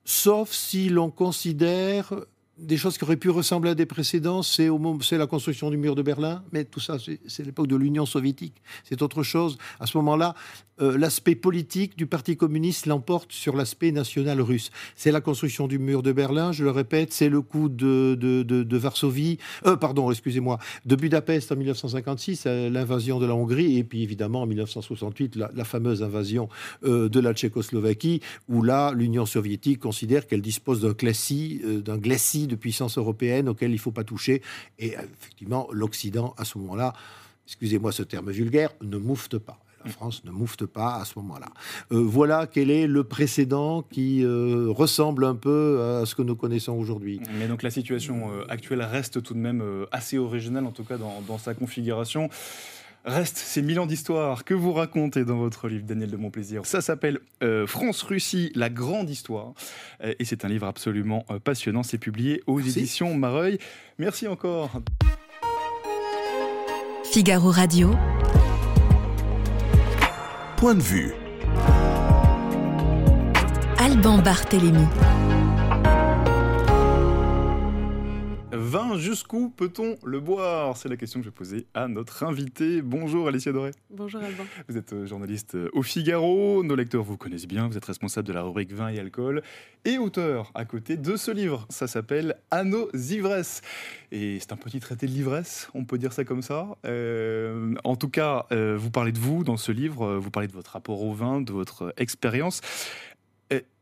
sauf 0.04 0.50
si 0.50 0.88
l'on 0.88 1.10
considère 1.10 2.14
des 2.58 2.76
choses 2.76 2.98
qui 2.98 3.04
auraient 3.04 3.16
pu 3.16 3.30
ressembler 3.30 3.70
à 3.70 3.74
des 3.74 3.86
précédents, 3.86 4.42
c'est 4.42 4.68
la 5.12 5.26
construction 5.26 5.70
du 5.70 5.76
mur 5.76 5.94
de 5.94 6.02
Berlin, 6.02 6.44
mais 6.52 6.64
tout 6.64 6.80
ça, 6.80 6.96
c'est 7.26 7.44
l'époque 7.44 7.66
de 7.66 7.76
l'Union 7.76 8.06
soviétique, 8.06 8.62
c'est 8.84 9.00
autre 9.02 9.22
chose. 9.22 9.56
À 9.80 9.86
ce 9.86 9.96
moment-là, 9.98 10.34
euh, 10.80 10.98
l'aspect 10.98 11.34
politique 11.34 11.96
du 11.96 12.06
Parti 12.06 12.36
communiste 12.36 12.86
l'emporte 12.86 13.32
sur 13.32 13.56
l'aspect 13.56 13.92
national 13.92 14.40
russe. 14.40 14.70
C'est 14.96 15.12
la 15.12 15.20
construction 15.20 15.68
du 15.68 15.78
mur 15.78 16.02
de 16.02 16.12
Berlin, 16.12 16.50
je 16.50 16.64
le 16.64 16.70
répète, 16.70 17.12
c'est 17.12 17.28
le 17.28 17.40
coup 17.40 17.68
de, 17.68 18.76
Varsovie, 18.76 19.38
euh, 19.66 19.76
pardon, 19.76 20.10
excusez-moi, 20.10 20.58
de 20.84 20.96
Budapest 20.96 21.52
en 21.52 21.56
1956, 21.56 22.44
euh, 22.46 22.70
l'invasion 22.70 23.20
de 23.20 23.26
la 23.26 23.34
Hongrie, 23.34 23.78
et 23.78 23.84
puis 23.84 24.02
évidemment 24.02 24.42
en 24.42 24.46
1968, 24.46 25.36
la, 25.36 25.64
fameuse 25.64 26.02
invasion 26.02 26.48
de 26.82 27.20
la 27.20 27.32
Tchécoslovaquie, 27.32 28.20
où 28.48 28.62
là, 28.62 28.92
l'Union 28.92 29.24
soviétique 29.24 29.78
considère 29.78 30.26
qu'elle 30.26 30.42
dispose 30.42 30.80
d'un 30.80 30.92
glacis, 30.92 31.62
d'un 31.84 31.96
glacis 31.96 32.48
de 32.52 32.56
puissance 32.56 32.98
européenne 32.98 33.48
auquel 33.48 33.70
il 33.70 33.74
ne 33.74 33.80
faut 33.80 33.90
pas 33.90 34.04
toucher. 34.04 34.42
Et 34.78 34.96
euh, 34.96 35.02
effectivement, 35.20 35.68
l'Occident, 35.72 36.34
à 36.38 36.44
ce 36.44 36.58
moment-là, 36.58 36.92
excusez-moi 37.46 37.92
ce 37.92 38.02
terme 38.02 38.30
vulgaire, 38.30 38.70
ne 38.82 38.96
moufte 38.96 39.38
pas. 39.38 39.58
La 39.84 39.90
France 39.90 40.22
ne 40.24 40.30
moufte 40.30 40.64
pas 40.64 40.94
à 40.94 41.04
ce 41.04 41.18
moment-là. 41.18 41.48
Euh, 41.90 42.00
voilà 42.00 42.46
quel 42.46 42.70
est 42.70 42.86
le 42.86 43.02
précédent 43.02 43.82
qui 43.82 44.22
euh, 44.22 44.68
ressemble 44.70 45.24
un 45.24 45.34
peu 45.34 45.82
à 45.82 46.06
ce 46.06 46.14
que 46.14 46.22
nous 46.22 46.36
connaissons 46.36 46.74
aujourd'hui. 46.74 47.20
Mais 47.36 47.48
donc 47.48 47.64
la 47.64 47.70
situation 47.70 48.30
actuelle 48.48 48.82
reste 48.82 49.24
tout 49.24 49.34
de 49.34 49.40
même 49.40 49.64
assez 49.90 50.18
originale, 50.18 50.66
en 50.66 50.70
tout 50.70 50.84
cas 50.84 50.98
dans 50.98 51.38
sa 51.38 51.54
configuration 51.54 52.30
reste 53.04 53.36
ces 53.36 53.62
mille 53.62 53.80
ans 53.80 53.86
d'histoire 53.86 54.44
que 54.44 54.54
vous 54.54 54.72
racontez 54.72 55.24
dans 55.24 55.36
votre 55.36 55.68
livre, 55.68 55.84
Daniel 55.84 56.10
de 56.10 56.16
Montplaisir. 56.16 56.64
Ça 56.66 56.80
s'appelle 56.80 57.18
euh, 57.42 57.66
France-Russie, 57.66 58.52
la 58.54 58.70
grande 58.70 59.10
histoire. 59.10 59.54
Euh, 60.02 60.14
et 60.18 60.24
c'est 60.24 60.44
un 60.44 60.48
livre 60.48 60.66
absolument 60.66 61.24
euh, 61.30 61.38
passionnant. 61.38 61.82
C'est 61.82 61.98
publié 61.98 62.42
aux 62.46 62.60
éditions 62.60 63.14
Mareuil. 63.14 63.58
Merci 63.98 64.28
encore. 64.28 64.80
Figaro 67.04 67.50
Radio. 67.50 67.94
Point 70.56 70.74
de 70.76 70.82
vue. 70.82 71.12
Alban 73.78 74.18
Barthélémy. 74.18 74.86
Vin, 78.52 78.98
jusqu'où 78.98 79.48
peut-on 79.48 79.96
le 80.04 80.20
boire? 80.20 80.76
C'est 80.76 80.88
la 80.88 80.96
question 80.96 81.20
que 81.20 81.24
je 81.24 81.30
vais 81.30 81.34
poser 81.34 81.66
à 81.74 81.88
notre 81.88 82.22
invité. 82.22 82.82
Bonjour 82.82 83.28
Alicia 83.28 83.50
Doré. 83.50 83.70
Bonjour 83.90 84.20
Alban. 84.22 84.44
Vous 84.68 84.76
êtes 84.76 84.92
euh, 84.92 85.06
journaliste 85.06 85.54
euh, 85.54 85.70
au 85.72 85.82
Figaro, 85.82 86.62
nos 86.62 86.74
lecteurs 86.74 87.02
vous 87.02 87.16
connaissent 87.16 87.46
bien, 87.46 87.66
vous 87.66 87.76
êtes 87.76 87.84
responsable 87.84 88.26
de 88.28 88.32
la 88.32 88.42
rubrique 88.42 88.72
vin 88.72 88.88
et 88.88 88.98
alcool 88.98 89.42
et 89.84 89.96
auteur 89.96 90.52
à 90.54 90.64
côté 90.64 90.96
de 90.96 91.16
ce 91.16 91.30
livre. 91.30 91.66
Ça 91.70 91.86
s'appelle 91.86 92.36
À 92.50 92.62
nos 92.62 92.90
ivresses. 92.94 93.62
Et 94.10 94.38
c'est 94.38 94.52
un 94.52 94.56
petit 94.56 94.80
traité 94.80 95.06
de 95.06 95.12
l'ivresse, 95.12 95.70
on 95.74 95.84
peut 95.84 95.96
dire 95.96 96.12
ça 96.12 96.24
comme 96.24 96.42
ça. 96.42 96.76
Euh, 96.84 97.74
en 97.84 97.96
tout 97.96 98.10
cas, 98.10 98.46
vous 98.50 98.90
parlez 98.90 99.12
de 99.12 99.18
vous 99.18 99.44
dans 99.44 99.56
ce 99.56 99.72
livre, 99.72 100.16
vous 100.16 100.30
parlez 100.30 100.48
de 100.48 100.52
votre 100.52 100.72
rapport 100.72 101.02
au 101.02 101.14
vin, 101.14 101.40
de 101.40 101.52
votre 101.52 101.94
expérience. 101.96 102.60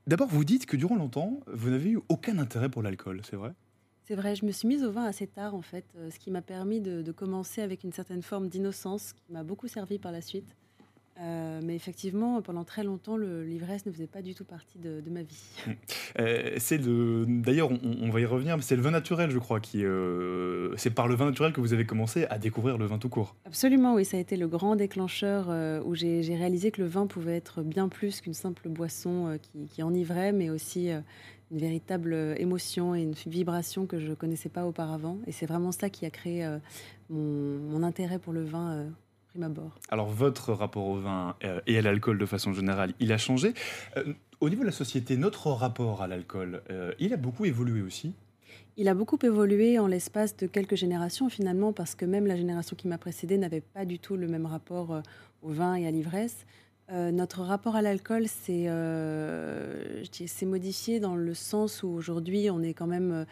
D'abord, 0.06 0.28
vous 0.28 0.44
dites 0.44 0.66
que 0.66 0.76
durant 0.76 0.96
longtemps, 0.96 1.40
vous 1.52 1.70
n'avez 1.70 1.90
eu 1.90 2.00
aucun 2.08 2.38
intérêt 2.38 2.68
pour 2.68 2.82
l'alcool, 2.82 3.20
c'est 3.28 3.36
vrai? 3.36 3.52
C'est 4.10 4.16
vrai, 4.16 4.34
je 4.34 4.44
me 4.44 4.50
suis 4.50 4.66
mise 4.66 4.82
au 4.82 4.90
vin 4.90 5.04
assez 5.04 5.28
tard 5.28 5.54
en 5.54 5.62
fait, 5.62 5.84
euh, 5.96 6.10
ce 6.10 6.18
qui 6.18 6.32
m'a 6.32 6.42
permis 6.42 6.80
de, 6.80 7.12
commencer 7.12 7.62
avec 7.62 7.84
une 7.84 7.92
certaine 7.92 8.22
forme 8.22 8.48
d'innocence 8.48 9.12
qui 9.12 9.32
m'a 9.32 9.44
beaucoup 9.44 9.68
servi 9.68 10.00
par 10.00 10.10
la 10.10 10.20
suite. 10.20 10.56
Euh, 11.20 11.60
mais 11.62 11.76
effectivement, 11.76 12.42
pendant 12.42 12.64
très 12.64 12.82
longtemps, 12.82 13.16
l'ivresse 13.16 13.86
ne 13.86 13.92
faisait 13.92 14.08
pas 14.08 14.20
du 14.20 14.34
tout 14.34 14.44
partie 14.44 14.78
de, 14.78 15.00
ma 15.08 15.22
vie. 15.22 15.44
Euh, 16.18 16.56
c'est 16.58 16.78
le, 16.78 17.24
d'ailleurs, 17.24 17.70
on, 17.70 18.10
va 18.10 18.18
y 18.18 18.24
revenir, 18.24 18.56
mais 18.56 18.64
c'est 18.64 18.74
le 18.74 18.82
vin 18.82 18.90
naturel, 18.90 19.30
je 19.30 19.38
crois, 19.38 19.60
qui, 19.60 19.84
c'est 20.76 20.90
par 20.90 21.06
le 21.06 21.14
vin 21.14 21.26
naturel 21.26 21.52
que 21.52 21.60
vous 21.60 21.72
avez 21.72 21.86
commencé 21.86 22.24
à 22.30 22.38
découvrir 22.38 22.78
le 22.78 22.86
vin 22.86 22.98
tout 22.98 23.08
court. 23.08 23.36
Absolument, 23.44 23.94
oui, 23.94 24.04
ça 24.04 24.16
a 24.16 24.20
été 24.20 24.36
le 24.36 24.48
grand 24.48 24.74
déclencheur 24.74 25.50
où 25.86 25.94
j'ai 25.94 26.34
réalisé 26.34 26.72
que 26.72 26.82
le 26.82 26.88
vin 26.88 27.06
pouvait 27.06 27.36
être 27.36 27.62
bien 27.62 27.88
plus 27.88 28.20
qu'une 28.20 28.34
simple 28.34 28.68
boisson 28.68 29.38
qui, 29.40 29.68
qui, 29.68 29.84
enivrait, 29.84 30.32
mais 30.32 30.50
aussi 30.50 30.90
une 31.50 31.58
véritable 31.58 32.12
euh, 32.12 32.34
émotion 32.38 32.94
et 32.94 33.02
une 33.02 33.14
vibration 33.26 33.86
que 33.86 33.98
je 33.98 34.08
ne 34.08 34.14
connaissais 34.14 34.48
pas 34.48 34.66
auparavant. 34.66 35.18
Et 35.26 35.32
c'est 35.32 35.46
vraiment 35.46 35.72
ça 35.72 35.90
qui 35.90 36.06
a 36.06 36.10
créé 36.10 36.44
euh, 36.44 36.58
mon, 37.08 37.82
intérêt 37.82 38.18
pour 38.18 38.32
le 38.32 38.44
vin 38.44 38.70
euh, 38.70 38.88
prime 39.28 39.42
abord. 39.42 39.78
Alors 39.90 40.08
votre 40.08 40.52
rapport 40.52 40.86
au 40.86 40.96
vin 40.96 41.34
et 41.66 41.78
à 41.78 41.82
l'alcool 41.82 42.18
de 42.18 42.26
façon 42.26 42.52
générale, 42.52 42.92
il 43.00 43.12
a 43.12 43.18
changé. 43.18 43.54
au 44.40 44.48
niveau 44.48 44.62
de 44.62 44.66
la 44.66 44.72
société, 44.72 45.16
notre 45.16 45.48
rapport 45.50 46.02
à 46.02 46.08
l'alcool, 46.08 46.62
il 46.98 47.12
a 47.12 47.16
beaucoup 47.16 47.44
évolué 47.44 47.80
aussi? 47.80 48.12
Il 48.76 48.88
a 48.88 48.94
beaucoup 48.94 49.18
évolué 49.22 49.78
en 49.78 49.86
l'espace 49.86 50.36
de 50.36 50.46
quelques 50.46 50.74
générations 50.74 51.28
finalement, 51.28 51.72
parce 51.72 51.94
que 51.94 52.04
même 52.04 52.26
la 52.26 52.36
génération 52.36 52.76
qui 52.76 52.88
m'a 52.88 52.98
précédée 52.98 53.38
n'avait 53.38 53.60
pas 53.60 53.84
du 53.84 53.98
tout 53.98 54.16
le 54.16 54.26
même 54.26 54.46
rapport 54.46 55.00
au 55.42 55.48
vin 55.48 55.74
et 55.74 55.86
à 55.86 55.90
l'ivresse. 55.90 56.44
Euh, 56.92 57.12
notre 57.12 57.42
rapport 57.42 57.76
à 57.76 57.82
l'alcool 57.82 58.26
s'est 58.26 58.64
euh, 58.66 60.02
modifié 60.42 60.98
dans 60.98 61.14
le 61.14 61.34
sens 61.34 61.84
où 61.84 61.88
aujourd'hui 61.88 62.50
on 62.50 62.62
est 62.62 62.74
quand 62.74 62.88
même 62.88 63.12
euh, 63.12 63.24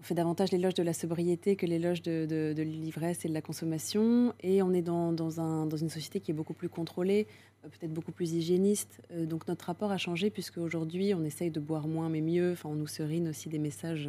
on 0.00 0.02
fait 0.02 0.14
davantage 0.14 0.50
l'éloge 0.50 0.74
de 0.74 0.82
la 0.82 0.92
sobriété 0.92 1.54
que 1.54 1.64
l'éloge 1.64 2.02
de, 2.02 2.52
l'ivresse 2.60 3.24
et 3.24 3.28
de 3.28 3.34
la 3.34 3.40
consommation. 3.40 4.34
Et 4.40 4.60
on 4.60 4.72
est 4.72 4.82
dans, 4.82 5.12
dans, 5.12 5.40
un, 5.40 5.66
dans, 5.66 5.76
une 5.76 5.90
société 5.90 6.18
qui 6.18 6.32
est 6.32 6.34
beaucoup 6.34 6.54
plus 6.54 6.68
contrôlée 6.68 7.28
peut-être 7.68 7.92
beaucoup 7.92 8.12
plus 8.12 8.32
hygiéniste. 8.32 9.00
Euh, 9.12 9.26
donc 9.26 9.46
notre 9.48 9.66
rapport 9.66 9.92
a 9.92 9.98
changé 9.98 10.30
puisque 10.30 10.58
aujourd'hui 10.58 11.14
on 11.14 11.24
essaye 11.24 11.50
de 11.50 11.60
boire 11.60 11.86
moins 11.86 12.08
mais 12.08 12.20
mieux. 12.20 12.52
Enfin, 12.52 12.68
on 12.68 12.74
nous 12.74 12.86
serine 12.86 13.28
aussi 13.28 13.48
des 13.48 13.58
messages 13.58 14.08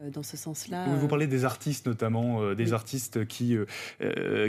euh, 0.00 0.10
dans 0.10 0.22
ce 0.22 0.36
sens-là. 0.36 0.86
Vous 0.96 1.08
parlez 1.08 1.26
des 1.26 1.44
artistes 1.44 1.86
notamment, 1.86 2.54
des 2.54 2.72
artistes 2.72 3.26
qui, 3.26 3.56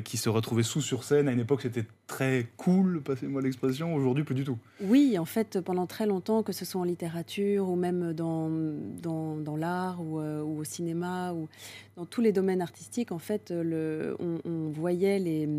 qui 0.05 0.17
se 0.17 0.29
retrouvaient 0.29 0.63
sous 0.63 0.81
sur 0.81 1.03
scène. 1.03 1.27
À 1.27 1.31
une 1.31 1.39
époque 1.39 1.61
c'était 1.63 1.85
très 2.07 2.47
cool, 2.57 3.01
passez-moi 3.01 3.41
l'expression. 3.41 3.95
Aujourd'hui 3.95 4.23
plus 4.23 4.35
du 4.35 4.43
tout. 4.43 4.57
Oui, 4.81 5.17
en 5.17 5.25
fait 5.25 5.59
pendant 5.59 5.87
très 5.87 6.05
longtemps, 6.05 6.43
que 6.43 6.53
ce 6.53 6.65
soit 6.65 6.79
en 6.79 6.85
littérature 6.85 7.67
ou 7.67 7.75
même 7.75 8.13
dans, 8.13 8.49
dans, 8.49 9.37
dans 9.37 9.55
l'art 9.55 10.01
ou, 10.01 10.19
ou, 10.21 10.59
au 10.59 10.63
cinéma 10.63 11.33
ou 11.33 11.47
dans 11.95 12.05
tous 12.05 12.21
les 12.21 12.31
domaines 12.31 12.61
artistiques, 12.61 13.11
en 13.11 13.19
fait 13.19 13.51
le, 13.51 14.15
on 14.19 14.69
voyait 14.69 15.19
les 15.19 15.49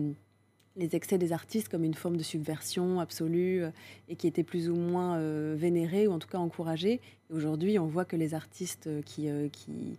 les 0.76 0.94
excès 0.94 1.18
des 1.18 1.32
artistes 1.32 1.68
comme 1.68 1.84
une 1.84 1.94
forme 1.94 2.16
de 2.16 2.22
subversion 2.22 3.00
absolue 3.00 3.64
euh, 3.64 3.70
et 4.08 4.16
qui 4.16 4.26
était 4.26 4.44
plus 4.44 4.68
ou 4.68 4.76
moins 4.76 5.16
euh, 5.16 5.54
vénérée 5.58 6.06
ou 6.06 6.12
en 6.12 6.18
tout 6.18 6.28
cas 6.28 6.38
encouragée. 6.38 7.00
Aujourd'hui, 7.32 7.78
on 7.78 7.86
voit 7.86 8.04
que 8.04 8.16
les 8.16 8.34
artistes 8.34 8.88
qui, 9.04 9.28
qui, 9.52 9.98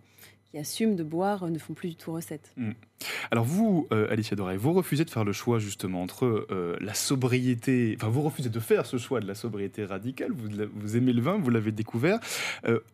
qui 0.50 0.58
assument 0.58 0.96
de 0.96 1.02
boire 1.02 1.48
ne 1.48 1.58
font 1.58 1.72
plus 1.72 1.90
du 1.90 1.96
tout 1.96 2.12
recette. 2.12 2.52
Mm. 2.56 2.72
Alors 3.30 3.44
vous, 3.44 3.88
Alicia 3.90 4.36
Doré, 4.36 4.58
vous 4.58 4.74
refusez 4.74 5.04
de 5.04 5.10
faire 5.10 5.24
le 5.24 5.32
choix 5.32 5.58
justement 5.58 6.02
entre 6.02 6.46
la 6.80 6.92
sobriété, 6.92 7.96
enfin 7.96 8.10
vous 8.10 8.20
refusez 8.20 8.50
de 8.50 8.60
faire 8.60 8.84
ce 8.84 8.98
choix 8.98 9.20
de 9.20 9.26
la 9.26 9.34
sobriété 9.34 9.86
radicale, 9.86 10.32
vous, 10.32 10.48
vous 10.74 10.96
aimez 10.96 11.14
le 11.14 11.22
vin, 11.22 11.38
vous 11.38 11.48
l'avez 11.48 11.72
découvert. 11.72 12.20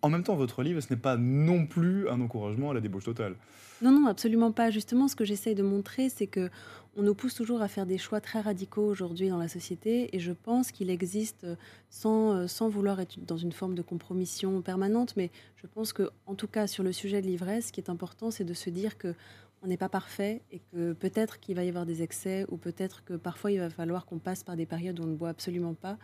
en 0.03 0.09
même 0.09 0.23
temps, 0.23 0.37
votre 0.37 0.63
livre, 0.63 0.81
ce 0.81 0.95
n'est 0.95 1.01
pas 1.01 1.17
non 1.17 1.67
plus 1.67 2.09
un 2.09 2.21
encouragement 2.21 2.71
à 2.71 2.75
la 2.75 2.81
débauche 2.81 3.05
totale. 3.05 3.35
Non, 3.81 3.93
non, 3.93 4.07
absolument 4.09 4.51
pas. 4.51 4.71
Justement, 4.71 5.09
ce 5.09 5.15
que 5.15 5.25
j'essaye 5.25 5.55
de 5.55 5.63
montrer, 5.63 6.09
c'est 6.09 6.27
que 6.27 6.51
on 6.99 7.03
nous 7.03 7.15
pousse 7.15 7.35
toujours 7.35 7.63
à 7.63 7.69
faire 7.69 7.87
des 7.87 7.97
choix 7.97 8.21
très 8.21 8.41
radicaux 8.41 8.85
aujourd'hui 8.85 9.29
dans 9.29 9.39
la 9.39 9.47
société, 9.47 10.15
et 10.17 10.19
je 10.19 10.33
pense 10.33 10.73
qu'il 10.73 10.91
existe, 10.91 11.47
sans, 11.91 12.33
euh, 12.33 12.47
sans 12.49 12.69
vouloir 12.69 12.99
être 13.01 13.25
dans 13.25 13.37
une 13.37 13.53
forme 13.53 13.77
de 13.77 13.83
compromission 13.83 14.61
permanente, 14.63 15.15
mais 15.17 15.31
je 15.57 15.69
pense 15.69 15.93
que, 15.93 16.11
en 16.27 16.35
tout 16.35 16.49
cas, 16.49 16.67
sur 16.67 16.83
le 16.83 16.93
sujet 16.93 17.23
de 17.23 17.29
l'ivresse, 17.29 17.69
ce 17.69 17.73
qui 17.73 17.81
est 17.81 17.89
important, 17.89 18.33
c'est 18.33 18.45
de 18.45 18.53
se 18.53 18.69
dire 18.69 18.99
que 18.99 19.15
on 19.63 19.69
n'est 19.69 19.77
pas 19.77 19.89
parfait 19.89 20.43
et 20.53 20.61
que 20.73 20.93
peut-être 20.93 21.41
qu'il 21.41 21.57
va 21.57 21.65
y 21.65 21.69
avoir 21.69 21.87
des 21.87 22.03
excès 22.03 22.47
ou 22.49 22.57
peut-être 22.57 23.05
que 23.05 23.15
parfois 23.15 23.51
il 23.51 23.59
va 23.59 23.71
falloir 23.71 24.07
qu'on 24.07 24.21
passe 24.21 24.45
par 24.45 24.55
des 24.55 24.67
périodes 24.67 25.01
où 25.01 25.03
on 25.03 25.07
ne 25.07 25.17
boit 25.17 25.31
absolument 25.31 25.75
pas. 25.75 25.99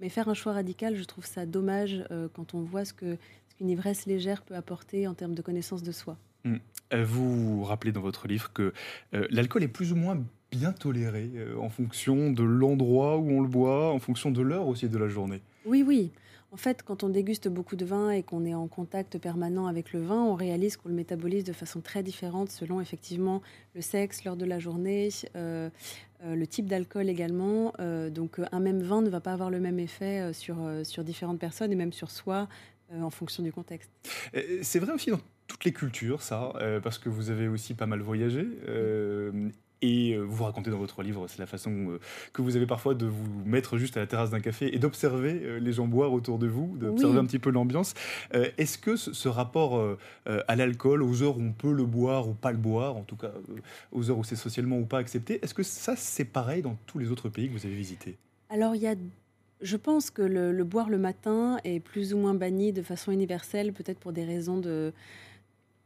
Mais 0.00 0.10
faire 0.10 0.28
un 0.28 0.34
choix 0.34 0.52
radical, 0.52 0.94
je 0.96 1.04
trouve 1.04 1.24
ça 1.24 1.46
dommage 1.46 2.04
euh, 2.10 2.28
quand 2.34 2.52
on 2.52 2.60
voit 2.60 2.84
ce 2.84 2.92
ce 2.92 3.54
qu'une 3.56 3.70
ivresse 3.70 4.06
légère 4.06 4.42
peut 4.42 4.56
apporter 4.56 5.06
en 5.06 5.14
termes 5.14 5.34
de 5.34 5.42
connaissance 5.42 5.82
de 5.82 5.92
soi. 5.92 6.18
Mmh. 6.44 6.56
Euh, 6.92 7.04
vous 7.04 7.64
rappelez 7.64 7.92
dans 7.92 8.00
votre 8.00 8.28
livre 8.28 8.52
que 8.52 8.72
euh, 9.14 9.26
l'alcool 9.30 9.62
est 9.62 9.68
plus 9.68 9.92
ou 9.92 9.96
moins 9.96 10.22
bien 10.50 10.72
toléré 10.72 11.30
euh, 11.36 11.56
en 11.58 11.70
fonction 11.70 12.30
de 12.30 12.42
l'endroit 12.42 13.16
où 13.16 13.30
on 13.30 13.40
le 13.40 13.48
boit, 13.48 13.92
en 13.92 13.98
fonction 13.98 14.30
de 14.30 14.42
l'heure 14.42 14.66
aussi 14.68 14.88
de 14.88 14.98
la 14.98 15.08
journée. 15.08 15.40
Oui, 15.64 15.82
oui. 15.86 16.10
En 16.50 16.58
fait, 16.58 16.82
quand 16.82 17.02
on 17.02 17.08
déguste 17.08 17.48
beaucoup 17.48 17.76
de 17.76 17.86
vin 17.86 18.10
et 18.10 18.22
qu'on 18.22 18.44
est 18.44 18.52
en 18.52 18.66
contact 18.66 19.16
permanent 19.16 19.66
avec 19.66 19.94
le 19.94 20.02
vin, 20.02 20.22
on 20.22 20.34
réalise 20.34 20.76
qu'on 20.76 20.90
le 20.90 20.94
métabolise 20.94 21.44
de 21.44 21.54
façon 21.54 21.80
très 21.80 22.02
différente 22.02 22.50
selon 22.50 22.82
effectivement 22.82 23.40
le 23.74 23.80
sexe, 23.80 24.22
l'heure 24.24 24.36
de 24.36 24.44
la 24.44 24.58
journée, 24.58 25.08
le 25.34 26.46
type 26.46 26.66
d'alcool 26.66 27.08
également. 27.08 27.72
donc 28.10 28.38
un 28.52 28.60
même 28.60 28.82
vin 28.82 29.00
ne 29.00 29.08
va 29.08 29.20
pas 29.20 29.32
avoir 29.32 29.48
le 29.48 29.60
même 29.60 29.78
effet 29.78 30.34
sur, 30.34 30.58
sur 30.82 31.04
différentes 31.04 31.38
personnes 31.38 31.72
et 31.72 31.74
même 31.74 31.94
sur 31.94 32.10
soi 32.10 32.48
en 33.00 33.10
fonction 33.10 33.42
du 33.42 33.52
contexte. 33.52 33.90
C'est 34.62 34.78
vrai 34.78 34.92
aussi 34.92 35.10
dans 35.10 35.20
toutes 35.52 35.64
les 35.64 35.72
cultures, 35.72 36.22
ça, 36.22 36.52
euh, 36.56 36.80
parce 36.80 36.98
que 36.98 37.08
vous 37.08 37.30
avez 37.30 37.48
aussi 37.48 37.74
pas 37.74 37.86
mal 37.86 38.00
voyagé. 38.00 38.46
Euh, 38.68 39.50
et 39.84 40.12
euh, 40.12 40.22
vous 40.22 40.44
racontez 40.44 40.70
dans 40.70 40.78
votre 40.78 41.02
livre, 41.02 41.26
c'est 41.26 41.40
la 41.40 41.46
façon 41.46 41.98
que 42.32 42.40
vous 42.40 42.56
avez 42.56 42.66
parfois 42.66 42.94
de 42.94 43.04
vous 43.04 43.44
mettre 43.44 43.78
juste 43.78 43.96
à 43.96 44.00
la 44.00 44.06
terrasse 44.06 44.30
d'un 44.30 44.40
café 44.40 44.72
et 44.74 44.78
d'observer 44.78 45.58
les 45.60 45.72
gens 45.72 45.88
boire 45.88 46.12
autour 46.12 46.38
de 46.38 46.46
vous, 46.46 46.76
d'observer 46.78 47.18
un 47.18 47.24
petit 47.24 47.40
peu 47.40 47.50
l'ambiance. 47.50 47.94
Est-ce 48.32 48.78
que 48.78 48.94
ce, 48.94 49.28
rapport 49.28 49.84
à 50.24 50.54
l'alcool, 50.54 51.02
aux 51.02 51.24
heures 51.24 51.36
où 51.36 51.42
on 51.42 51.52
peut 51.52 51.72
le 51.72 51.84
boire 51.84 52.28
ou 52.28 52.34
pas 52.34 52.52
le 52.52 52.58
boire, 52.58 52.96
en 52.96 53.02
tout 53.02 53.16
cas 53.16 53.32
aux 53.90 54.08
heures 54.08 54.18
où 54.18 54.24
c'est 54.24 54.36
socialement 54.36 54.78
ou 54.78 54.86
pas 54.86 54.98
accepté, 54.98 55.40
est-ce 55.42 55.52
que 55.52 55.64
ça 55.64 55.96
c'est 55.96 56.26
pareil 56.26 56.62
dans 56.62 56.76
tous 56.86 57.00
les 57.00 57.10
autres 57.10 57.28
pays 57.28 57.48
que 57.48 57.52
vous 57.52 57.66
avez 57.66 57.74
visités? 57.74 58.18
Alors 58.50 58.76
il 58.76 58.82
y 58.82 58.86
a 58.86 58.94
je 59.62 59.76
pense 59.76 60.10
que 60.10 60.22
le, 60.22 60.64
boire 60.64 60.90
le 60.90 60.98
matin 60.98 61.58
est 61.64 61.80
plus 61.80 62.14
ou 62.14 62.18
moins 62.18 62.34
banni 62.34 62.72
de 62.72 62.82
façon 62.82 63.12
universelle, 63.12 63.72
peut-être 63.72 63.98
pour 63.98 64.12
des 64.12 64.24
raisons 64.24 64.58
de, 64.58 64.92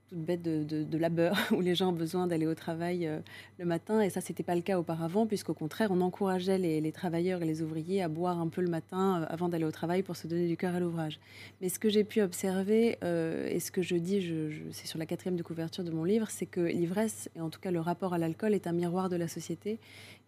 toute 0.09 0.19
bête 0.19 0.43
de, 0.43 0.99
labeur 0.99 1.37
où 1.53 1.61
les 1.61 1.75
gens 1.75 1.91
ont 1.91 1.93
besoin 1.93 2.27
d'aller 2.27 2.47
au 2.47 2.55
travail 2.55 3.07
euh, 3.07 3.19
le 3.59 3.65
matin. 3.65 4.01
Et 4.01 4.11
ça, 4.11 4.21
c'était 4.21 4.43
pas 4.43 4.55
le 4.55 4.61
cas 4.61 4.79
auparavant, 4.79 5.27
puisqu'au 5.27 5.55
contraire, 5.55 5.91
on 5.91 6.01
encourageait 6.01 6.59
les, 6.59 6.93
travailleurs 6.93 7.43
et 7.43 7.45
les 7.45 7.63
ouvriers 7.63 8.03
à 8.03 8.09
boire 8.09 8.41
un 8.41 8.49
peu 8.49 8.63
le 8.63 8.69
matin 8.71 9.23
euh, 9.23 9.27
avant 9.29 9.49
d'aller 9.49 9.65
au 9.65 9.71
travail 9.73 10.03
pour 10.03 10.17
se 10.17 10.27
donner 10.27 10.47
du 10.47 10.57
cœur 10.57 10.75
à 10.75 10.81
l'ouvrage. 10.81 11.19
Mais 11.61 11.69
ce 11.69 11.79
que 11.79 11.89
j'ai 11.89 12.05
pu 12.05 12.23
observer, 12.23 12.99
euh, 13.03 13.49
et 13.49 13.61
ce 13.61 13.71
que 13.71 13.83
je 13.83 13.97
dis, 13.97 14.33
c'est 14.71 14.87
sur 14.87 14.99
la 14.99 15.07
quatrième 15.07 15.37
de 15.37 15.43
couverture 15.43 15.85
de 15.85 15.91
mon 15.91 16.05
livre, 16.05 16.29
c'est 16.31 16.47
que 16.47 16.61
l'ivresse, 16.61 17.29
et 17.37 17.41
en 17.41 17.51
tout 17.51 17.61
cas 17.61 17.71
le 17.71 17.81
rapport 17.81 18.15
à 18.15 18.19
l'alcool, 18.19 18.55
est 18.55 18.67
un 18.67 18.73
miroir 18.73 19.09
de 19.09 19.17
la 19.17 19.29
société 19.29 19.79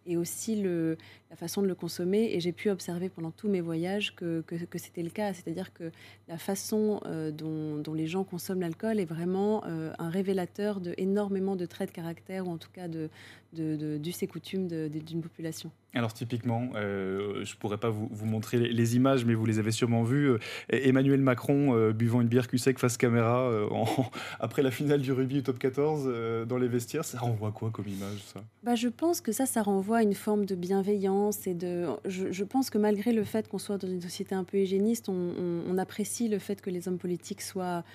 et 0.09 0.17
aussi 0.17 0.61
la 0.61 1.35
façon 1.35 1.61
de 1.61 1.67
le 1.67 1.75
consommer. 1.75 2.31
Et 2.33 2.39
j'ai 2.39 2.51
pu 2.51 2.69
observer 2.69 3.09
pendant 3.09 3.31
tous 3.31 3.47
mes 3.47 3.61
voyages 3.61 4.15
que, 4.15 4.41
que, 4.41 4.77
c'était 4.77 5.03
le 5.03 5.11
cas. 5.11 5.33
C'est-à-dire 5.33 5.71
que 5.71 5.91
la 6.27 6.37
façon 6.37 6.99
euh, 7.05 7.31
dont, 7.31 7.77
dont, 7.77 7.93
les 7.93 8.07
gens 8.07 8.23
consomment 8.23 8.61
l'alcool 8.61 8.99
est 8.99 9.05
vraiment 9.05 9.63
euh, 9.65 9.93
un 9.99 10.09
révélateur 10.09 10.81
de 10.81 10.93
énormément 10.97 11.55
de 11.55 11.65
traits 11.65 11.89
de 11.89 11.95
caractère, 11.95 12.47
ou 12.47 12.51
en 12.51 12.57
tout 12.57 12.71
cas 12.73 12.87
de, 12.87 13.09
de, 13.53 13.75
de 13.75 13.97
d'us 13.97 14.13
et 14.21 14.27
coutumes 14.27 14.67
d'une 14.67 15.21
population. 15.21 15.71
Alors 15.95 16.13
typiquement, 16.13 16.69
euh, 16.75 17.43
je 17.43 17.53
ne 17.53 17.59
pourrais 17.59 17.77
pas 17.77 17.89
vous, 17.89 18.25
montrer 18.25 18.59
les, 18.59 18.95
images, 18.95 19.25
mais 19.25 19.33
vous 19.33 19.45
les 19.45 19.59
avez 19.59 19.71
sûrement 19.71 20.03
vues. 20.03 20.37
Emmanuel 20.69 21.21
Macron 21.21 21.91
buvant 21.91 22.21
une 22.21 22.27
bière 22.27 22.47
cul 22.47 22.59
sec 22.59 22.77
face 22.77 22.97
caméra 22.97 23.51
après 24.39 24.61
la 24.61 24.71
finale 24.71 25.01
du 25.01 25.11
rugby 25.11 25.35
du 25.35 25.43
top 25.43 25.57
14 25.57 26.47
dans 26.47 26.57
les 26.57 26.67
vestiaires, 26.67 27.05
ça 27.05 27.19
renvoie 27.19 27.51
quoi 27.51 27.71
comme 27.71 27.87
image 27.87 28.19
ça? 28.33 28.41
Bah, 28.63 28.75
Je 28.75 28.87
pense 28.87 29.21
que 29.21 29.31
ça, 29.31 29.45
ça 29.45 29.63
renvoie 29.63 29.97
à 29.97 30.03
une 30.03 30.13
forme 30.13 30.45
de 30.45 30.55
bienveillance 30.55 31.47
et 31.47 31.53
de. 31.53 31.87
Je, 32.05 32.43
pense 32.43 32.69
que 32.69 32.77
malgré 32.77 33.11
le 33.11 33.23
fait 33.23 33.47
qu'on 33.47 33.57
soit 33.57 33.77
dans 33.77 33.87
une 33.87 34.01
société 34.01 34.35
un 34.35 34.43
peu 34.43 34.57
hygiéniste, 34.57 35.09
on, 35.09 35.77
apprécie 35.77 36.27
le 36.27 36.39
fait 36.39 36.61
que 36.61 36.69
les 36.69 36.89
hommes 36.89 36.97
politiques 36.97 37.41
soient, 37.41 37.85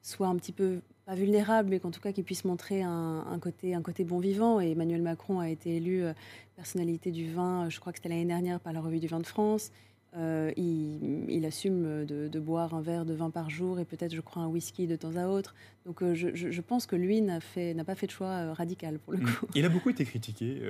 soient 0.00 0.28
un 0.28 0.36
petit 0.36 0.52
peu 0.52 0.80
pas 1.06 1.14
vulnérables, 1.14 1.70
mais 1.70 1.80
qu'en 1.80 1.90
tout 1.90 2.00
cas 2.00 2.12
qu'ils 2.12 2.24
puissent 2.24 2.44
montrer 2.44 2.82
un, 2.82 3.38
côté, 3.40 4.04
bon 4.04 4.18
vivant. 4.18 4.60
Et 4.60 4.70
Emmanuel 4.70 5.02
Macron 5.02 5.40
a 5.40 5.48
été 5.48 5.76
élu 5.76 6.02
euh, 6.02 6.12
personnalité 6.56 7.10
du 7.10 7.32
vin, 7.32 7.68
je 7.68 7.80
crois 7.80 7.92
que 7.92 7.98
c'était 7.98 8.08
l'année 8.08 8.24
dernière 8.24 8.60
par 8.60 8.72
la 8.72 8.80
revue 8.80 9.00
du 9.00 9.08
vin 9.08 9.20
de 9.20 9.26
France. 9.26 9.70
Euh, 10.14 10.52
il, 10.58 11.44
assume 11.46 12.04
de, 12.04 12.38
boire 12.38 12.74
un 12.74 12.82
verre 12.82 13.06
de 13.06 13.14
vin 13.14 13.30
par 13.30 13.48
jour 13.48 13.80
et 13.80 13.84
peut-être, 13.84 14.14
je 14.14 14.20
crois, 14.20 14.42
un 14.42 14.46
whisky 14.46 14.86
de 14.86 14.96
temps 14.96 15.16
à 15.16 15.26
autre. 15.26 15.54
Donc, 15.86 16.02
euh, 16.02 16.14
je, 16.14 16.60
pense 16.60 16.86
que 16.86 16.94
lui 16.94 17.20
n'a 17.20 17.40
pas 17.84 17.94
fait 17.94 18.06
de 18.06 18.12
choix 18.12 18.28
euh, 18.28 18.52
radical 18.52 18.98
pour 18.98 19.14
le 19.14 19.18
mm. 19.20 19.24
coup. 19.24 19.46
Il 19.54 19.64
a 19.64 19.68
beaucoup 19.68 19.90
été 19.90 20.04
critiqué 20.04 20.62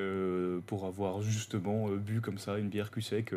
pour 0.67 0.87
avoir 0.87 1.23
justement 1.23 1.89
bu 1.89 2.21
comme 2.21 2.39
ça 2.39 2.59
une 2.59 2.69
bière 2.69 2.91
cul 2.91 3.03
sec. 3.03 3.35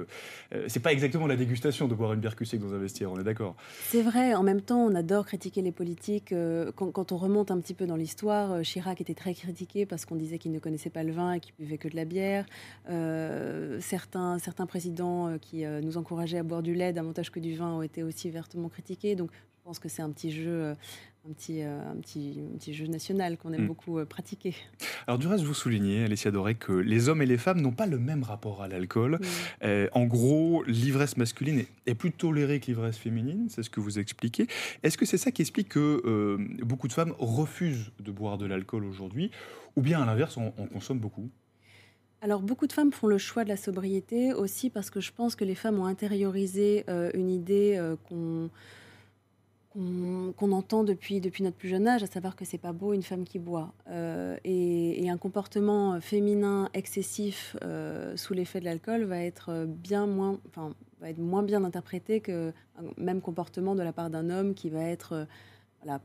c'est 0.68 0.80
pas 0.80 0.94
exactement 0.94 1.28
la 1.28 1.36
dégustation 1.36 1.88
de 1.88 1.96
boire 1.96 2.14
une 2.14 2.20
bière 2.20 2.36
cul 2.36 2.46
sec 2.46 2.60
dans 2.60 2.74
un 2.74 2.78
vestiaire, 2.78 3.12
on 3.12 3.20
est 3.20 3.24
d'accord. 3.24 3.56
C'est 3.84 4.02
vrai. 4.02 4.34
En 4.34 4.44
même 4.44 4.62
temps, 4.62 4.80
on 4.80 4.96
adore 4.96 5.26
critiquer 5.26 5.62
les 5.62 5.72
politiques. 5.72 6.34
Quand, 6.76 7.12
on 7.12 7.18
remonte 7.18 7.52
un 7.52 7.60
petit 7.60 7.74
peu 7.74 7.86
dans 7.86 7.96
l'histoire, 7.96 8.62
Chirac 8.62 9.02
était 9.02 9.14
très 9.14 9.34
critiqué 9.34 9.86
parce 9.86 10.06
qu'on 10.06 10.16
disait 10.16 10.38
qu'il 10.38 10.52
ne 10.52 10.60
connaissait 10.60 10.90
pas 10.90 11.04
le 11.04 11.12
vin 11.12 11.34
et 11.34 11.40
qu'il 11.40 11.54
buvait 11.60 11.78
que 11.78 11.88
de 11.88 11.96
la 11.96 12.06
bière. 12.06 12.46
certains, 13.82 14.40
certains 14.40 14.66
présidents 14.66 15.38
qui 15.40 15.66
nous 15.66 15.98
encourager 15.98 16.38
à 16.38 16.44
boire 16.44 16.64
du 16.64 16.74
lait 16.74 16.94
davantage 16.94 17.32
que 17.32 17.40
du 17.40 17.56
vin 17.56 17.74
ont 17.74 17.82
été 17.82 18.04
aussi 18.04 18.30
vertement 18.30 18.70
critiqués. 18.70 19.16
Donc 19.16 19.32
je 19.66 19.68
pense 19.68 19.80
que 19.80 19.90
c'est 19.90 20.04
un 20.04 20.12
petit 20.12 20.30
jeu, 20.30 20.52
euh, 20.52 20.76
un 21.28 21.34
petit, 21.34 21.64
euh, 21.64 21.82
un 21.90 21.96
petit, 21.96 22.40
un 22.54 22.56
petit 22.56 22.76
jeu 22.76 22.86
national 22.86 23.36
qu'on 23.36 23.52
aime 23.52 23.64
mm. 23.64 23.68
beaucoup 23.68 23.98
euh, 23.98 24.06
pratiquer. 24.06 24.54
Alors 25.08 25.18
du 25.18 25.26
reste, 25.26 25.44
vous 25.44 25.56
soulignez, 25.56 26.04
Alessia 26.04 26.30
Doré, 26.30 26.54
que 26.54 26.72
les 26.72 27.10
hommes 27.10 27.24
et 27.24 27.26
les 27.26 27.40
femmes 27.40 27.62
n'ont 27.62 27.72
pas 27.72 27.88
le 27.88 27.98
même 27.98 28.22
rapport 28.22 28.62
à 28.62 28.68
l'alcool. 28.68 29.18
en 29.64 30.06
gros, 30.06 30.62
l'ivresse 30.68 31.18
masculine 31.18 31.64
est, 31.88 31.96
plus 31.96 32.12
tolérée 32.12 32.60
que 32.60 32.68
l'ivresse 32.68 32.98
féminine, 32.98 33.48
c'est 33.50 33.64
ce 33.64 33.72
que 33.72 33.80
vous 33.80 33.98
expliquez. 33.98 34.46
Est-ce 34.84 35.00
que 35.00 35.08
c'est 35.08 35.18
ça 35.18 35.32
qui 35.32 35.42
explique 35.42 35.70
que 35.70 36.38
beaucoup 36.64 36.88
de 36.88 36.94
femmes 36.94 37.16
refusent 37.18 37.92
de 38.00 38.12
boire 38.12 38.38
de 38.38 38.46
l'alcool 38.46 38.86
aujourd'hui 38.86 39.32
Ou 39.76 39.82
bien 39.82 40.00
à 40.00 40.06
l'inverse, 40.06 40.38
on 40.38 40.68
consomme 40.68 41.00
beaucoup? 41.00 41.32
Alors 42.26 42.42
beaucoup 42.42 42.66
de 42.66 42.74
femmes 42.74 42.92
font 42.92 43.06
le 43.06 43.20
choix 43.20 43.44
de 43.44 43.50
la 43.50 43.56
sobriété 43.56 44.34
aussi 44.34 44.72
parce 44.72 44.90
que 44.90 45.00
je 45.00 45.12
pense 45.12 45.36
que 45.36 45.44
les 45.44 45.54
femmes 45.54 45.80
ont 45.80 45.86
intériorisé 45.86 46.84
euh, 46.90 47.12
une 47.14 47.30
idée 47.30 47.76
euh, 47.78 47.96
qu'on 49.76 50.52
entend 50.52 50.84
depuis, 50.84 51.22
notre 51.22 51.58
plus 51.58 51.70
jeune 51.70 51.88
âge, 51.88 52.02
à 52.04 52.08
savoir 52.08 52.36
que 52.36 52.46
c'est 52.46 52.58
pas 52.58 52.74
beau 52.74 52.94
une 52.94 53.04
femme 53.04 53.26
qui 53.26 53.40
boit. 53.40 53.74
Euh, 53.90 54.38
et, 54.44 55.10
un 55.10 55.18
comportement 55.18 56.02
féminin 56.02 56.70
excessif 56.74 57.56
sous 58.16 58.34
l'effet 58.34 58.60
de 58.60 58.66
l'alcool 58.66 59.04
va 59.04 59.20
être 59.24 59.66
bien 59.68 60.08
moins, 60.08 60.40
enfin, 60.48 60.74
va 61.00 61.10
être 61.10 61.20
moins 61.20 61.44
bien 61.44 61.64
interprété 61.64 62.22
que 62.22 62.52
même 62.98 63.22
comportement 63.22 63.76
de 63.76 63.84
la 63.84 63.94
part 63.94 64.10
d'un 64.10 64.30
homme 64.30 64.56
qui 64.56 64.70
va 64.70 64.82
être 64.82 65.28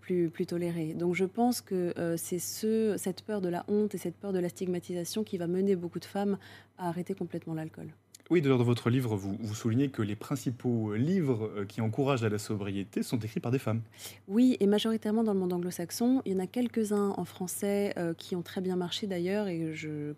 plus, 0.01 0.31
plus 0.31 0.47
toléré. 0.47 0.95
Donc 0.95 1.15
je 1.15 1.25
pense 1.25 1.61
que 1.61 1.95
euh, 1.99 2.17
c'est 2.17 2.39
ce, 2.39 2.97
cette 2.99 3.23
peur 3.23 3.41
de 3.41 3.49
la 3.49 3.65
honte 3.69 3.95
et 3.95 3.99
cette 3.99 4.17
peur 4.17 4.33
de 4.33 4.39
la 4.39 4.49
stigmatisation 4.49 5.25
qui 5.25 5.39
va 5.39 5.47
mener 5.47 5.77
beaucoup 5.77 5.99
de 5.99 6.05
femmes 6.05 6.39
à 6.79 6.89
arrêter 6.89 7.15
complètement 7.15 7.55
l'alcool. 7.55 7.93
Oui, 8.31 8.41
d'ailleurs, 8.41 8.59
dans 8.59 8.65
votre 8.65 8.91
livre, 8.91 9.17
vous, 9.17 9.37
vous, 9.41 9.55
soulignez 9.55 9.89
que 9.89 10.03
les 10.03 10.15
principaux 10.15 10.95
livres 10.95 11.51
euh, 11.57 11.65
qui 11.65 11.81
encouragent 11.81 12.23
à 12.23 12.29
la 12.29 12.39
sobriété 12.39 13.03
sont 13.03 13.19
écrits 13.19 13.41
par 13.41 13.51
des 13.51 13.59
femmes. 13.59 13.83
Oui, 14.29 14.57
et 14.61 14.69
majoritairement 14.69 15.25
dans 15.25 15.35
le 15.35 15.41
monde 15.41 15.53
anglo-saxon. 15.53 16.23
Il 16.25 16.33
y 16.33 16.37
en 16.37 16.39
a 16.39 16.47
quelques-uns 16.47 17.13
en 17.17 17.25
français 17.25 17.93
euh, 17.99 18.15
qui 18.15 18.37
ont 18.37 18.43
très 18.43 18.61
bien 18.61 18.77
marché 18.77 19.09
d'ailleurs 19.09 19.49
et 19.49 19.59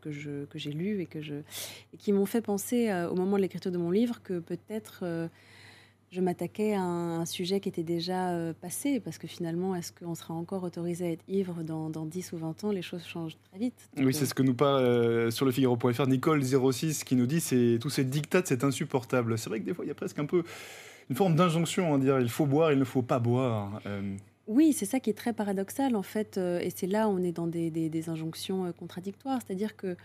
que, 0.03 0.11
j'ai 0.11 0.73
lu 0.73 1.01
et, 1.01 1.09
qui 1.97 2.13
m'ont 2.13 2.27
fait 2.27 2.43
penser 2.43 2.93
au 3.11 3.15
moment 3.15 3.37
de 3.39 3.43
l'écriture 3.43 3.73
de 3.73 3.79
mon 3.79 3.91
livre 3.91 4.21
que 4.23 4.41
peut-être 4.41 5.31
je 6.13 6.21
m'attaquais 6.21 6.75
à 6.75 6.83
un, 6.83 7.25
sujet 7.25 7.59
qui 7.61 7.71
était 7.71 7.83
déjà 7.83 8.31
euh, 8.31 8.53
passé, 8.53 9.01
parce 9.01 9.17
que 9.17 9.27
finalement, 9.27 9.75
est-ce 9.75 9.93
qu'on 9.93 10.15
sera 10.15 10.35
encore 10.35 10.63
autorisé 10.63 11.07
à 11.07 11.11
être 11.13 11.25
ivre 11.27 11.63
dans, 11.63 11.89
dans, 11.89 12.05
10 12.05 12.33
ou 12.33 12.37
20 12.37 12.65
ans? 12.65 12.71
Les 12.71 12.83
choses 12.83 13.05
changent 13.07 13.39
très 13.51 13.59
vite. 13.59 13.89
oui, 13.97 14.13
c'est 14.13 14.27
ce 14.27 14.35
que 14.35 14.43
nous 14.43 14.55
parle 14.55 14.83
euh, 14.83 15.31
sur 15.31 15.47
le 15.47 15.53
Figaro.fr 15.53 16.07
Nicole06 16.07 17.05
qui 17.05 17.17
nous 17.17 17.27
dit 17.27 17.41
c'est 17.41 17.79
tous 17.81 17.89
ces 17.89 18.05
dictats, 18.05 18.43
c'est 18.45 18.63
insupportable. 18.63 19.39
C'est 19.39 19.49
vrai 19.49 19.61
que 19.61 19.65
des 19.65 19.73
fois, 19.73 19.87
il 19.87 19.89
y 19.89 19.91
a 19.91 19.95
presque 19.95 20.19
un 20.19 20.27
peu 20.27 20.43
une 21.09 21.17
forme 21.17 21.35
d'injonction 21.35 21.95
à 21.95 21.99
dire 21.99 22.21
il 22.21 22.29
faut 22.29 22.47
boire, 22.47 22.73
il 22.73 22.79
ne 22.79 22.85
faut 22.85 23.03
pas 23.03 23.19
boire. 23.19 23.81
Euh. 23.87 24.15
Oui, 24.47 24.75
c'est 24.75 24.87
ça 24.87 25.01
qui 25.01 25.09
est 25.09 25.15
très 25.15 25.33
paradoxal 25.33 25.97
en 25.97 26.03
fait, 26.03 26.37
et 26.37 26.69
c'est 26.75 26.89
là 26.89 27.09
où 27.09 27.13
on 27.13 27.23
est 27.23 27.33
dans 27.33 27.47
des, 27.47 27.71
des, 27.71 27.89
des 27.89 28.09
injonctions 28.11 28.71
contradictoires, 28.73 29.39
c'est-à-dire 29.47 29.77
que 29.77 29.97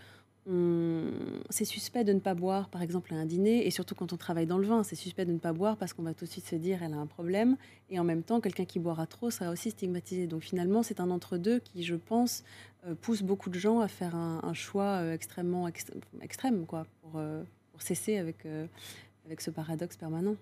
c'est 1.50 1.64
suspect 1.64 2.04
de 2.04 2.12
ne 2.12 2.20
pas 2.20 2.34
boire, 2.34 2.68
par 2.68 2.82
exemple, 2.82 3.12
à 3.12 3.16
un 3.16 3.26
dîner, 3.26 3.66
et 3.66 3.70
surtout 3.70 3.94
quand 3.94 4.12
on 4.12 4.16
travaille 4.16 4.46
dans 4.46 4.58
le 4.58 4.66
vin, 4.66 4.82
c'est 4.82 4.96
suspect 4.96 5.26
de 5.26 5.32
ne 5.32 5.38
pas 5.38 5.52
boire 5.52 5.76
parce 5.76 5.92
qu'on 5.92 6.02
va 6.02 6.14
tout 6.14 6.24
de 6.24 6.30
suite 6.30 6.46
se 6.46 6.56
dire 6.56 6.82
elle 6.82 6.94
a 6.94 6.96
un 6.96 7.06
problème, 7.06 7.56
et 7.90 8.00
en 8.00 8.04
même 8.04 8.22
temps, 8.22 8.40
quelqu'un 8.40 8.64
qui 8.64 8.78
boira 8.78 9.06
trop 9.06 9.30
sera 9.30 9.50
aussi 9.50 9.70
stigmatisé. 9.70 10.26
Donc 10.26 10.42
finalement, 10.42 10.82
c'est 10.82 11.00
un 11.00 11.10
entre-deux 11.10 11.58
qui, 11.58 11.82
je 11.82 11.96
pense, 11.96 12.44
euh, 12.86 12.94
pousse 12.94 13.22
beaucoup 13.22 13.50
de 13.50 13.58
gens 13.58 13.80
à 13.80 13.88
faire 13.88 14.14
un, 14.14 14.54
choix 14.54 15.00
euh, 15.02 15.12
extrêmement 15.12 15.68
extrême, 16.22 16.64
quoi, 16.66 16.86
pour, 17.02 17.12
euh, 17.16 17.42
pour 17.72 17.82
cesser 17.82 18.16
avec 18.16 18.46
avec 19.28 19.42
ce 19.42 19.50
paradoxe 19.50 19.98
permanent. 19.98 20.36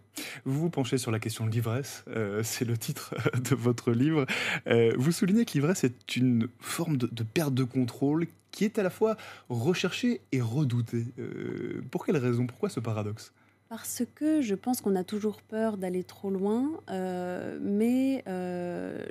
Vous 0.44 0.60
vous 0.60 0.70
penchez 0.70 0.96
sur 0.96 1.10
la 1.10 1.18
question 1.18 1.44
de 1.44 1.50
l'ivresse, 1.50 2.04
euh, 2.06 2.44
c'est 2.44 2.64
le 2.64 2.78
titre 2.78 3.14
de 3.50 3.56
votre 3.56 3.90
livre. 3.90 4.26
Euh, 4.68 4.92
vous 4.96 5.10
soulignez 5.10 5.44
que 5.44 5.54
l'ivresse 5.54 5.82
est 5.82 6.14
une 6.14 6.46
forme 6.60 6.96
de, 6.96 7.22
perte 7.24 7.52
de 7.52 7.64
contrôle 7.64 8.28
qui 8.52 8.64
est 8.64 8.78
à 8.78 8.84
la 8.84 8.90
fois 8.90 9.16
recherchée 9.48 10.20
et 10.30 10.40
redoutée. 10.40 11.04
Euh, 11.18 11.82
pour 11.90 12.06
quelle 12.06 12.16
raison? 12.16 12.46
Pourquoi 12.46 12.68
ce 12.68 12.78
paradoxe? 12.78 13.32
Parce 13.68 14.04
que 14.14 14.40
je 14.40 14.54
pense 14.54 14.80
qu'on 14.80 14.94
a 14.94 15.02
toujours 15.02 15.42
peur 15.42 15.78
d'aller 15.78 16.04
trop 16.04 16.30
loin, 16.30 16.70
mais 16.88 18.22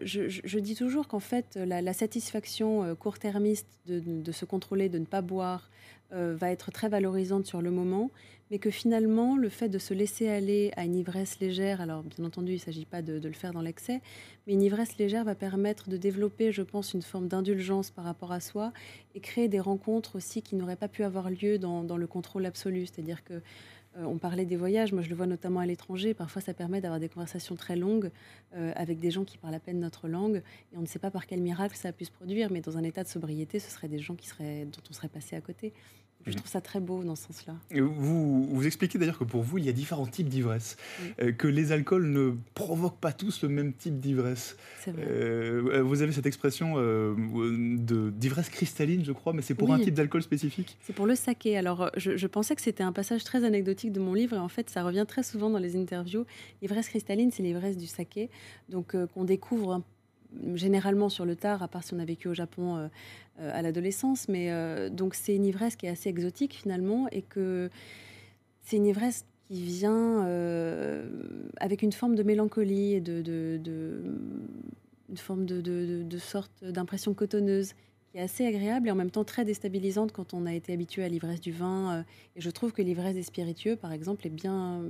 je, 0.01 0.59
dis 0.59 0.75
toujours 0.75 1.09
qu'en 1.09 1.19
fait, 1.19 1.57
la, 1.57 1.91
satisfaction 1.91 2.95
court-termiste 2.95 3.67
de, 3.87 3.99
de, 3.99 4.31
se 4.31 4.45
contrôler, 4.45 4.87
de 4.87 4.99
ne 4.99 5.05
pas 5.05 5.21
boire, 5.21 5.69
va 6.11 6.51
être 6.51 6.71
très 6.71 6.87
valorisante 6.87 7.45
sur 7.45 7.61
le 7.61 7.69
moment, 7.69 8.11
mais 8.51 8.59
que 8.59 8.69
finalement, 8.69 9.37
le 9.37 9.49
fait 9.49 9.69
de 9.69 9.79
se 9.79 9.93
laisser 9.93 10.27
aller 10.29 10.71
à 10.75 10.85
une 10.85 10.95
ivresse 10.95 11.39
légère, 11.39 11.81
alors 11.81 12.03
bien 12.03 12.25
entendu, 12.25 12.51
il 12.51 12.55
ne 12.55 12.59
s'agit 12.59 12.85
pas 12.85 13.01
de, 13.01 13.19
le 13.19 13.33
faire 13.33 13.53
dans 13.53 13.61
l'excès, 13.61 14.01
mais 14.45 14.53
une 14.53 14.61
ivresse 14.61 14.97
légère 14.97 15.23
va 15.23 15.35
permettre 15.35 15.89
de 15.89 15.97
développer, 15.97 16.51
je 16.51 16.61
pense, 16.61 16.93
une 16.93 17.01
forme 17.01 17.27
d'indulgence 17.27 17.89
par 17.89 18.05
rapport 18.05 18.31
à 18.31 18.39
soi 18.39 18.71
et 19.15 19.19
créer 19.19 19.47
des 19.47 19.59
rencontres 19.59 20.15
aussi 20.15 20.41
qui 20.43 20.55
n'auraient 20.55 20.75
pas 20.75 20.87
pu 20.87 21.03
avoir 21.03 21.29
lieu 21.29 21.57
dans, 21.57 21.97
le 21.97 22.07
contrôle 22.07 22.45
absolu. 22.45 22.85
C'est-à-dire 22.85 23.23
que 23.23 23.33
euh, 23.33 24.03
on 24.03 24.17
parlait 24.17 24.45
des 24.45 24.57
voyages, 24.57 24.93
moi 24.93 25.01
je 25.01 25.09
le 25.09 25.15
vois 25.15 25.25
notamment 25.25 25.61
à 25.61 25.65
l'étranger, 25.65 26.13
parfois 26.13 26.41
ça 26.41 26.53
permet 26.53 26.81
d'avoir 26.81 26.99
des 26.99 27.09
conversations 27.09 27.55
très 27.55 27.77
longues 27.77 28.11
euh, 28.55 28.73
avec 28.75 28.99
des 28.99 29.09
gens 29.09 29.23
qui 29.23 29.37
parlent 29.37 29.55
à 29.55 29.59
peine 29.59 29.79
notre 29.79 30.07
langue, 30.07 30.43
et 30.73 30.77
on 30.77 30.81
ne 30.81 30.85
sait 30.85 30.99
pas 30.99 31.11
par 31.11 31.25
quel 31.25 31.41
miracle 31.41 31.77
ça 31.77 31.89
a 31.89 31.91
pu 31.93 32.05
se 32.05 32.11
produire, 32.11 32.51
mais 32.51 32.61
dans 32.61 32.77
un 32.77 32.83
état 32.83 33.03
de 33.03 33.07
sobriété, 33.07 33.57
ce 33.59 33.71
seraient 33.71 33.87
des 33.87 33.99
gens 33.99 34.15
qui 34.15 34.27
seraient, 34.27 34.65
dont 34.65 34.81
on 34.89 34.93
serait 34.93 35.07
passé 35.07 35.35
à 35.35 35.41
côté. 35.41 35.73
Je 36.25 36.33
trouve 36.33 36.49
ça 36.49 36.61
très 36.61 36.79
beau 36.79 37.03
dans 37.03 37.15
ce 37.15 37.27
sens-là. 37.27 37.53
Vous, 37.71 38.45
vous 38.45 38.65
expliquez 38.65 38.97
d'ailleurs 38.97 39.19
que 39.19 39.23
pour 39.23 39.43
vous, 39.43 39.59
il 39.59 39.65
y 39.65 39.69
a 39.69 39.71
différents 39.71 40.07
types 40.07 40.27
d'ivresse, 40.27 40.75
euh, 41.21 41.31
que 41.31 41.47
les 41.47 41.71
alcools 41.71 42.07
ne 42.07 42.35
provoquent 42.55 42.99
pas 42.99 43.13
tous 43.13 43.43
le 43.43 43.49
même 43.49 43.73
type 43.73 43.99
d'ivresse. 43.99 44.57
Euh, 44.87 45.83
vous 45.83 46.01
avez 46.01 46.11
cette 46.11 46.25
expression 46.25 46.75
euh, 46.77 47.13
d'ivresse 48.11 48.49
cristalline, 48.49 49.05
je 49.05 49.11
crois, 49.11 49.33
mais 49.33 49.43
c'est 49.43 49.53
pour 49.53 49.71
un 49.71 49.79
type 49.79 49.93
d'alcool 49.93 50.23
spécifique? 50.23 50.77
C'est 50.81 50.93
pour 50.93 51.05
le 51.05 51.15
saké. 51.15 51.57
Alors, 51.57 51.91
je, 51.95 52.27
pensais 52.27 52.55
que 52.55 52.61
c'était 52.61 52.83
un 52.83 52.91
passage 52.91 53.23
très 53.23 53.43
anecdotique 53.43 53.91
de 53.91 53.99
mon 53.99 54.13
livre, 54.13 54.35
et 54.35 54.39
en 54.39 54.49
fait, 54.49 54.69
ça 54.69 54.83
revient 54.83 55.05
très 55.07 55.23
souvent 55.23 55.49
dans 55.51 55.59
les 55.59 55.75
interviews. 55.75 56.25
L'ivresse 56.61 56.89
cristalline, 56.89 57.31
c'est 57.31 57.43
l'ivresse 57.43 57.77
du 57.77 57.87
saké, 57.87 58.29
donc 58.69 58.95
qu'on 59.13 59.23
découvre 59.25 59.73
un 59.73 59.83
généralement 60.55 61.09
sur 61.09 61.25
le 61.25 61.35
tard, 61.35 61.63
à 61.63 61.67
part 61.67 61.83
si 61.83 61.93
on 61.93 61.99
a 61.99 62.05
vécu 62.05 62.27
au 62.27 62.33
Japon 62.33 62.77
euh, 62.77 62.87
euh, 63.39 63.51
à 63.53 63.61
l'adolescence. 63.61 64.27
Mais 64.29 64.51
euh, 64.51 64.89
donc 64.89 65.15
c'est 65.15 65.35
une 65.35 65.45
ivresse 65.45 65.75
qui 65.75 65.85
est 65.85 65.89
assez 65.89 66.09
exotique 66.09 66.55
finalement 66.55 67.07
et 67.11 67.21
que 67.21 67.69
c'est 68.61 68.77
une 68.77 68.85
ivresse 68.85 69.25
qui 69.47 69.61
vient 69.61 70.25
avec 71.57 71.83
une 71.83 71.91
forme 71.91 72.15
de 72.15 72.23
mélancolie 72.23 72.93
et 72.93 73.01
de, 73.01 74.01
une 75.07 75.17
forme 75.17 75.45
de, 75.45 75.61
de 75.61 76.17
sorte 76.17 76.63
d'impression 76.63 77.13
cotonneuse 77.13 77.73
qui 78.11 78.17
est 78.17 78.21
assez 78.21 78.43
agréable 78.43 78.87
et 78.87 78.91
en 78.91 78.95
même 78.95 79.11
temps 79.11 79.23
très 79.23 79.45
déstabilisante 79.45 80.11
quand 80.11 80.33
on 80.33 80.47
a 80.47 80.53
été 80.55 80.73
habitué 80.73 81.03
à 81.03 81.09
l'ivresse 81.09 81.41
du 81.41 81.51
vin. 81.51 82.03
et 82.35 82.41
je 82.41 82.49
trouve 82.49 82.71
que 82.71 82.81
l'ivresse 82.81 83.13
des 83.13 83.21
spiritueux, 83.21 83.75
par 83.75 83.91
exemple, 83.91 84.25
est 84.25 84.31
bien, 84.31 84.81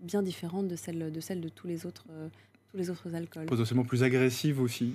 bien 0.00 0.22
différente 0.22 0.68
de 0.68 0.76
celle, 0.76 1.10
de 1.10 1.20
celle 1.20 1.40
de 1.40 1.48
tous 1.48 1.66
les 1.66 1.86
autres 1.86 2.04
tous 2.70 2.76
les 2.76 2.90
autres 2.90 3.14
alcools. 3.14 3.46
Potentiellement 3.46 3.84
plus 3.84 4.02
agressive 4.02 4.60
aussi 4.60 4.94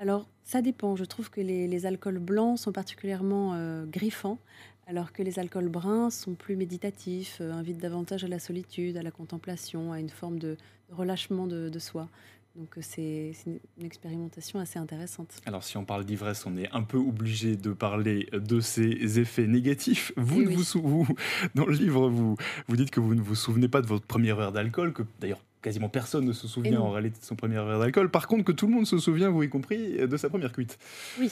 Alors, 0.00 0.26
ça 0.44 0.62
dépend. 0.62 0.96
Je 0.96 1.04
trouve 1.04 1.30
que 1.30 1.40
les, 1.40 1.86
alcools 1.86 2.18
blancs 2.18 2.58
sont 2.58 2.72
particulièrement 2.72 3.54
euh, 3.54 3.84
griffants, 3.86 4.38
alors 4.86 5.12
que 5.12 5.22
les 5.22 5.38
alcools 5.38 5.68
bruns 5.68 6.10
sont 6.10 6.34
plus 6.34 6.56
méditatifs, 6.56 7.38
euh, 7.40 7.52
invitent 7.52 7.80
davantage 7.80 8.24
à 8.24 8.28
la 8.28 8.38
solitude, 8.38 8.96
à 8.96 9.02
la 9.02 9.10
contemplation, 9.10 9.92
à 9.92 10.00
une 10.00 10.10
forme 10.10 10.38
de, 10.38 10.56
relâchement 10.90 11.46
de, 11.46 11.78
soi. 11.78 12.08
Donc 12.56 12.78
euh, 12.78 12.80
c'est 12.82 13.32
une 13.46 13.84
expérimentation 13.84 14.60
assez 14.60 14.78
intéressante. 14.78 15.34
Alors 15.46 15.64
si 15.64 15.76
on 15.76 15.84
parle 15.84 16.04
d'ivresse, 16.04 16.46
on 16.46 16.56
est 16.56 16.70
un 16.72 16.82
peu 16.82 16.98
obligé 16.98 17.56
de 17.56 17.72
parler 17.72 18.28
de 18.32 18.60
ses 18.60 19.18
effets 19.18 19.46
négatifs. 19.46 20.12
Vous, 20.16 20.42
eh 20.42 20.46
vous, 20.46 20.62
vous, 20.82 21.08
dans 21.54 21.66
le 21.66 21.74
livre, 21.74 22.08
vous, 22.08 22.36
vous 22.68 22.76
dites 22.76 22.90
que 22.90 23.00
vous 23.00 23.14
ne 23.14 23.22
vous 23.22 23.34
souvenez 23.34 23.68
pas 23.68 23.82
de 23.82 23.86
votre 23.86 24.06
première 24.06 24.38
heure 24.38 24.52
d'alcool, 24.52 24.92
que 24.92 25.02
d'ailleurs 25.20 25.40
quasiment 25.64 25.88
personne 25.88 26.26
ne 26.26 26.32
se 26.32 26.46
souvient 26.46 26.80
en 26.80 26.90
réalité 26.90 27.18
de 27.18 27.24
son 27.24 27.36
premier 27.36 27.54
verre 27.54 27.78
d'alcool. 27.78 28.10
Par 28.10 28.28
contre, 28.28 28.44
que 28.44 28.52
tout 28.52 28.66
le 28.66 28.74
monde 28.74 28.86
se 28.86 28.98
souvient, 28.98 29.30
vous 29.30 29.42
y 29.42 29.48
compris, 29.48 30.06
de 30.06 30.16
sa 30.16 30.28
première 30.28 30.52
cuite. 30.52 30.78
Oui, 31.18 31.30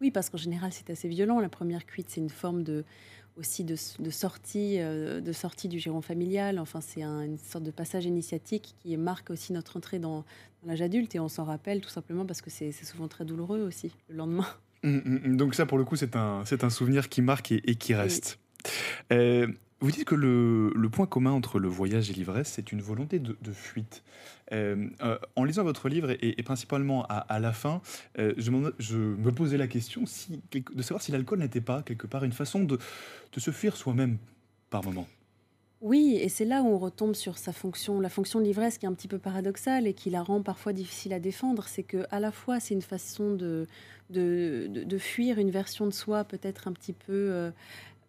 oui 0.00 0.10
parce 0.10 0.30
qu'en 0.30 0.38
général, 0.38 0.72
c'est 0.72 0.88
assez 0.88 1.08
violent. 1.08 1.40
La 1.40 1.50
première 1.50 1.84
cuite, 1.84 2.06
c'est 2.08 2.20
une 2.20 2.30
forme 2.30 2.62
de 2.62 2.84
aussi 3.36 3.64
de, 3.64 3.76
sortie, 3.76 4.80
euh, 4.80 5.20
de 5.20 5.32
sortie 5.32 5.68
du 5.68 5.78
giron 5.78 6.00
familial. 6.00 6.58
Enfin, 6.58 6.80
c'est 6.80 7.02
une 7.02 7.36
sorte 7.36 7.64
de 7.64 7.70
passage 7.70 8.06
initiatique 8.06 8.74
qui 8.78 8.96
marque 8.96 9.28
aussi 9.28 9.52
notre 9.52 9.76
entrée 9.76 9.98
dans, 9.98 10.24
l'âge 10.64 10.82
adulte 10.82 11.14
et 11.14 11.20
on 11.20 11.28
s'en 11.28 11.44
rappelle 11.44 11.80
tout 11.80 11.90
simplement 11.90 12.26
parce 12.26 12.40
que 12.40 12.50
c'est 12.50 12.72
souvent 12.72 13.06
très 13.06 13.24
douloureux 13.24 13.60
aussi 13.60 13.92
le 14.08 14.16
lendemain. 14.16 14.46
Hum, 14.84 15.02
hum, 15.04 15.20
hum. 15.24 15.36
donc 15.36 15.54
ça, 15.54 15.66
pour 15.66 15.78
le 15.78 15.84
coup, 15.84 15.96
c'est 15.96 16.16
un, 16.16 16.42
un 16.60 16.70
souvenir 16.70 17.08
qui 17.08 17.22
marque 17.22 17.52
et, 17.52 17.74
qui 17.76 17.94
reste. 17.94 18.38
Euh, 19.12 19.46
vous 19.80 19.90
dites 19.90 20.04
que 20.04 20.14
le, 20.14 20.88
point 20.88 21.06
commun 21.06 21.32
entre 21.32 21.58
le 21.58 21.68
voyage 21.68 22.10
et 22.10 22.14
l'ivresse, 22.14 22.52
c'est 22.54 22.72
une 22.72 22.80
volonté 22.80 23.18
de, 23.18 23.52
fuite. 23.52 24.02
Euh, 24.52 24.88
euh, 25.02 25.18
en 25.34 25.44
lisant 25.44 25.64
votre 25.64 25.88
livre, 25.88 26.16
et, 26.22 26.42
principalement 26.42 27.04
à, 27.06 27.38
la 27.40 27.52
fin, 27.52 27.82
euh, 28.18 28.32
je, 28.38 28.50
me 28.50 29.30
posais 29.30 29.58
la 29.58 29.66
question 29.66 30.04
de 30.52 30.82
savoir 30.82 31.02
si 31.02 31.12
l'alcool 31.12 31.40
n'était 31.40 31.60
pas, 31.60 31.82
quelque 31.82 32.06
part, 32.06 32.24
une 32.24 32.32
façon 32.32 32.64
de, 32.64 32.78
se 33.36 33.50
fuir 33.50 33.76
soi-même 33.76 34.16
par 34.70 34.82
moment. 34.82 35.06
Oui, 35.82 36.18
et 36.22 36.30
c'est 36.30 36.46
là 36.46 36.62
où 36.62 36.68
on 36.68 36.78
retombe 36.78 37.14
sur 37.14 37.36
sa 37.36 37.52
fonction, 37.52 38.00
la 38.00 38.08
fonction 38.08 38.40
de 38.40 38.44
l'ivresse 38.46 38.78
qui 38.78 38.86
est 38.86 38.88
un 38.88 38.94
petit 38.94 39.08
peu 39.08 39.18
paradoxale 39.18 39.86
et 39.86 39.92
qui 39.92 40.08
la 40.08 40.22
rend 40.22 40.40
parfois 40.40 40.72
difficile 40.72 41.12
à 41.12 41.20
défendre. 41.20 41.64
C'est 41.68 41.82
que 41.82 42.06
à 42.10 42.18
la 42.18 42.32
fois 42.32 42.60
c'est 42.60 42.72
une 42.72 42.80
façon 42.80 43.34
de 43.34 43.66
fuir 44.98 45.38
une 45.38 45.50
version 45.50 45.84
de 45.86 45.92
soi 45.92 46.24
peut-être 46.24 46.66
un 46.66 46.72
petit 46.72 46.94
peu 46.94 47.52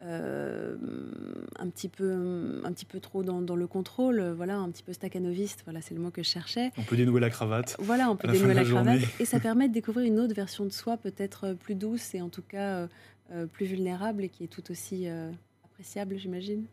un, 0.02 1.70
petit 1.70 1.90
peu, 1.90 2.62
un 2.64 2.72
petit 2.72 2.86
peu 2.86 3.00
trop 3.00 3.24
dans, 3.24 3.56
le 3.56 3.68
contrôle, 3.68 4.22
voilà, 4.36 4.58
un 4.58 4.70
petit 4.70 4.84
peu 4.84 4.94
staccanoviste, 4.94 5.62
voilà, 5.66 5.82
c'est 5.82 5.96
le 5.96 6.02
mot 6.02 6.12
que 6.12 6.24
je 6.24 6.30
cherchais. 6.30 6.72
On 6.78 6.84
peut 6.84 6.98
dénouer 6.98 7.20
la 7.20 7.30
cravate. 7.30 7.76
Voilà, 7.80 8.10
on 8.10 8.16
peut 8.16 8.28
dénouer 8.28 8.54
la, 8.54 8.64
cravate. 8.64 9.02
Et 9.20 9.26
ça 9.26 9.40
permet 9.42 9.68
de 9.68 9.74
découvrir 9.74 10.06
une 10.06 10.20
autre 10.20 10.36
version 10.36 10.66
de 10.66 10.72
soi, 10.72 10.98
peut-être 10.98 11.54
plus 11.54 11.76
douce 11.76 12.14
et 12.16 12.22
en 12.22 12.30
tout 12.30 12.44
cas 12.44 12.88
euh, 13.34 13.46
plus 13.46 13.66
vulnérable 13.66 14.24
et 14.24 14.30
qui 14.30 14.46
est 14.46 14.48
tout 14.48 14.72
aussi 14.72 15.10
euh, 15.10 15.30
appréciable, 15.66 16.18
j'imagine. 16.18 16.66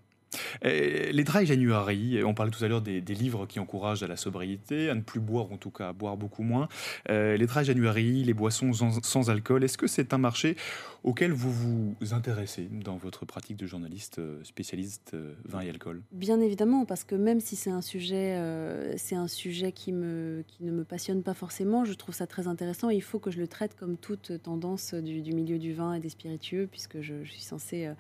Les 0.63 1.25
dry 1.25 1.47
January, 1.47 2.23
on 2.25 2.35
parlait 2.35 2.51
tout 2.51 2.65
à 2.65 2.69
l'heure 2.69 2.83
des, 2.83 3.01
livres 3.01 3.47
qui 3.47 3.61
encouragent 3.61 4.03
à 4.03 4.07
la 4.07 4.17
sobriété, 4.17 4.91
à 4.91 4.95
ne 4.95 5.01
plus 5.01 5.21
boire, 5.21 5.53
en 5.53 5.57
tout 5.57 5.71
cas 5.71 5.89
à 5.89 5.93
boire 5.93 6.17
beaucoup 6.17 6.43
moins. 6.43 6.69
Euh, 7.11 7.37
les 7.37 7.47
dry 7.47 7.65
January, 7.65 8.25
les 8.25 8.35
boissons 8.35 8.73
sans, 8.73 9.31
alcool, 9.31 9.65
est-ce 9.65 9.79
que 9.79 9.87
c'est 9.87 10.13
un 10.13 10.19
marché 10.19 10.57
auquel 11.03 11.33
vous 11.33 11.53
vous 11.53 12.15
intéressez 12.15 12.69
dans 12.71 12.97
votre 12.97 13.27
pratique 13.27 13.59
de 13.59 13.67
journaliste 13.67 14.19
euh, 14.19 14.43
spécialiste 14.43 15.13
euh, 15.15 15.35
vin 15.45 15.61
et 15.61 15.69
alcool? 15.69 16.03
Bien 16.13 16.41
évidemment, 16.41 16.85
parce 16.85 17.05
que 17.05 17.15
même 17.15 17.41
si 17.41 17.57
c'est 17.57 17.71
un 17.71 17.83
sujet, 17.83 18.35
un 18.35 19.29
sujet 19.29 19.73
qui, 19.73 19.93
ne 19.93 20.43
me 20.61 20.85
passionne 20.85 21.23
pas 21.23 21.35
forcément, 21.35 21.85
je 21.85 21.93
trouve 21.93 22.15
ça 22.15 22.27
très 22.27 22.49
intéressant 22.49 22.91
et 22.91 22.97
il 22.97 23.03
faut 23.03 23.19
que 23.19 23.31
je 23.31 23.39
le 23.39 23.47
traite 23.47 23.77
comme 23.77 23.97
toute 23.97 24.43
tendance 24.43 24.95
du, 24.95 25.33
milieu 25.33 25.59
du 25.59 25.73
vin 25.73 25.95
et 25.95 26.01
des 26.01 26.09
spiritueux, 26.09 26.69
puisque 26.71 27.01
je, 27.01 27.25
suis 27.25 27.43
censée 27.43 27.91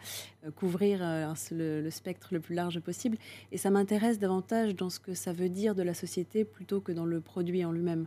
couvrir 0.53 1.01
le, 1.51 1.80
le 1.80 1.90
spectre 1.90 2.28
le 2.32 2.40
plus 2.40 2.55
large 2.55 2.80
possible. 2.80 3.16
Et 3.53 3.59
ça 3.59 3.70
m'intéresse 3.70 4.18
davantage 4.18 4.74
dans 4.74 4.90
ce 4.90 5.01
que 5.01 5.14
ça 5.14 5.32
veut 5.32 5.49
dire 5.49 5.74
de 5.74 5.82
la 5.82 5.95
société 5.95 6.45
plutôt 6.45 6.80
que 6.80 6.92
dans 6.92 7.07
le 7.07 7.20
produit 7.20 7.64
en 7.64 7.72
lui-même. 7.72 8.07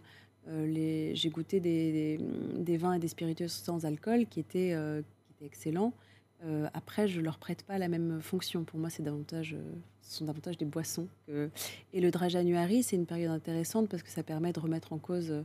Euh, 0.49 1.11
j'ai 1.13 1.29
goûté 1.29 1.59
des, 1.59 2.77
vins 2.77 2.93
et 2.93 2.99
des 2.99 3.07
spiritueux 3.07 3.47
sans 3.47 3.85
alcool 3.85 4.25
qui 4.27 4.39
étaient, 4.39 4.73
euh, 4.73 5.01
excellents. 5.41 5.93
après, 6.73 7.07
je 7.07 7.19
leur 7.21 7.37
prête 7.37 7.63
pas 7.63 7.77
la 7.77 7.87
même 7.87 8.21
fonction. 8.21 8.63
Pour 8.63 8.79
moi, 8.79 8.89
c'est 8.89 9.03
davantage, 9.03 9.55
ce 10.01 10.17
sont 10.17 10.25
davantage 10.25 10.57
des 10.57 10.65
boissons. 10.65 11.07
Et 11.93 12.01
le 12.01 12.11
dry 12.11 12.29
January, 12.29 12.83
c'est 12.83 12.95
une 12.95 13.05
période 13.05 13.31
intéressante 13.31 13.89
parce 13.89 14.03
que 14.03 14.09
ça 14.09 14.23
permet 14.23 14.53
de 14.53 14.59
remettre 14.59 14.93
en 14.93 14.97
cause 14.97 15.43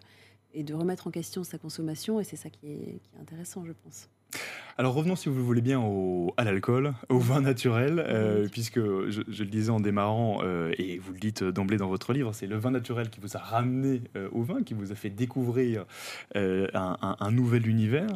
et 0.54 0.62
de 0.62 0.74
remettre 0.74 1.06
en 1.06 1.10
question 1.10 1.44
sa 1.44 1.58
consommation. 1.58 2.20
Et 2.20 2.24
c'est 2.24 2.36
ça 2.36 2.50
qui 2.50 2.66
est, 2.66 3.00
intéressant, 3.20 3.64
je 3.64 3.72
pense. 3.72 4.08
Alors 4.78 4.94
revenons, 4.94 5.16
si 5.16 5.28
vous 5.28 5.36
le 5.36 5.42
voulez 5.42 5.60
bien, 5.60 5.80
au, 5.80 6.32
à 6.36 6.44
l'alcool, 6.44 6.94
au 7.08 7.18
vin 7.18 7.40
naturel, 7.40 7.98
euh, 7.98 8.48
puisque 8.48 8.80
je, 8.80 9.20
le 9.20 9.44
disais 9.50 9.70
en 9.70 9.80
démarrant, 9.80 10.40
euh, 10.42 10.72
et 10.78 10.98
vous 10.98 11.12
le 11.12 11.18
dites 11.18 11.44
d'emblée 11.44 11.76
dans 11.76 11.88
votre 11.88 12.12
livre, 12.12 12.32
c'est 12.32 12.46
le 12.46 12.56
vin 12.56 12.70
naturel 12.70 13.10
qui 13.10 13.20
vous 13.20 13.36
a 13.36 13.40
ramené 13.40 14.02
euh, 14.16 14.28
au 14.32 14.42
vin, 14.42 14.62
qui 14.62 14.74
vous 14.74 14.90
a 14.90 14.94
fait 14.94 15.10
découvrir 15.10 15.84
un, 16.34 17.30
nouvel 17.30 17.68
univers, 17.68 18.08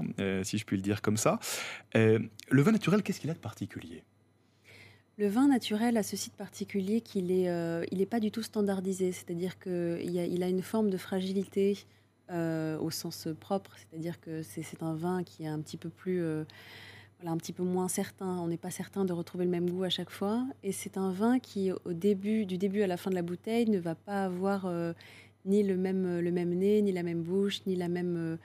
si 0.43 0.59
je 0.59 0.64
puis 0.64 0.77
le 0.77 0.83
dire 0.83 1.03
comme 1.03 1.17
ça. 1.17 1.39
le 1.95 2.29
vin 2.51 2.73
naturel, 2.73 3.03
qu'est-ce 3.03 3.21
qu'il 3.21 3.31
a 3.31 3.35
de 3.35 3.39
particulier? 3.39 4.03
Le 5.19 5.29
vin 5.29 5.49
naturel 5.49 5.97
a 5.97 6.03
ce 6.03 6.17
site 6.17 6.35
particulier 6.35 7.01
qu'il 7.01 7.27
n'est 7.27 7.87
il 7.91 8.01
est 8.01 8.07
pas 8.07 8.21
du 8.21 8.31
tout 8.31 8.43
standardisé, 8.43 9.12
c'est-à-dire 9.12 9.59
qu'il 9.59 10.17
il 10.17 10.43
a 10.43 10.49
une 10.49 10.62
forme 10.62 10.91
de 10.91 10.97
fragilité 10.97 11.79
euh, 12.31 12.77
au 12.79 12.91
sens 12.91 13.29
propre, 13.39 13.72
c'est-à-dire 13.77 14.20
que 14.20 14.43
c'est 14.43 14.83
un 14.83 14.95
vin 14.95 15.22
qui 15.22 15.45
est 15.45 15.49
un 15.49 15.61
petit 15.61 15.77
peu 15.77 15.89
plus, 15.89 16.22
euh, 16.22 16.45
voilà, 17.20 17.31
un 17.31 17.37
petit 17.37 17.53
peu 17.53 17.62
moins 17.62 17.87
certain. 17.87 18.39
On 18.39 18.49
n'est 18.49 18.57
pas 18.57 18.72
certain 18.72 19.05
de 19.05 19.12
retrouver 19.12 19.45
le 19.45 19.51
même 19.51 19.70
goût 19.70 19.85
à 19.85 19.91
chaque 19.91 20.11
fois, 20.11 20.45
et 20.64 20.72
c'est 20.72 20.97
un 20.97 21.12
vin 21.12 21.39
qui, 21.39 21.70
au 21.70 21.93
début, 21.93 22.45
du 22.45 22.59
début 22.59 22.83
à 22.83 22.89
la 22.89 22.97
fin 22.97 23.11
de 23.11 23.14
la 23.14 23.22
bouteille, 23.22 23.70
ne 23.70 23.79
va 23.79 23.95
pas 23.95 24.24
avoir 24.24 24.66
euh, 24.66 24.93
ni 25.45 25.62
le 25.62 25.77
même, 25.77 26.18
le 26.18 26.31
même 26.33 26.53
nez, 26.53 26.83
ni 26.83 26.91
la 26.91 27.05
même 27.05 27.22
bouche, 27.22 27.64
ni 27.66 27.77
la 27.77 27.89
même, 27.89 28.39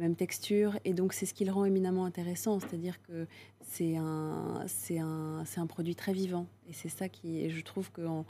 même 0.00 0.16
texture, 0.16 0.76
et 0.84 0.92
donc 0.92 1.12
c'est 1.12 1.26
ce 1.26 1.32
qui 1.32 1.44
le 1.44 1.52
rend 1.52 1.64
éminemment 1.64 2.06
intéressant, 2.06 2.58
c'est-à-dire 2.58 3.00
que 3.02 3.26
c'est 3.62 3.96
un, 3.96 4.64
un, 4.90 5.44
un 5.56 5.66
produit 5.66 5.94
très 5.94 6.12
vivant, 6.12 6.46
et 6.68 6.72
c'est 6.72 6.88
ça 6.88 7.08
qui, 7.08 7.38
et 7.38 7.50
je 7.50 7.62
trouve 7.62 7.92
qu'en 7.92 8.24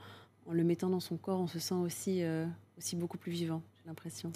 en 0.46 0.52
le 0.52 0.64
mettant 0.64 0.88
dans 0.90 1.00
son 1.00 1.16
corps, 1.16 1.40
on 1.40 1.46
se 1.46 1.58
sent 1.58 1.74
aussi, 1.74 2.22
aussi 2.78 2.96
beaucoup 2.96 3.18
plus 3.18 3.32
vivant 3.32 3.62
l'impression. 3.88 4.30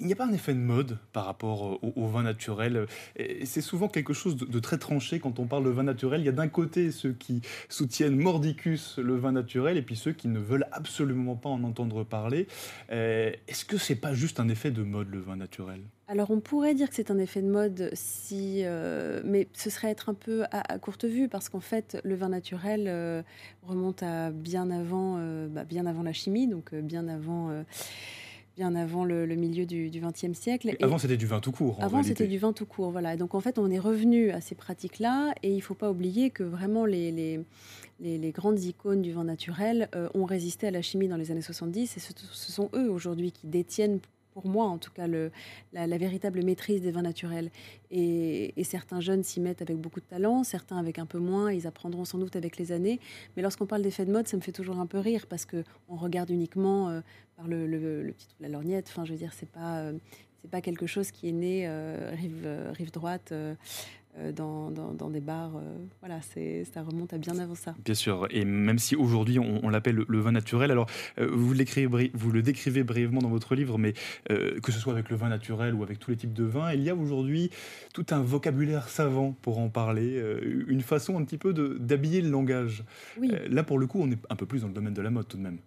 Il 0.00 0.06
n'y 0.06 0.12
a 0.12 0.16
pas 0.16 0.26
un 0.26 0.32
effet 0.32 0.54
de 0.54 0.58
mode 0.58 0.98
par 1.12 1.24
rapport 1.24 1.82
au, 1.82 2.06
vin 2.06 2.22
naturel. 2.22 2.86
C'est 3.44 3.60
souvent 3.60 3.88
quelque 3.88 4.12
chose 4.12 4.36
de, 4.36 4.58
très 4.60 4.78
tranché 4.78 5.18
quand 5.18 5.38
on 5.38 5.46
parle 5.46 5.64
de 5.64 5.70
vin 5.70 5.82
naturel. 5.82 6.20
Il 6.20 6.26
y 6.26 6.28
a 6.28 6.32
d'un 6.32 6.48
côté 6.48 6.90
ceux 6.90 7.12
qui 7.12 7.42
soutiennent 7.68 8.16
mordicus 8.16 8.98
le 8.98 9.16
vin 9.16 9.32
naturel 9.32 9.76
et 9.76 9.82
puis 9.82 9.96
ceux 9.96 10.12
qui 10.12 10.28
ne 10.28 10.38
veulent 10.38 10.66
absolument 10.72 11.36
pas 11.36 11.48
en 11.48 11.64
entendre 11.64 12.04
parler. 12.04 12.46
Euh, 12.90 13.32
est-ce 13.48 13.64
que 13.64 13.78
c'est 13.78 13.96
pas 13.96 14.14
juste 14.14 14.40
un 14.40 14.48
effet 14.48 14.70
de 14.70 14.82
mode 14.82 15.08
le 15.10 15.20
vin 15.20 15.36
naturel? 15.36 15.80
Alors 16.08 16.30
on 16.30 16.40
pourrait 16.40 16.74
dire 16.74 16.90
que 16.90 16.94
c'est 16.94 17.10
un 17.10 17.18
effet 17.18 17.40
de 17.40 17.48
mode, 17.48 17.90
si, 17.94 18.62
euh, 18.64 19.22
mais 19.24 19.48
ce 19.54 19.70
serait 19.70 19.88
être 19.88 20.10
un 20.10 20.14
peu 20.14 20.44
à, 20.50 20.78
courte 20.78 21.06
vue 21.06 21.28
parce 21.28 21.48
qu'en 21.48 21.60
fait 21.60 21.98
le 22.04 22.14
vin 22.14 22.28
naturel 22.28 22.84
euh, 22.86 23.22
remonte 23.62 24.02
à 24.02 24.30
bien 24.30 24.70
avant, 24.70 25.18
bah, 25.48 25.64
bien 25.64 25.86
avant 25.86 26.02
la 26.02 26.12
chimie, 26.12 26.48
donc 26.48 26.74
bien 26.74 27.08
avant 27.08 27.64
bien 28.56 28.74
avant 28.74 29.04
le, 29.04 29.26
milieu 29.34 29.66
du 29.66 29.90
XXe 29.90 30.38
siècle. 30.38 30.76
avant, 30.80 30.98
c'était 30.98 31.16
du 31.16 31.26
vin 31.26 31.40
tout 31.40 31.52
court. 31.52 31.78
avant, 31.80 32.02
c'était 32.02 32.26
du 32.26 32.38
vin 32.38 32.52
tout 32.52 32.66
court, 32.66 32.90
voilà. 32.90 33.16
Donc 33.16 33.34
en 33.34 33.40
fait, 33.40 33.58
on 33.58 33.70
est 33.70 33.78
revenu 33.78 34.30
à 34.30 34.40
ces 34.40 34.54
pratiques-là, 34.54 35.34
et 35.42 35.50
il 35.50 35.56
ne 35.56 35.62
faut 35.62 35.74
pas 35.74 35.90
oublier 35.90 36.30
que 36.30 36.42
vraiment 36.42 36.84
les, 36.84 37.10
les, 37.10 37.40
les, 38.00 38.30
grandes 38.32 38.62
icônes 38.62 39.02
du 39.02 39.12
vin 39.12 39.24
naturel 39.24 39.88
euh, 39.94 40.08
ont 40.14 40.24
résisté 40.24 40.66
à 40.66 40.70
la 40.70 40.82
chimie 40.82 41.08
dans 41.08 41.16
les 41.16 41.30
années 41.30 41.42
70, 41.42 41.96
et 41.96 42.00
ce, 42.00 42.12
ce 42.14 42.52
sont 42.52 42.70
eux 42.74 42.90
aujourd'hui 42.90 43.32
qui 43.32 43.46
détiennent 43.46 44.00
pour 44.32 44.46
moi 44.46 44.66
en 44.66 44.78
tout 44.78 44.90
cas, 44.92 45.06
la, 45.72 45.98
véritable 45.98 46.42
maîtrise 46.44 46.82
des 46.82 46.90
vins 46.90 47.02
naturels. 47.02 47.50
Et, 47.90 48.52
certains 48.64 49.00
jeunes 49.00 49.22
s'y 49.22 49.40
mettent 49.40 49.60
avec 49.60 49.76
beaucoup 49.76 50.00
de 50.00 50.06
talent, 50.06 50.44
certains 50.44 50.78
avec 50.78 50.98
un 50.98 51.06
peu 51.06 51.18
moins, 51.18 51.52
ils 51.52 51.66
apprendront 51.66 52.04
sans 52.04 52.18
doute 52.18 52.36
avec 52.36 52.56
les 52.56 52.72
années. 52.72 53.00
Mais 53.36 53.42
lorsqu'on 53.42 53.66
parle 53.66 53.82
d'effet 53.82 54.06
de 54.06 54.12
mode, 54.12 54.28
ça 54.28 54.36
me 54.36 54.42
fait 54.42 54.52
toujours 54.52 54.78
un 54.78 54.86
peu 54.86 54.98
rire 54.98 55.26
parce 55.28 55.44
qu'on 55.44 55.96
regarde 55.96 56.30
uniquement 56.30 56.88
euh, 56.88 57.00
par 57.36 57.48
le, 57.48 58.14
petit 58.16 58.28
la 58.40 58.48
lorgnette. 58.48 58.86
Enfin, 58.88 59.04
je 59.04 59.12
veux 59.12 59.18
dire, 59.18 59.32
c'est 59.34 59.50
pas, 59.50 59.80
euh, 59.80 59.92
pas 60.50 60.60
quelque 60.60 60.86
chose 60.86 61.10
qui 61.10 61.28
est 61.28 61.32
né 61.32 61.64
euh, 61.66 62.12
rive, 62.14 62.48
rive 62.72 62.92
droite 62.92 63.32
dans, 64.34 64.70
dans, 64.70 65.10
des 65.10 65.20
bars. 65.20 65.56
Euh, 65.56 65.78
voilà, 66.00 66.20
ça 66.20 66.82
remonte 66.82 67.12
à 67.12 67.18
bien 67.18 67.38
avant 67.38 67.54
ça. 67.54 67.74
Bien 67.84 67.94
sûr, 67.94 68.26
et 68.30 68.44
même 68.44 68.78
si 68.78 68.94
aujourd'hui 68.94 69.38
on, 69.38 69.68
l'appelle 69.68 70.04
le, 70.06 70.20
vin 70.20 70.32
naturel, 70.32 70.70
alors 70.70 70.86
euh, 71.18 71.28
vous, 71.32 71.54
vous 72.14 72.30
le 72.30 72.42
décrivez 72.42 72.82
brièvement 72.84 73.20
dans 73.20 73.30
votre 73.30 73.54
livre, 73.54 73.78
mais 73.78 73.94
que 74.28 74.72
ce 74.72 74.78
soit 74.78 74.92
avec 74.92 75.10
le 75.10 75.16
vin 75.16 75.28
naturel 75.28 75.74
ou 75.74 75.82
avec 75.82 75.98
tous 75.98 76.10
les 76.10 76.16
types 76.16 76.32
de 76.32 76.44
vins, 76.44 76.72
il 76.72 76.82
y 76.82 76.90
a 76.90 76.94
aujourd'hui 76.94 77.50
tout 77.94 78.06
un 78.10 78.20
vocabulaire 78.20 78.88
savant 78.88 79.32
pour 79.32 79.58
en 79.58 79.68
parler, 79.68 80.22
une 80.68 80.82
façon 80.82 81.18
un 81.18 81.24
petit 81.24 81.38
peu 81.38 81.52
d'habiller 81.52 82.20
le 82.20 82.30
langage. 82.30 82.84
là, 83.48 83.62
pour 83.62 83.78
le 83.78 83.86
coup, 83.86 84.00
on 84.02 84.10
est 84.10 84.18
un 84.30 84.36
peu 84.36 84.46
plus 84.46 84.60
dans 84.60 84.68
le 84.68 84.74
domaine 84.74 84.94
de 84.94 85.02
la 85.02 85.10
mode 85.10 85.28
tout 85.28 85.36
de 85.36 85.42
même. 85.42 85.58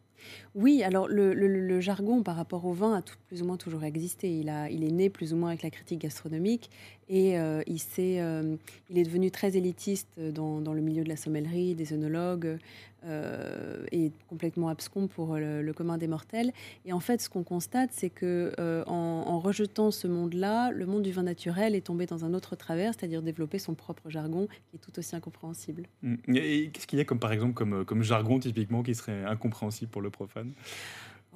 Oui, 0.56 0.84
alors 0.84 1.10
le, 1.10 1.82
jargon 1.82 2.24
par 2.24 2.38
rapport 2.38 2.66
au 2.66 2.72
vin 2.72 2.96
a 2.96 3.02
plus 3.28 3.42
ou 3.42 3.46
moins 3.46 3.58
toujours 3.58 3.84
existé. 3.84 4.32
Il, 4.32 4.48
est 4.50 4.92
né 4.92 5.10
plus 5.10 5.34
ou 5.34 5.36
moins 5.36 5.50
avec 5.50 5.64
la 5.64 5.70
critique 5.70 6.00
gastronomique 6.00 6.70
et 7.10 7.38
euh, 7.38 7.62
il, 7.68 7.80
euh, 8.00 8.56
il 8.90 8.98
est 8.98 9.04
devenu 9.04 9.32
très 9.32 9.58
élitiste 9.58 10.18
dans, 10.18 10.74
le 10.74 10.82
milieu 10.82 11.04
de 11.04 11.10
la 11.10 11.18
sommellerie, 11.18 11.76
des 11.76 11.94
œnologues, 11.94 12.58
euh, 13.04 13.86
et 13.92 14.12
complètement 14.30 14.70
abscon 14.70 15.08
pour 15.08 15.36
le, 15.36 15.72
commun 15.74 15.98
des 15.98 16.08
mortels. 16.08 16.54
Et 16.86 16.94
en 16.94 17.02
fait, 17.02 17.22
ce 17.22 17.30
qu'on 17.30 17.44
constate, 17.44 17.90
c'est 17.92 18.10
que 18.10 18.54
en, 18.88 19.40
rejetant 19.40 19.92
ce 19.92 20.08
monde-là, 20.08 20.72
le 20.72 20.86
monde 20.86 21.04
du 21.04 21.12
vin 21.12 21.24
naturel 21.24 21.76
est 21.76 21.86
tombé 21.86 22.06
dans 22.06 22.24
un 22.24 22.34
autre 22.34 22.56
travers, 22.56 22.94
c'est-à-dire 22.94 23.22
développer 23.22 23.60
son 23.60 23.76
propre 23.76 24.10
jargon, 24.10 24.48
qui 24.70 24.78
est 24.78 24.80
tout 24.80 24.98
aussi 24.98 25.18
incompréhensible. 25.18 25.84
Mmh. 26.02 26.16
Et 26.34 26.70
qu'est-ce 26.70 26.88
qu'il 26.88 26.98
y 26.98 27.02
a 27.02 27.06
comme 27.06 27.20
par 27.20 27.34
exemple 27.34 27.54
comme, 27.54 27.84
comme 27.84 28.04
jargon 28.04 28.40
typiquement 28.40 28.82
qui 28.84 28.96
serait 28.96 29.26
incompréhensible 29.26 29.92
pour 29.92 30.02
le 30.02 30.10
profane? 30.10 30.45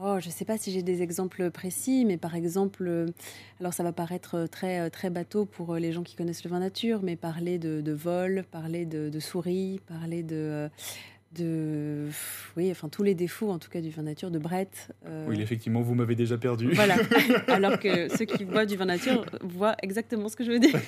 Oh, 0.02 0.18
je 0.22 0.28
ne 0.28 0.32
sais 0.32 0.46
pas 0.46 0.58
si 0.58 0.72
j'ai 0.72 0.82
des 0.82 1.02
exemples 1.02 1.52
précis, 1.52 2.06
mais 2.06 2.16
par 2.16 2.34
exemple, 2.34 2.86
euh, 2.88 3.08
alors 3.60 3.74
ça 3.74 3.84
va 3.84 3.92
paraître 3.92 4.48
très, 4.50 4.90
très 4.90 5.10
bateau 5.10 5.46
pour 5.46 5.76
les 5.76 5.92
gens 5.92 6.04
qui 6.04 6.16
connaissent 6.16 6.46
le 6.46 6.50
vin 6.50 6.60
nature, 6.60 7.02
mais 7.04 7.18
parler 7.18 7.60
de, 7.60 7.92
vol, 7.92 8.46
parler 8.50 8.86
de 8.86 9.20
souris, 9.20 9.82
parler 9.88 10.24
de, 10.24 10.70
de 11.36 12.08
oui 12.58 12.72
enfin 12.72 12.90
tous 12.90 13.04
les 13.04 13.14
défauts 13.14 13.52
en 13.52 13.60
tout 13.60 13.70
cas 13.70 13.82
du 13.82 13.92
vin 13.92 14.02
nature 14.02 14.32
de 14.32 14.40
Brett 14.40 14.90
euh, 15.06 15.28
oui 15.30 15.40
effectivement 15.42 15.82
vous 15.82 15.94
m'avez 15.94 16.16
déjà 16.16 16.38
perdu. 16.38 16.72
Voilà. 16.74 16.96
Alors 17.48 17.80
que 17.80 18.10
ceux 18.16 18.26
qui 18.26 18.46
boivent 18.46 18.66
du 18.66 18.76
vin 18.76 18.86
nature 18.86 19.26
voient 19.42 19.76
exactement 19.84 20.30
ce 20.30 20.36
que 20.36 20.44
je 20.44 20.52
veux 20.52 20.60
dire. 20.60 20.80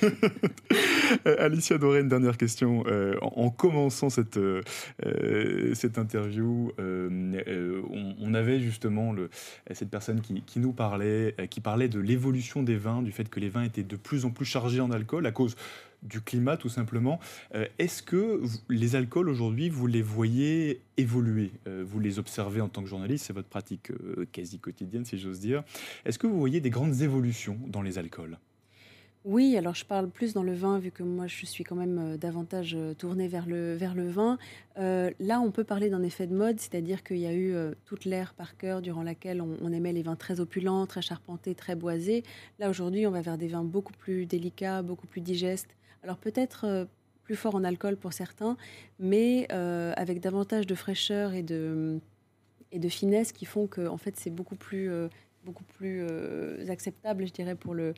Euh, 1.26 1.36
Alicia 1.38 1.78
Doré 1.78 2.00
une 2.00 2.08
dernière 2.08 2.36
question. 2.36 2.84
Euh, 2.86 3.16
en, 3.22 3.50
commençant 3.50 4.10
cette 4.10 4.38
cette 5.74 5.98
interview 5.98 6.72
on, 6.78 8.34
avait 8.34 8.60
justement 8.60 9.12
le, 9.12 9.28
cette 9.72 9.90
personne 9.90 10.20
qui, 10.20 10.42
qui 10.42 10.58
nous 10.58 10.72
parlait 10.72 11.34
qui 11.50 11.60
parlait 11.60 11.88
de 11.88 12.00
l'évolution 12.00 12.62
des 12.62 12.76
vins 12.76 13.02
du 13.02 13.12
fait 13.12 13.28
que 13.28 13.40
les 13.40 13.48
vins 13.48 13.62
étaient 13.62 13.82
de 13.82 13.96
plus 13.96 14.24
en 14.24 14.30
plus 14.30 14.46
chargés 14.46 14.80
en 14.80 14.90
alcool 14.90 15.26
à 15.26 15.32
cause 15.32 15.54
du 16.02 16.20
climat 16.20 16.56
tout 16.56 16.68
simplement. 16.68 17.18
Euh, 17.54 17.66
est-ce 17.78 18.02
que 18.02 18.42
les 18.68 18.96
alcools 18.96 19.28
aujourd'hui, 19.28 19.68
vous 19.68 19.86
les 19.86 20.02
voyez 20.02 20.80
évoluer? 20.96 21.52
Euh, 21.66 21.84
Vous 21.86 22.00
les 22.00 22.18
observez 22.18 22.60
en 22.60 22.68
tant 22.68 22.82
que 22.82 22.88
journaliste, 22.88 23.26
c'est 23.26 23.32
votre 23.32 23.48
pratique 23.48 23.90
euh, 23.90 24.26
quasi 24.32 24.58
quotidienne 24.58 25.04
si 25.04 25.18
j'ose 25.18 25.40
dire. 25.40 25.62
Est-ce 26.04 26.18
que 26.18 26.26
vous 26.26 26.38
voyez 26.38 26.60
des 26.60 26.70
grandes 26.70 27.02
évolutions 27.02 27.58
dans 27.66 27.82
les 27.82 27.98
alcools? 27.98 28.38
Oui, 29.24 29.56
alors 29.56 29.76
je 29.76 29.84
parle 29.84 30.10
plus 30.10 30.34
dans 30.34 30.42
le 30.42 30.52
vin, 30.52 30.80
vu 30.80 30.90
que 30.90 31.04
moi 31.04 31.28
je 31.28 31.46
suis 31.46 31.62
quand 31.62 31.76
même 31.76 32.16
davantage 32.16 32.76
tournée 32.98 33.28
vers 33.28 33.46
le, 33.46 33.76
vers 33.76 33.94
le 33.94 34.08
vin. 34.08 34.36
là, 34.76 35.40
on 35.40 35.52
peut 35.52 35.62
parler 35.62 35.90
d'un 35.90 36.02
effet 36.02 36.26
de 36.26 36.34
mode, 36.34 36.58
c'est-à-dire 36.58 37.04
qu'il 37.04 37.18
y 37.18 37.26
a 37.26 37.32
eu 37.32 37.54
toute 37.84 38.04
l'ère 38.04 38.34
par 38.34 38.56
cœur 38.56 38.82
durant 38.82 39.04
laquelle 39.04 39.40
on, 39.40 39.56
on, 39.62 39.72
aimait 39.72 39.92
les 39.92 40.02
vins 40.02 40.16
très 40.16 40.40
opulents, 40.40 40.86
très 40.86 41.02
charpentés, 41.02 41.54
très 41.54 41.76
boisés. 41.76 42.24
Là, 42.58 42.68
aujourd'hui, 42.68 43.06
on 43.06 43.12
va 43.12 43.20
vers 43.20 43.38
des 43.38 43.46
vins 43.46 43.62
beaucoup 43.62 43.92
plus 43.92 44.26
délicats, 44.26 44.82
beaucoup 44.82 45.06
plus 45.06 45.20
digestes, 45.20 45.76
alors 46.02 46.16
peut-être 46.18 46.64
euh, 46.66 46.84
plus 47.22 47.36
fort 47.36 47.54
en 47.54 47.64
alcool 47.64 47.96
pour 47.96 48.12
certains, 48.12 48.56
mais 48.98 49.46
euh, 49.52 49.92
avec 49.96 50.20
davantage 50.20 50.66
de 50.66 50.74
fraîcheur 50.74 51.34
et 51.34 51.42
de, 51.42 52.00
finesse 52.88 53.32
qui 53.32 53.44
font 53.44 53.66
que 53.66 53.86
en 53.86 53.96
fait 53.96 54.16
c'est 54.16 54.30
beaucoup 54.30 54.56
plus 54.56 54.90
euh, 54.90 55.08
acceptable, 56.68 57.26
je 57.26 57.32
dirais, 57.32 57.54
pour 57.54 57.74
le, 57.74 57.94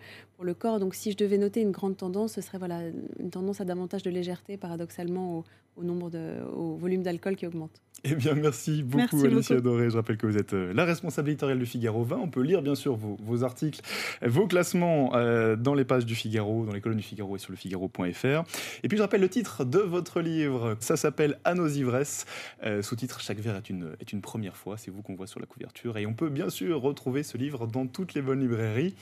corps. 0.58 0.78
Donc, 0.78 0.94
si 0.94 1.12
je 1.12 1.16
devais 1.16 1.38
noter 1.38 1.60
une 1.62 1.70
grande 1.72 1.96
tendance, 1.96 2.34
ce 2.34 2.40
serait 2.40 2.58
voilà, 2.58 2.80
une 3.18 3.30
tendance 3.30 3.60
à 3.60 3.64
davantage 3.64 4.02
de 4.02 4.10
légèreté, 4.10 4.56
paradoxalement, 4.56 5.44
au 5.76 5.84
nombre 5.84 6.10
de, 6.10 6.42
au 6.54 6.76
volume 6.76 7.02
d'alcool 7.02 7.36
qui 7.36 7.46
augmente. 7.46 7.80
Eh 8.06 8.14
bien, 8.14 8.34
merci 8.34 8.82
beaucoup, 8.82 9.24
Alicia 9.24 9.60
Doré. 9.62 9.88
Je 9.88 9.96
rappelle 9.96 10.18
que 10.18 10.26
vous 10.26 10.36
êtes 10.36 10.52
euh, 10.52 10.74
la 10.74 10.84
responsable 10.84 11.30
éditoriale 11.30 11.58
du 11.58 11.64
Figaro 11.64 12.04
20. 12.04 12.16
On 12.16 12.28
peut 12.28 12.42
lire, 12.42 12.60
bien 12.60 12.74
sûr, 12.74 12.96
vos, 12.96 13.44
articles, 13.44 13.80
vos 14.20 14.46
classements 14.46 15.12
euh, 15.14 15.56
dans 15.56 15.72
les 15.72 15.86
pages 15.86 16.04
du 16.04 16.14
Figaro, 16.14 16.66
dans 16.66 16.72
les 16.72 16.82
colonnes 16.82 16.98
du 16.98 17.04
Figaro 17.04 17.34
et 17.36 17.38
sur 17.38 17.50
le 17.50 17.56
Figaro.fr. 17.56 18.44
Et 18.82 18.88
puis, 18.88 18.98
je 18.98 19.02
rappelle 19.02 19.22
le 19.22 19.28
titre 19.30 19.64
de 19.64 19.78
votre 19.78 20.20
livre. 20.20 20.76
Ça 20.80 20.98
s'appelle 20.98 21.38
À 21.44 21.54
nos 21.54 21.66
ivresses. 21.66 22.26
Euh, 22.64 22.82
sous-titre 22.82 23.20
Chaque 23.22 23.38
verre 23.38 23.56
est 23.56 23.70
une, 23.70 23.92
est 24.00 24.12
une 24.12 24.20
première 24.20 24.58
fois. 24.58 24.76
C'est 24.76 24.90
vous 24.90 25.00
qu'on 25.00 25.14
voit 25.14 25.26
sur 25.26 25.40
la 25.40 25.46
couverture. 25.46 25.96
Et 25.96 26.04
on 26.04 26.12
peut, 26.12 26.28
bien 26.28 26.50
sûr, 26.50 26.82
retrouver 26.82 27.22
ce 27.22 27.38
livre 27.38 27.66
dans 27.66 27.86
toutes 27.86 28.12
les 28.12 28.20
bonnes 28.20 28.40
librairies. 28.40 28.94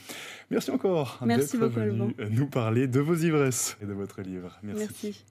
Merci 0.51 0.70
encore 0.70 1.18
d'être 1.27 1.57
venu 1.57 2.14
nous 2.31 2.47
parler 2.47 2.87
de 2.87 3.01
vos 3.01 3.16
ivresses 3.16 3.77
et 3.83 3.87
de 3.87 3.93
votre 3.93 4.23
livre. 4.23 4.61
Merci. 4.62 4.87
Merci. 5.03 5.25